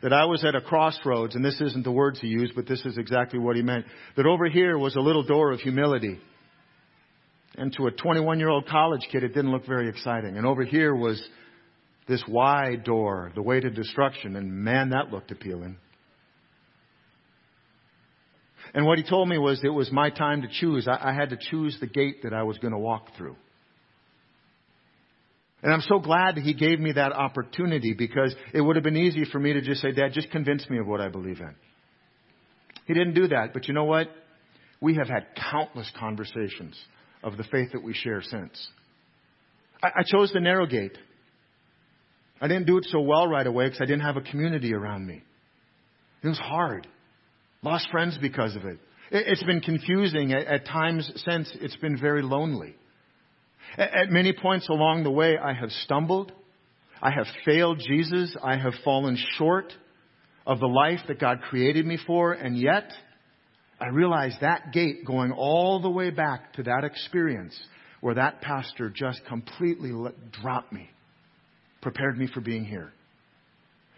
That 0.00 0.12
I 0.12 0.26
was 0.26 0.44
at 0.44 0.54
a 0.54 0.60
crossroads, 0.60 1.34
and 1.34 1.44
this 1.44 1.60
isn't 1.60 1.82
the 1.82 1.90
words 1.90 2.20
he 2.20 2.28
used, 2.28 2.54
but 2.54 2.68
this 2.68 2.86
is 2.86 2.96
exactly 2.96 3.40
what 3.40 3.56
he 3.56 3.62
meant. 3.62 3.84
That 4.16 4.26
over 4.26 4.48
here 4.48 4.78
was 4.78 4.94
a 4.94 5.00
little 5.00 5.24
door 5.24 5.50
of 5.50 5.58
humility. 5.58 6.20
And 7.56 7.72
to 7.72 7.88
a 7.88 7.90
21 7.90 8.38
year 8.38 8.48
old 8.48 8.68
college 8.68 9.08
kid, 9.10 9.24
it 9.24 9.34
didn't 9.34 9.50
look 9.50 9.66
very 9.66 9.88
exciting. 9.88 10.36
And 10.36 10.46
over 10.46 10.62
here 10.62 10.94
was 10.94 11.20
this 12.06 12.22
wide 12.28 12.84
door, 12.84 13.32
the 13.34 13.42
way 13.42 13.58
to 13.58 13.70
destruction, 13.70 14.36
and 14.36 14.52
man, 14.52 14.90
that 14.90 15.10
looked 15.10 15.32
appealing. 15.32 15.78
And 18.76 18.84
what 18.84 18.98
he 18.98 19.04
told 19.04 19.26
me 19.26 19.38
was 19.38 19.58
it 19.64 19.70
was 19.70 19.90
my 19.90 20.10
time 20.10 20.42
to 20.42 20.48
choose. 20.48 20.86
I, 20.86 21.10
I 21.10 21.14
had 21.14 21.30
to 21.30 21.38
choose 21.38 21.78
the 21.80 21.86
gate 21.86 22.22
that 22.24 22.34
I 22.34 22.42
was 22.42 22.58
going 22.58 22.72
to 22.72 22.78
walk 22.78 23.08
through. 23.16 23.34
And 25.62 25.72
I'm 25.72 25.80
so 25.80 25.98
glad 25.98 26.34
that 26.34 26.44
he 26.44 26.52
gave 26.52 26.78
me 26.78 26.92
that 26.92 27.12
opportunity 27.12 27.94
because 27.94 28.34
it 28.52 28.60
would 28.60 28.76
have 28.76 28.82
been 28.84 28.98
easy 28.98 29.24
for 29.24 29.38
me 29.38 29.54
to 29.54 29.62
just 29.62 29.80
say, 29.80 29.92
Dad, 29.92 30.12
just 30.12 30.30
convince 30.30 30.68
me 30.68 30.78
of 30.78 30.86
what 30.86 31.00
I 31.00 31.08
believe 31.08 31.40
in. 31.40 31.54
He 32.86 32.92
didn't 32.92 33.14
do 33.14 33.28
that. 33.28 33.54
But 33.54 33.66
you 33.66 33.72
know 33.72 33.84
what? 33.84 34.08
We 34.82 34.96
have 34.96 35.08
had 35.08 35.28
countless 35.50 35.90
conversations 35.98 36.78
of 37.22 37.38
the 37.38 37.44
faith 37.44 37.72
that 37.72 37.82
we 37.82 37.94
share 37.94 38.20
since. 38.20 38.68
I, 39.82 39.88
I 40.00 40.02
chose 40.06 40.32
the 40.34 40.40
narrow 40.40 40.66
gate. 40.66 40.98
I 42.42 42.46
didn't 42.46 42.66
do 42.66 42.76
it 42.76 42.86
so 42.90 43.00
well 43.00 43.26
right 43.26 43.46
away 43.46 43.64
because 43.64 43.80
I 43.80 43.86
didn't 43.86 44.02
have 44.02 44.18
a 44.18 44.20
community 44.20 44.74
around 44.74 45.06
me. 45.06 45.22
It 46.22 46.28
was 46.28 46.38
hard. 46.38 46.86
Lost 47.66 47.90
friends 47.90 48.16
because 48.22 48.54
of 48.54 48.64
it. 48.64 48.78
It's 49.10 49.42
been 49.42 49.60
confusing. 49.60 50.32
At 50.32 50.66
times 50.66 51.10
since, 51.28 51.50
it's 51.60 51.74
been 51.78 51.98
very 51.98 52.22
lonely. 52.22 52.76
At 53.76 54.08
many 54.08 54.32
points 54.32 54.68
along 54.68 55.02
the 55.02 55.10
way, 55.10 55.36
I 55.36 55.52
have 55.52 55.72
stumbled. 55.82 56.30
I 57.02 57.10
have 57.10 57.26
failed 57.44 57.82
Jesus. 57.84 58.36
I 58.40 58.56
have 58.56 58.74
fallen 58.84 59.18
short 59.36 59.72
of 60.46 60.60
the 60.60 60.68
life 60.68 61.00
that 61.08 61.18
God 61.18 61.40
created 61.50 61.84
me 61.84 61.98
for. 62.06 62.34
And 62.34 62.56
yet, 62.56 62.88
I 63.80 63.88
realize 63.88 64.36
that 64.42 64.72
gate 64.72 65.04
going 65.04 65.32
all 65.32 65.82
the 65.82 65.90
way 65.90 66.10
back 66.10 66.52
to 66.52 66.62
that 66.62 66.84
experience 66.84 67.58
where 68.00 68.14
that 68.14 68.42
pastor 68.42 68.90
just 68.90 69.22
completely 69.26 69.90
dropped 70.40 70.72
me, 70.72 70.88
prepared 71.82 72.16
me 72.16 72.28
for 72.32 72.40
being 72.40 72.64
here. 72.64 72.92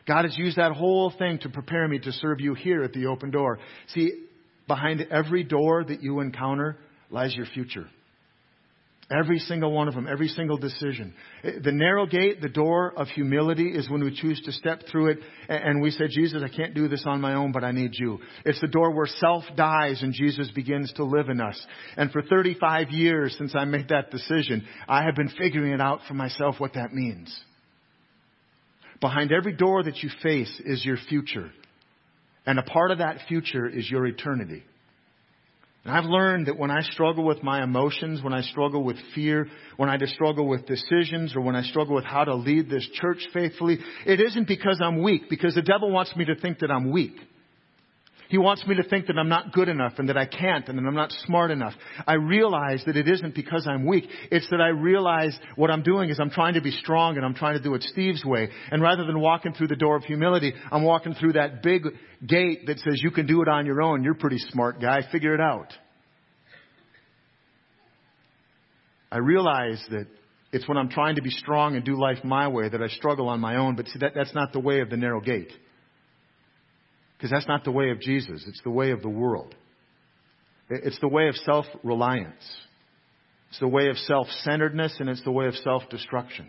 God 0.09 0.25
has 0.25 0.37
used 0.39 0.57
that 0.57 0.73
whole 0.73 1.13
thing 1.17 1.39
to 1.41 1.51
prepare 1.51 1.87
me 1.87 1.99
to 1.99 2.13
serve 2.13 2.41
you 2.41 2.55
here 2.55 2.83
at 2.83 2.95
the 2.95 3.07
open 3.07 3.31
door. 3.31 3.59
See, 3.89 4.25
behind 4.67 5.07
every 5.11 5.45
door 5.45 5.85
that 5.85 6.03
you 6.03 6.21
encounter 6.21 6.79
lies 7.11 7.37
your 7.37 7.47
future. 7.47 7.87
Every 9.11 9.39
single 9.39 9.73
one 9.73 9.89
of 9.89 9.95
them, 9.95 10.07
every 10.07 10.29
single 10.29 10.59
decision. 10.59 11.15
Eh, 11.43 11.53
the 11.65 11.73
narrow 11.73 12.05
gate, 12.05 12.43
the 12.43 12.49
door 12.49 12.93
of 12.95 13.09
humility, 13.09 13.71
is 13.71 13.89
when 13.89 14.05
we 14.05 14.15
choose 14.15 14.41
to 14.43 14.53
step 14.53 14.83
through 14.91 15.13
it 15.13 15.19
and 15.49 15.81
we 15.81 15.91
say, 15.91 16.09
Jesus, 16.09 16.43
I 16.45 16.55
can't 16.55 16.75
do 16.75 16.89
this 16.89 17.05
on 17.07 17.23
my 17.23 17.33
own, 17.33 17.53
but 17.53 17.65
I 17.65 17.73
need 17.73 17.93
you. 17.95 18.19
It's 18.45 18.61
the 18.61 18.67
door 18.67 18.95
where 18.95 19.07
self 19.07 19.45
dies 19.57 20.03
and 20.03 20.13
Jesus 20.13 20.51
begins 20.55 20.93
to 20.95 21.05
live 21.05 21.31
in 21.31 21.41
us. 21.41 21.59
And 21.97 22.11
for 22.13 22.21
35 22.21 22.91
years 22.91 23.35
since 23.39 23.55
I 23.55 23.65
made 23.65 23.89
that 23.89 24.11
decision, 24.11 24.67
I 24.87 25.05
have 25.05 25.15
been 25.15 25.31
figuring 25.39 25.73
it 25.73 25.81
out 25.81 26.01
for 26.07 26.13
myself 26.13 26.57
what 26.59 26.75
that 26.75 26.93
means. 26.93 27.35
Behind 29.01 29.33
every 29.33 29.53
door 29.53 29.83
that 29.83 30.03
you 30.03 30.11
face 30.23 30.61
is 30.65 30.85
your 30.85 30.97
future. 31.09 31.51
And 32.47 32.59
a 32.59 32.63
part 32.63 32.91
of 32.91 32.99
that 32.99 33.19
future 33.29 33.69
is 33.69 33.91
your 33.91 34.07
eternity. 34.07 34.65
And 35.85 35.97
I've 35.97 36.05
learned 36.05 36.47
that 36.47 36.59
when 36.59 36.71
I 36.71 36.83
struggle 36.83 37.25
with 37.25 37.43
my 37.43 37.63
emotions, 37.63 38.23
when 38.23 38.33
I 38.33 38.43
struggle 38.43 38.83
with 38.83 38.97
fear, 39.15 39.47
when 39.77 39.89
I 39.89 39.97
struggle 40.07 40.47
with 40.49 40.67
decisions, 40.67 41.37
or 41.37 41.41
when 41.41 41.57
I 41.57 41.63
struggle 41.63 41.95
with 41.95 42.05
how 42.05 42.25
to 42.25 42.35
lead 42.35 42.69
this 42.69 42.87
church 42.95 43.27
faithfully, 43.33 43.79
it 44.05 44.21
isn't 44.21 44.49
because 44.49 44.81
I'm 44.83 45.03
weak, 45.03 45.31
because 45.31 45.55
the 45.55 45.63
devil 45.63 45.91
wants 45.91 46.15
me 46.17 46.25
to 46.27 46.35
think 46.35 46.59
that 46.59 46.71
I'm 46.71 46.91
weak. 46.91 47.15
He 48.29 48.37
wants 48.37 48.67
me 48.67 48.77
to 48.77 48.83
think 48.83 49.07
that 49.07 49.19
I'm 49.19 49.31
not 49.31 49.53
good 49.53 49.69
enough 49.69 49.95
and 49.99 50.09
that 50.11 50.19
I 50.19 50.27
can't 50.27 50.69
and 50.69 50.79
that 50.79 50.87
I'm 50.87 50.95
not 50.95 51.13
smart 51.25 51.51
enough. 51.51 51.73
I 52.07 52.15
realize 52.15 52.83
that 52.85 52.97
it 52.97 53.09
isn't 53.09 53.35
because 53.35 53.67
I'm 53.67 53.87
weak. 53.87 54.05
It's 54.31 54.49
that 54.51 54.61
I 54.61 54.69
realize 54.69 55.39
what 55.57 55.71
I'm 55.71 55.83
doing 55.83 56.11
is 56.11 56.21
I'm 56.21 56.29
trying 56.29 56.55
to 56.55 56.61
be 56.61 56.71
strong 56.71 57.17
and 57.17 57.25
I'm 57.25 57.35
trying 57.35 57.57
to 57.57 57.63
do 57.63 57.75
it 57.75 57.83
Steve's 57.83 58.25
way. 58.25 58.51
And 58.71 58.83
rather 58.83 59.07
than 59.07 59.19
walking 59.19 59.55
through 59.55 59.69
the 59.69 59.77
door 59.77 59.97
of 59.97 60.05
humility, 60.05 60.53
I'm 60.71 60.83
walking 60.83 61.15
through 61.15 61.33
that 61.33 61.63
big 61.63 61.85
gate 62.27 62.67
that 62.67 62.79
says 62.81 63.01
you 63.03 63.11
can 63.11 63.27
do 63.27 63.41
it 63.41 63.49
on 63.49 63.65
your 63.65 63.81
own. 63.81 64.05
You're 64.05 64.15
pretty 64.15 64.39
smart 64.39 64.79
guy. 64.79 65.01
Figure 65.11 65.35
it 65.35 65.41
out. 65.41 65.73
I 69.11 69.19
realize 69.19 69.83
that 69.91 70.07
it's 70.53 70.69
when 70.69 70.77
I'm 70.77 70.91
trying 70.91 71.17
to 71.17 71.23
be 71.23 71.31
strong 71.31 71.77
and 71.77 71.85
do 71.85 71.99
life 71.99 72.19
my 72.25 72.49
way 72.49 72.69
that 72.69 72.83
I 72.83 72.89
struggle 72.89 73.29
on 73.31 73.41
my 73.41 73.57
own, 73.57 73.75
but 73.75 73.87
see, 73.89 74.01
that, 74.01 74.13
that's 74.15 74.35
not 74.35 74.53
the 74.53 74.61
way 74.61 74.81
of 74.81 74.91
the 74.91 74.99
narrow 74.99 75.23
gate. 75.23 75.51
Because 77.19 77.33
that's 77.33 77.49
not 77.49 77.65
the 77.65 77.73
way 77.73 77.91
of 77.91 78.01
Jesus. 78.01 78.45
It's 78.47 78.63
the 78.63 78.71
way 78.71 78.93
of 78.93 79.03
the 79.03 79.09
world. 79.09 79.55
It's 80.71 81.01
the 81.01 81.09
way 81.09 81.29
of 81.29 81.35
self 81.35 81.67
reliance. 81.83 82.45
It's 83.49 83.59
the 83.59 83.69
way 83.69 83.89
of 83.89 83.97
self 83.99 84.29
centeredness 84.43 84.97
and 85.01 85.09
it's 85.09 85.25
the 85.25 85.33
way 85.33 85.47
of 85.47 85.55
self 85.57 85.83
destruction. 85.91 86.49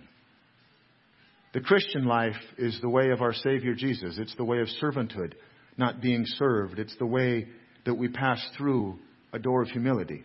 The 1.54 1.62
Christian 1.62 2.06
life 2.06 2.36
is 2.60 2.78
the 2.82 2.90
way 2.90 3.10
of 3.10 3.22
our 3.22 3.34
Savior 3.34 3.74
Jesus. 3.74 4.20
It's 4.20 4.36
the 4.36 4.46
way 4.46 4.60
of 4.60 4.68
servanthood, 4.82 5.34
not 5.78 6.02
being 6.02 6.24
served. 6.26 6.78
It's 6.78 6.96
the 7.00 7.08
way 7.08 7.48
that 7.86 7.96
we 7.96 8.08
pass 8.08 8.40
through 8.56 9.00
a 9.34 9.40
door 9.40 9.64
of 9.64 9.70
humility. 9.70 10.24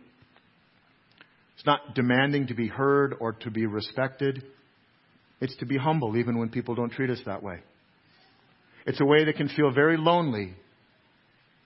It's 1.55 1.65
not 1.65 1.95
demanding 1.95 2.49
to 2.49 2.55
be 2.55 2.69
heard 2.69 3.15
or 3.19 3.33
to 3.33 3.51
be 3.51 3.65
respected. 3.65 4.43
It's 5.41 5.57
to 5.57 5.67
be 5.67 5.79
humble 5.79 6.17
even 6.19 6.39
when 6.39 6.51
people 6.51 6.75
don't 6.75 6.91
treat 6.93 7.09
us 7.09 7.21
that 7.25 7.43
way. 7.43 7.61
It's 8.87 9.01
a 9.01 9.05
way 9.05 9.25
that 9.25 9.37
can 9.37 9.49
feel 9.49 9.71
very 9.73 9.97
lonely 9.97 10.55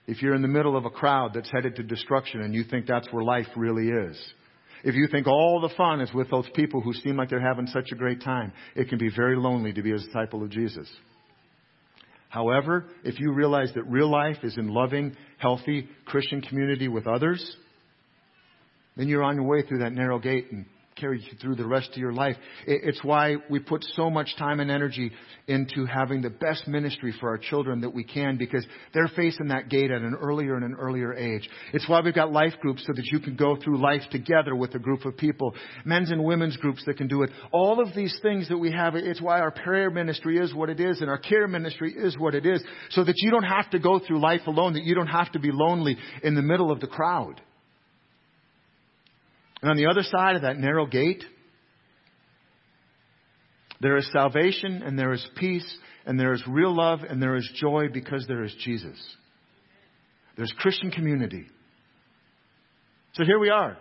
if 0.07 0.21
you're 0.21 0.35
in 0.35 0.41
the 0.41 0.47
middle 0.47 0.75
of 0.77 0.85
a 0.85 0.89
crowd 0.89 1.33
that's 1.33 1.51
headed 1.51 1.75
to 1.75 1.83
destruction 1.83 2.41
and 2.41 2.53
you 2.53 2.63
think 2.63 2.87
that's 2.87 3.07
where 3.11 3.23
life 3.23 3.47
really 3.55 3.89
is. 3.89 4.17
If 4.83 4.95
you 4.95 5.07
think 5.11 5.27
all 5.27 5.59
the 5.59 5.75
fun 5.75 5.99
is 5.99 6.13
with 6.13 6.31
those 6.31 6.47
people 6.55 6.81
who 6.81 6.93
seem 6.93 7.17
like 7.17 7.29
they're 7.29 7.45
having 7.45 7.67
such 7.67 7.91
a 7.91 7.95
great 7.95 8.21
time, 8.23 8.53
it 8.75 8.87
can 8.87 8.97
be 8.97 9.09
very 9.13 9.35
lonely 9.35 9.73
to 9.73 9.81
be 9.81 9.91
a 9.91 9.97
disciple 9.97 10.41
of 10.41 10.49
Jesus. 10.49 10.89
However, 12.29 12.85
if 13.03 13.19
you 13.19 13.33
realize 13.33 13.71
that 13.75 13.83
real 13.83 14.09
life 14.09 14.37
is 14.43 14.57
in 14.57 14.69
loving, 14.69 15.17
healthy 15.37 15.89
Christian 16.05 16.41
community 16.41 16.87
with 16.87 17.07
others, 17.07 17.57
then 18.95 19.07
you're 19.07 19.23
on 19.23 19.35
your 19.35 19.45
way 19.45 19.63
through 19.63 19.79
that 19.79 19.93
narrow 19.93 20.19
gate 20.19 20.47
and 20.51 20.65
carry 20.99 21.21
you 21.21 21.37
through 21.41 21.55
the 21.55 21.65
rest 21.65 21.89
of 21.91 21.97
your 21.97 22.13
life. 22.13 22.35
It's 22.67 23.03
why 23.03 23.37
we 23.49 23.59
put 23.59 23.83
so 23.95 24.09
much 24.09 24.35
time 24.37 24.59
and 24.59 24.69
energy 24.69 25.11
into 25.47 25.85
having 25.85 26.21
the 26.21 26.29
best 26.29 26.67
ministry 26.67 27.13
for 27.19 27.29
our 27.29 27.37
children 27.37 27.81
that 27.81 27.93
we 27.93 28.03
can 28.03 28.37
because 28.37 28.65
they're 28.93 29.09
facing 29.15 29.47
that 29.47 29.69
gate 29.69 29.91
at 29.91 30.01
an 30.01 30.15
earlier 30.19 30.55
and 30.55 30.63
an 30.63 30.75
earlier 30.79 31.13
age. 31.13 31.49
It's 31.73 31.87
why 31.89 32.01
we've 32.01 32.13
got 32.13 32.31
life 32.31 32.53
groups 32.61 32.83
so 32.85 32.93
that 32.93 33.05
you 33.05 33.19
can 33.19 33.35
go 33.35 33.57
through 33.61 33.81
life 33.81 34.03
together 34.11 34.55
with 34.55 34.75
a 34.75 34.79
group 34.79 35.05
of 35.05 35.17
people. 35.17 35.55
Men's 35.85 36.11
and 36.11 36.23
women's 36.23 36.57
groups 36.57 36.83
that 36.85 36.97
can 36.97 37.07
do 37.07 37.23
it. 37.23 37.31
All 37.51 37.81
of 37.81 37.95
these 37.95 38.17
things 38.21 38.49
that 38.49 38.57
we 38.57 38.71
have, 38.71 38.95
it's 38.95 39.21
why 39.21 39.39
our 39.39 39.51
prayer 39.51 39.89
ministry 39.89 40.37
is 40.37 40.53
what 40.53 40.69
it 40.69 40.79
is 40.79 41.01
and 41.01 41.09
our 41.09 41.17
care 41.17 41.47
ministry 41.47 41.93
is 41.95 42.17
what 42.17 42.35
it 42.35 42.45
is 42.45 42.63
so 42.89 43.03
that 43.03 43.15
you 43.17 43.31
don't 43.31 43.43
have 43.43 43.69
to 43.71 43.79
go 43.79 43.99
through 43.99 44.19
life 44.19 44.41
alone, 44.47 44.73
that 44.73 44.83
you 44.83 44.95
don't 44.95 45.07
have 45.07 45.31
to 45.31 45.39
be 45.39 45.51
lonely 45.51 45.97
in 46.23 46.35
the 46.35 46.41
middle 46.41 46.71
of 46.71 46.79
the 46.79 46.87
crowd. 46.87 47.41
And 49.61 49.71
on 49.71 49.77
the 49.77 49.87
other 49.87 50.03
side 50.03 50.35
of 50.35 50.43
that 50.43 50.57
narrow 50.57 50.85
gate, 50.85 51.23
There 53.81 53.97
is 53.97 54.09
salvation 54.11 54.83
and 54.83 54.99
there 54.99 55.13
is 55.13 55.25
peace 55.37 55.77
and 56.05 56.19
there 56.19 56.33
is 56.33 56.43
real 56.47 56.75
love 56.75 56.99
and 57.07 57.21
there 57.21 57.35
is 57.35 57.49
joy 57.55 57.87
because 57.93 58.25
there 58.27 58.43
is 58.43 58.53
Jesus. 58.59 58.97
There's 60.35 60.53
Christian 60.57 60.91
community. 60.91 61.45
So 63.13 63.23
here 63.23 63.39
we 63.39 63.49
are. 63.49 63.77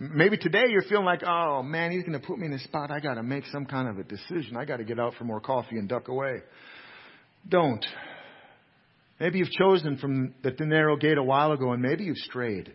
Maybe 0.00 0.36
today 0.36 0.64
you're 0.68 0.82
feeling 0.82 1.04
like, 1.04 1.22
oh 1.24 1.62
man, 1.62 1.92
he's 1.92 2.02
going 2.02 2.20
to 2.20 2.26
put 2.26 2.38
me 2.38 2.46
in 2.46 2.52
a 2.52 2.58
spot. 2.58 2.90
I 2.90 2.98
got 2.98 3.14
to 3.14 3.22
make 3.22 3.44
some 3.52 3.66
kind 3.66 3.88
of 3.88 3.98
a 3.98 4.02
decision. 4.02 4.56
I 4.56 4.64
got 4.64 4.78
to 4.78 4.84
get 4.84 4.98
out 4.98 5.14
for 5.16 5.24
more 5.24 5.40
coffee 5.40 5.76
and 5.78 5.88
duck 5.88 6.08
away. 6.08 6.42
Don't. 7.48 7.84
Maybe 9.20 9.38
you've 9.38 9.50
chosen 9.52 9.96
from 9.98 10.34
the 10.42 10.52
narrow 10.58 10.96
gate 10.96 11.18
a 11.18 11.22
while 11.22 11.52
ago 11.52 11.72
and 11.72 11.80
maybe 11.80 12.04
you've 12.04 12.16
strayed. 12.18 12.72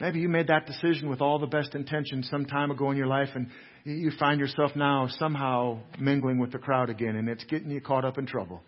Maybe 0.00 0.20
you 0.20 0.28
made 0.28 0.46
that 0.46 0.66
decision 0.66 1.08
with 1.08 1.20
all 1.20 1.40
the 1.40 1.46
best 1.46 1.74
intentions 1.74 2.28
some 2.30 2.44
time 2.44 2.70
ago 2.70 2.90
in 2.90 2.96
your 2.96 3.08
life 3.08 3.30
and 3.34 3.48
you 3.84 4.12
find 4.18 4.38
yourself 4.38 4.72
now 4.76 5.08
somehow 5.18 5.80
mingling 5.98 6.38
with 6.38 6.52
the 6.52 6.58
crowd 6.58 6.88
again 6.88 7.16
and 7.16 7.28
it's 7.28 7.44
getting 7.44 7.70
you 7.70 7.80
caught 7.80 8.04
up 8.04 8.16
in 8.16 8.24
trouble. 8.24 8.62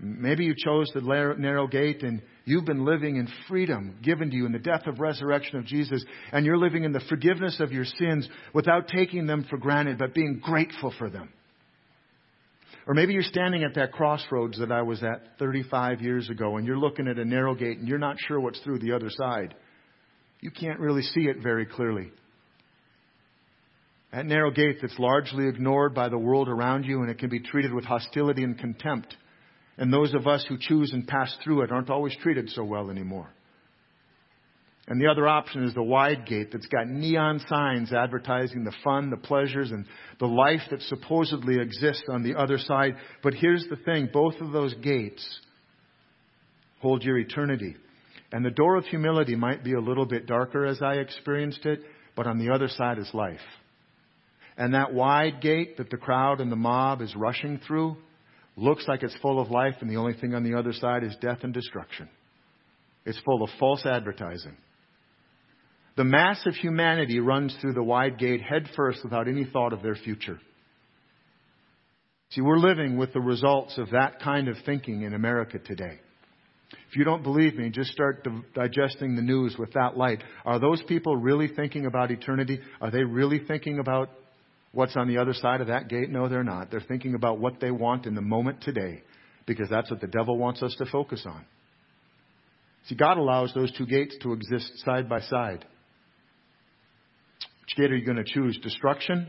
Maybe 0.00 0.44
you 0.44 0.54
chose 0.56 0.90
the 0.94 1.00
narrow 1.38 1.68
gate 1.68 2.02
and 2.02 2.22
you've 2.44 2.64
been 2.64 2.84
living 2.84 3.16
in 3.16 3.28
freedom 3.48 3.98
given 4.02 4.30
to 4.30 4.36
you 4.36 4.46
in 4.46 4.52
the 4.52 4.58
death 4.58 4.86
of 4.86 4.98
resurrection 4.98 5.58
of 5.58 5.64
Jesus 5.64 6.04
and 6.32 6.44
you're 6.44 6.58
living 6.58 6.82
in 6.82 6.92
the 6.92 7.02
forgiveness 7.08 7.58
of 7.60 7.70
your 7.70 7.84
sins 7.84 8.28
without 8.52 8.88
taking 8.88 9.26
them 9.26 9.46
for 9.48 9.58
granted 9.58 9.98
but 9.98 10.14
being 10.14 10.40
grateful 10.42 10.92
for 10.98 11.08
them. 11.08 11.32
Or 12.88 12.94
maybe 12.94 13.12
you're 13.12 13.22
standing 13.22 13.62
at 13.62 13.74
that 13.74 13.92
crossroads 13.92 14.58
that 14.58 14.72
I 14.72 14.82
was 14.82 15.04
at 15.04 15.38
35 15.38 16.00
years 16.00 16.30
ago 16.30 16.56
and 16.56 16.66
you're 16.66 16.78
looking 16.78 17.06
at 17.06 17.18
a 17.18 17.24
narrow 17.24 17.54
gate 17.54 17.78
and 17.78 17.86
you're 17.86 17.98
not 17.98 18.16
sure 18.26 18.40
what's 18.40 18.60
through 18.60 18.80
the 18.80 18.92
other 18.92 19.10
side. 19.10 19.54
You 20.40 20.50
can't 20.50 20.78
really 20.78 21.02
see 21.02 21.22
it 21.22 21.42
very 21.42 21.66
clearly. 21.66 22.10
That 24.12 24.26
narrow 24.26 24.50
gate 24.50 24.78
that's 24.80 24.98
largely 24.98 25.48
ignored 25.48 25.94
by 25.94 26.08
the 26.08 26.18
world 26.18 26.48
around 26.48 26.84
you 26.84 27.02
and 27.02 27.10
it 27.10 27.18
can 27.18 27.28
be 27.28 27.40
treated 27.40 27.74
with 27.74 27.84
hostility 27.84 28.42
and 28.42 28.58
contempt. 28.58 29.14
And 29.76 29.92
those 29.92 30.14
of 30.14 30.26
us 30.26 30.44
who 30.48 30.56
choose 30.58 30.92
and 30.92 31.06
pass 31.06 31.36
through 31.44 31.62
it 31.62 31.72
aren't 31.72 31.90
always 31.90 32.16
treated 32.22 32.48
so 32.50 32.64
well 32.64 32.90
anymore. 32.90 33.30
And 34.88 34.98
the 34.98 35.08
other 35.08 35.28
option 35.28 35.64
is 35.64 35.74
the 35.74 35.82
wide 35.82 36.24
gate 36.26 36.48
that's 36.50 36.66
got 36.66 36.88
neon 36.88 37.40
signs 37.46 37.92
advertising 37.92 38.64
the 38.64 38.74
fun, 38.82 39.10
the 39.10 39.18
pleasures, 39.18 39.70
and 39.70 39.84
the 40.18 40.26
life 40.26 40.62
that 40.70 40.80
supposedly 40.82 41.60
exists 41.60 42.04
on 42.08 42.22
the 42.22 42.34
other 42.36 42.56
side. 42.56 42.96
But 43.22 43.34
here's 43.34 43.66
the 43.68 43.76
thing 43.76 44.08
both 44.10 44.40
of 44.40 44.50
those 44.50 44.72
gates 44.76 45.40
hold 46.80 47.02
your 47.02 47.18
eternity. 47.18 47.76
And 48.32 48.44
the 48.44 48.50
door 48.50 48.76
of 48.76 48.84
humility 48.84 49.36
might 49.36 49.64
be 49.64 49.72
a 49.74 49.80
little 49.80 50.04
bit 50.04 50.26
darker 50.26 50.66
as 50.66 50.82
I 50.82 50.94
experienced 50.94 51.64
it, 51.64 51.80
but 52.14 52.26
on 52.26 52.38
the 52.38 52.52
other 52.52 52.68
side 52.68 52.98
is 52.98 53.10
life. 53.14 53.40
And 54.56 54.74
that 54.74 54.92
wide 54.92 55.40
gate 55.40 55.76
that 55.78 55.88
the 55.88 55.96
crowd 55.96 56.40
and 56.40 56.50
the 56.50 56.56
mob 56.56 57.00
is 57.00 57.14
rushing 57.16 57.60
through 57.66 57.96
looks 58.56 58.86
like 58.88 59.02
it's 59.02 59.16
full 59.22 59.40
of 59.40 59.50
life, 59.50 59.76
and 59.80 59.88
the 59.88 59.96
only 59.96 60.14
thing 60.14 60.34
on 60.34 60.42
the 60.42 60.58
other 60.58 60.72
side 60.72 61.04
is 61.04 61.16
death 61.20 61.38
and 61.42 61.54
destruction. 61.54 62.08
It's 63.06 63.20
full 63.20 63.42
of 63.42 63.50
false 63.58 63.86
advertising. 63.86 64.56
The 65.96 66.04
mass 66.04 66.44
of 66.44 66.54
humanity 66.54 67.20
runs 67.20 67.56
through 67.60 67.74
the 67.74 67.82
wide 67.82 68.18
gate 68.18 68.42
head 68.42 68.68
first 68.76 69.00
without 69.02 69.28
any 69.28 69.44
thought 69.44 69.72
of 69.72 69.82
their 69.82 69.94
future. 69.94 70.38
See, 72.30 72.40
we're 72.40 72.58
living 72.58 72.98
with 72.98 73.12
the 73.12 73.20
results 73.20 73.78
of 73.78 73.90
that 73.90 74.20
kind 74.20 74.48
of 74.48 74.56
thinking 74.66 75.02
in 75.02 75.14
America 75.14 75.58
today. 75.58 76.00
If 76.70 76.96
you 76.96 77.04
don't 77.04 77.22
believe 77.22 77.54
me, 77.54 77.70
just 77.70 77.92
start 77.92 78.26
digesting 78.54 79.16
the 79.16 79.22
news 79.22 79.56
with 79.58 79.72
that 79.72 79.96
light. 79.96 80.22
Are 80.44 80.58
those 80.58 80.82
people 80.82 81.16
really 81.16 81.48
thinking 81.48 81.86
about 81.86 82.10
eternity? 82.10 82.60
Are 82.80 82.90
they 82.90 83.04
really 83.04 83.40
thinking 83.46 83.78
about 83.78 84.10
what's 84.72 84.96
on 84.96 85.08
the 85.08 85.18
other 85.18 85.34
side 85.34 85.60
of 85.60 85.68
that 85.68 85.88
gate? 85.88 86.10
No, 86.10 86.28
they're 86.28 86.44
not. 86.44 86.70
They're 86.70 86.80
thinking 86.80 87.14
about 87.14 87.38
what 87.38 87.60
they 87.60 87.70
want 87.70 88.06
in 88.06 88.14
the 88.14 88.22
moment 88.22 88.62
today 88.62 89.02
because 89.46 89.68
that's 89.70 89.90
what 89.90 90.00
the 90.00 90.06
devil 90.06 90.36
wants 90.36 90.62
us 90.62 90.74
to 90.78 90.86
focus 90.86 91.24
on. 91.26 91.44
See, 92.86 92.94
God 92.94 93.18
allows 93.18 93.52
those 93.54 93.72
two 93.76 93.86
gates 93.86 94.16
to 94.22 94.32
exist 94.32 94.70
side 94.84 95.08
by 95.08 95.20
side. 95.20 95.64
Which 97.62 97.76
gate 97.76 97.90
are 97.90 97.96
you 97.96 98.04
going 98.04 98.16
to 98.16 98.24
choose? 98.24 98.58
Destruction 98.62 99.28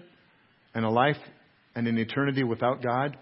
and 0.73 0.85
a 0.85 0.89
life 0.89 1.17
and 1.75 1.87
an 1.87 1.97
eternity 1.97 2.43
without 2.43 2.81
God? 2.81 3.17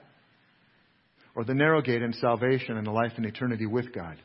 Or 1.37 1.43
the 1.43 1.53
narrow 1.53 1.83
gate 1.83 2.01
and 2.01 2.15
salvation 2.15 2.77
and 2.77 2.87
a 2.87 2.91
life 2.91 3.11
and 3.15 3.23
eternity 3.23 3.67
with 3.67 3.93
God? 3.93 4.17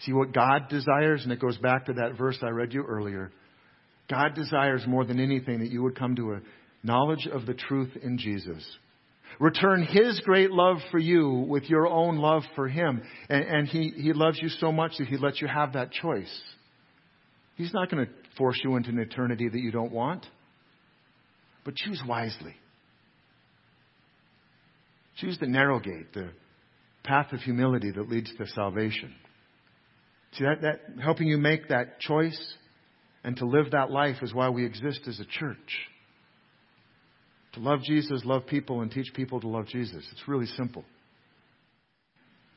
See 0.00 0.12
what 0.12 0.32
God 0.32 0.68
desires, 0.68 1.22
and 1.22 1.32
it 1.32 1.40
goes 1.40 1.56
back 1.58 1.86
to 1.86 1.92
that 1.92 2.18
verse 2.18 2.36
I 2.42 2.48
read 2.48 2.72
you 2.72 2.82
earlier. 2.82 3.30
God 4.10 4.34
desires 4.34 4.82
more 4.84 5.04
than 5.04 5.20
anything 5.20 5.60
that 5.60 5.70
you 5.70 5.84
would 5.84 5.96
come 5.96 6.16
to 6.16 6.32
a 6.32 6.40
knowledge 6.82 7.28
of 7.32 7.46
the 7.46 7.54
truth 7.54 7.96
in 8.02 8.18
Jesus. 8.18 8.66
Return 9.38 9.84
His 9.84 10.20
great 10.24 10.50
love 10.50 10.78
for 10.90 10.98
you 10.98 11.46
with 11.48 11.70
your 11.70 11.86
own 11.86 12.16
love 12.18 12.42
for 12.56 12.66
Him. 12.66 13.00
And, 13.28 13.44
and 13.44 13.68
he, 13.68 13.92
he 13.96 14.12
loves 14.12 14.40
you 14.42 14.48
so 14.48 14.72
much 14.72 14.98
that 14.98 15.06
He 15.06 15.16
lets 15.16 15.40
you 15.40 15.46
have 15.46 15.74
that 15.74 15.92
choice. 15.92 16.40
He's 17.54 17.72
not 17.72 17.92
going 17.92 18.06
to 18.06 18.12
force 18.36 18.60
you 18.64 18.74
into 18.74 18.90
an 18.90 18.98
eternity 18.98 19.48
that 19.48 19.60
you 19.60 19.70
don't 19.70 19.92
want. 19.92 20.26
But 21.64 21.76
choose 21.76 22.02
wisely. 22.06 22.56
Choose 25.16 25.38
the 25.38 25.46
narrow 25.46 25.80
gate, 25.80 26.12
the 26.12 26.30
path 27.04 27.32
of 27.32 27.40
humility 27.40 27.90
that 27.90 28.08
leads 28.08 28.34
to 28.36 28.46
salvation. 28.48 29.14
See, 30.32 30.44
that, 30.44 30.60
that 30.62 31.02
helping 31.02 31.28
you 31.28 31.38
make 31.38 31.68
that 31.68 32.00
choice 32.00 32.54
and 33.24 33.36
to 33.38 33.46
live 33.46 33.70
that 33.72 33.90
life 33.90 34.16
is 34.22 34.34
why 34.34 34.50
we 34.50 34.66
exist 34.66 35.00
as 35.08 35.18
a 35.18 35.24
church. 35.24 35.56
To 37.54 37.60
love 37.60 37.80
Jesus, 37.82 38.22
love 38.24 38.46
people, 38.46 38.82
and 38.82 38.90
teach 38.90 39.12
people 39.14 39.40
to 39.40 39.48
love 39.48 39.66
Jesus. 39.66 40.06
It's 40.12 40.28
really 40.28 40.46
simple. 40.46 40.84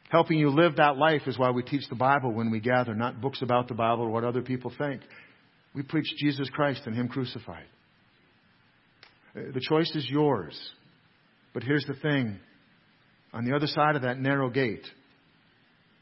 Helping 0.10 0.39
you 0.39 0.49
live 0.49 0.76
that 0.76 0.97
life 0.97 1.22
is 1.28 1.38
why 1.38 1.51
we 1.51 1.64
teach 1.64 1.88
the 1.89 1.95
Bible 1.95 2.34
when 2.34 2.51
we 2.51 2.60
gather, 2.60 2.93
not 2.95 3.22
books 3.22 3.41
about 3.41 3.68
the 3.68 3.76
Bible 3.76 4.03
or 4.03 4.10
what 4.10 4.24
other 4.24 4.41
people 4.41 4.74
think. 4.78 5.01
We 5.74 5.84
preach 5.84 6.07
Jesus 6.18 6.49
Christ 6.49 6.82
and 6.86 6.95
Him 6.95 7.07
crucified. 7.07 7.66
Uh, 9.36 9.51
the 9.53 9.62
choice 9.70 9.95
is 9.95 10.10
yours. 10.10 10.60
But 11.53 11.64
here's 11.64 11.86
the 11.86 11.93
thing 11.93 12.39
on 13.34 13.45
the 13.45 13.55
other 13.55 13.67
side 13.67 13.95
of 13.95 14.01
that 14.03 14.19
narrow 14.19 14.49
gate, 14.49 14.86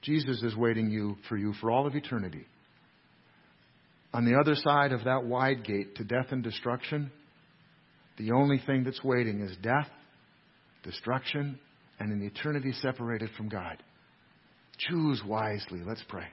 Jesus 0.01 0.41
is 0.43 0.55
waiting 0.55 0.89
you 0.89 1.17
for 1.28 1.38
you 1.38 1.53
for 1.59 1.71
all 1.71 1.88
of 1.88 1.95
eternity. 1.95 2.45
On 4.13 4.25
the 4.25 4.39
other 4.39 4.55
side 4.55 4.93
of 4.93 5.03
that 5.03 5.25
wide 5.25 5.65
gate 5.65 5.95
to 5.95 6.03
death 6.03 6.28
and 6.32 6.43
destruction, 6.43 7.11
the 8.17 8.32
only 8.32 8.61
thing 8.65 8.84
that's 8.84 9.03
waiting 9.03 9.41
is 9.41 9.55
death, 9.61 9.89
destruction, 10.84 11.59
and 11.99 12.11
an 12.11 12.25
eternity 12.25 12.71
separated 12.82 13.30
from 13.36 13.49
God. 13.49 13.82
Choose 14.78 15.21
wisely. 15.25 15.82
Let's 15.86 16.03
pray. 16.07 16.28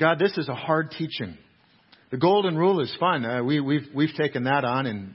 God, 0.00 0.18
this 0.18 0.36
is 0.38 0.48
a 0.48 0.54
hard 0.54 0.90
teaching. 0.92 1.36
The 2.10 2.16
golden 2.16 2.56
rule 2.56 2.80
is 2.80 2.94
fun. 2.98 3.24
Uh, 3.24 3.42
we, 3.42 3.60
we've, 3.60 3.86
we've 3.94 4.14
taken 4.16 4.44
that 4.44 4.64
on 4.64 4.86
and 4.86 5.14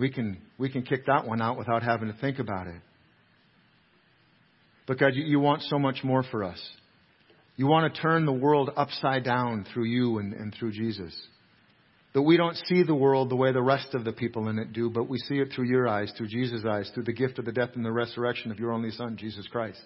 we 0.00 0.10
can, 0.10 0.40
we 0.58 0.70
can 0.70 0.82
kick 0.82 1.06
that 1.06 1.26
one 1.26 1.42
out 1.42 1.58
without 1.58 1.82
having 1.82 2.10
to 2.10 2.18
think 2.18 2.38
about 2.38 2.66
it. 2.66 2.80
But 4.86 4.98
God, 4.98 5.14
you, 5.14 5.24
you 5.24 5.38
want 5.38 5.62
so 5.62 5.78
much 5.78 6.02
more 6.02 6.24
for 6.24 6.42
us. 6.42 6.60
You 7.56 7.66
want 7.66 7.94
to 7.94 8.00
turn 8.00 8.24
the 8.24 8.32
world 8.32 8.70
upside 8.76 9.22
down 9.22 9.66
through 9.72 9.84
you 9.84 10.18
and, 10.18 10.32
and 10.32 10.54
through 10.58 10.72
Jesus. 10.72 11.14
That 12.14 12.22
we 12.22 12.36
don't 12.36 12.56
see 12.66 12.82
the 12.82 12.94
world 12.94 13.30
the 13.30 13.36
way 13.36 13.52
the 13.52 13.62
rest 13.62 13.94
of 13.94 14.04
the 14.04 14.12
people 14.12 14.48
in 14.48 14.58
it 14.58 14.72
do, 14.72 14.90
but 14.90 15.08
we 15.08 15.18
see 15.18 15.36
it 15.36 15.52
through 15.54 15.68
your 15.68 15.86
eyes, 15.86 16.12
through 16.16 16.28
Jesus' 16.28 16.64
eyes, 16.68 16.90
through 16.94 17.04
the 17.04 17.12
gift 17.12 17.38
of 17.38 17.44
the 17.44 17.52
death 17.52 17.70
and 17.74 17.84
the 17.84 17.92
resurrection 17.92 18.50
of 18.50 18.58
your 18.58 18.72
only 18.72 18.90
Son, 18.90 19.16
Jesus 19.16 19.46
Christ. 19.46 19.84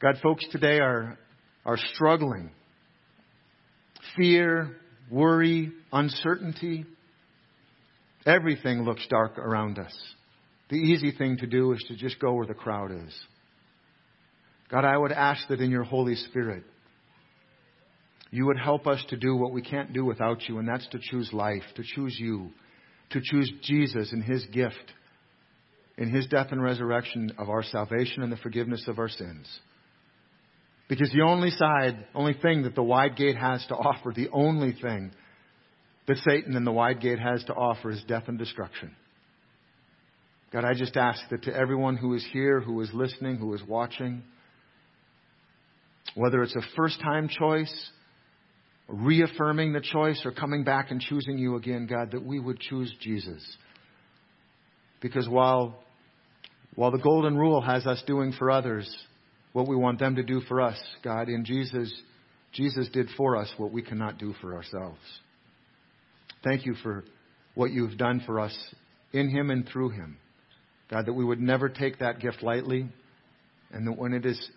God, 0.00 0.16
folks 0.22 0.44
today 0.50 0.80
are, 0.80 1.18
are 1.64 1.76
struggling. 1.94 2.50
Fear, 4.16 4.76
worry, 5.10 5.70
uncertainty. 5.92 6.86
Everything 8.26 8.84
looks 8.84 9.06
dark 9.08 9.38
around 9.38 9.78
us. 9.78 9.96
The 10.70 10.76
easy 10.76 11.10
thing 11.10 11.38
to 11.38 11.46
do 11.46 11.72
is 11.72 11.84
to 11.88 11.96
just 11.96 12.18
go 12.18 12.32
where 12.34 12.46
the 12.46 12.54
crowd 12.54 12.92
is. 12.92 13.14
God, 14.70 14.84
I 14.84 14.96
would 14.96 15.12
ask 15.12 15.46
that 15.48 15.60
in 15.60 15.70
your 15.70 15.82
Holy 15.82 16.14
Spirit, 16.14 16.64
you 18.30 18.46
would 18.46 18.58
help 18.58 18.86
us 18.86 19.04
to 19.10 19.16
do 19.16 19.36
what 19.36 19.52
we 19.52 19.60
can't 19.60 19.92
do 19.92 20.04
without 20.04 20.48
you, 20.48 20.58
and 20.58 20.66
that's 20.66 20.88
to 20.88 20.98
choose 20.98 21.30
life, 21.32 21.62
to 21.76 21.82
choose 21.84 22.16
you, 22.18 22.50
to 23.10 23.20
choose 23.22 23.52
Jesus 23.62 24.12
and 24.12 24.24
his 24.24 24.44
gift, 24.46 24.92
in 25.98 26.08
his 26.08 26.26
death 26.28 26.48
and 26.50 26.62
resurrection 26.62 27.32
of 27.36 27.50
our 27.50 27.62
salvation 27.62 28.22
and 28.22 28.32
the 28.32 28.38
forgiveness 28.38 28.84
of 28.88 28.98
our 28.98 29.10
sins. 29.10 29.46
Because 30.88 31.12
the 31.12 31.22
only 31.22 31.50
side, 31.50 32.06
only 32.14 32.34
thing 32.34 32.62
that 32.62 32.74
the 32.74 32.82
wide 32.82 33.16
gate 33.16 33.36
has 33.36 33.64
to 33.66 33.74
offer, 33.74 34.12
the 34.14 34.30
only 34.32 34.72
thing 34.72 35.12
that 36.08 36.16
Satan 36.18 36.56
and 36.56 36.66
the 36.66 36.72
wide 36.72 37.00
gate 37.00 37.18
has 37.18 37.44
to 37.44 37.54
offer 37.54 37.90
is 37.90 38.02
death 38.08 38.24
and 38.26 38.38
destruction. 38.38 38.94
God, 40.52 40.64
I 40.64 40.74
just 40.74 40.96
ask 40.96 41.20
that 41.30 41.44
to 41.44 41.54
everyone 41.54 41.96
who 41.96 42.14
is 42.14 42.26
here, 42.32 42.60
who 42.60 42.80
is 42.82 42.90
listening, 42.92 43.36
who 43.36 43.54
is 43.54 43.62
watching, 43.66 44.22
whether 46.14 46.42
it's 46.42 46.56
a 46.56 46.62
first 46.76 47.00
time 47.00 47.28
choice 47.28 47.90
reaffirming 48.88 49.72
the 49.72 49.80
choice 49.80 50.20
or 50.24 50.32
coming 50.32 50.64
back 50.64 50.90
and 50.90 51.00
choosing 51.00 51.38
you 51.38 51.56
again, 51.56 51.86
God, 51.86 52.10
that 52.12 52.24
we 52.24 52.38
would 52.38 52.60
choose 52.60 52.92
Jesus. 53.00 53.42
Because 55.00 55.28
while, 55.28 55.82
while 56.74 56.90
the 56.90 56.98
golden 56.98 57.36
rule 57.36 57.60
has 57.60 57.86
us 57.86 58.02
doing 58.06 58.32
for 58.38 58.50
others 58.50 58.94
what 59.52 59.66
we 59.66 59.76
want 59.76 59.98
them 59.98 60.16
to 60.16 60.22
do 60.22 60.40
for 60.42 60.60
us, 60.60 60.80
God, 61.02 61.28
in 61.28 61.44
Jesus, 61.44 61.92
Jesus 62.52 62.88
did 62.92 63.08
for 63.16 63.36
us 63.36 63.52
what 63.56 63.72
we 63.72 63.82
cannot 63.82 64.18
do 64.18 64.34
for 64.40 64.54
ourselves. 64.54 65.00
Thank 66.44 66.66
you 66.66 66.74
for 66.82 67.04
what 67.54 67.70
you've 67.70 67.96
done 67.96 68.22
for 68.26 68.40
us 68.40 68.56
in 69.12 69.28
Him 69.28 69.50
and 69.50 69.68
through 69.68 69.90
Him. 69.90 70.16
God, 70.90 71.06
that 71.06 71.12
we 71.12 71.24
would 71.24 71.40
never 71.40 71.68
take 71.68 71.98
that 72.00 72.20
gift 72.20 72.42
lightly, 72.42 72.88
and 73.70 73.86
that 73.86 73.96
when 73.96 74.12
it 74.12 74.26
is 74.26 74.50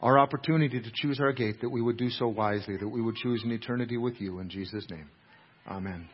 our 0.00 0.18
opportunity 0.18 0.80
to 0.80 0.90
choose 0.94 1.20
our 1.20 1.32
gate, 1.32 1.60
that 1.60 1.68
we 1.68 1.82
would 1.82 1.96
do 1.96 2.10
so 2.10 2.28
wisely, 2.28 2.76
that 2.76 2.88
we 2.88 3.02
would 3.02 3.16
choose 3.16 3.42
an 3.44 3.50
eternity 3.50 3.96
with 3.96 4.20
you 4.20 4.38
in 4.38 4.48
Jesus' 4.48 4.86
name. 4.88 5.10
Amen. 5.68 6.08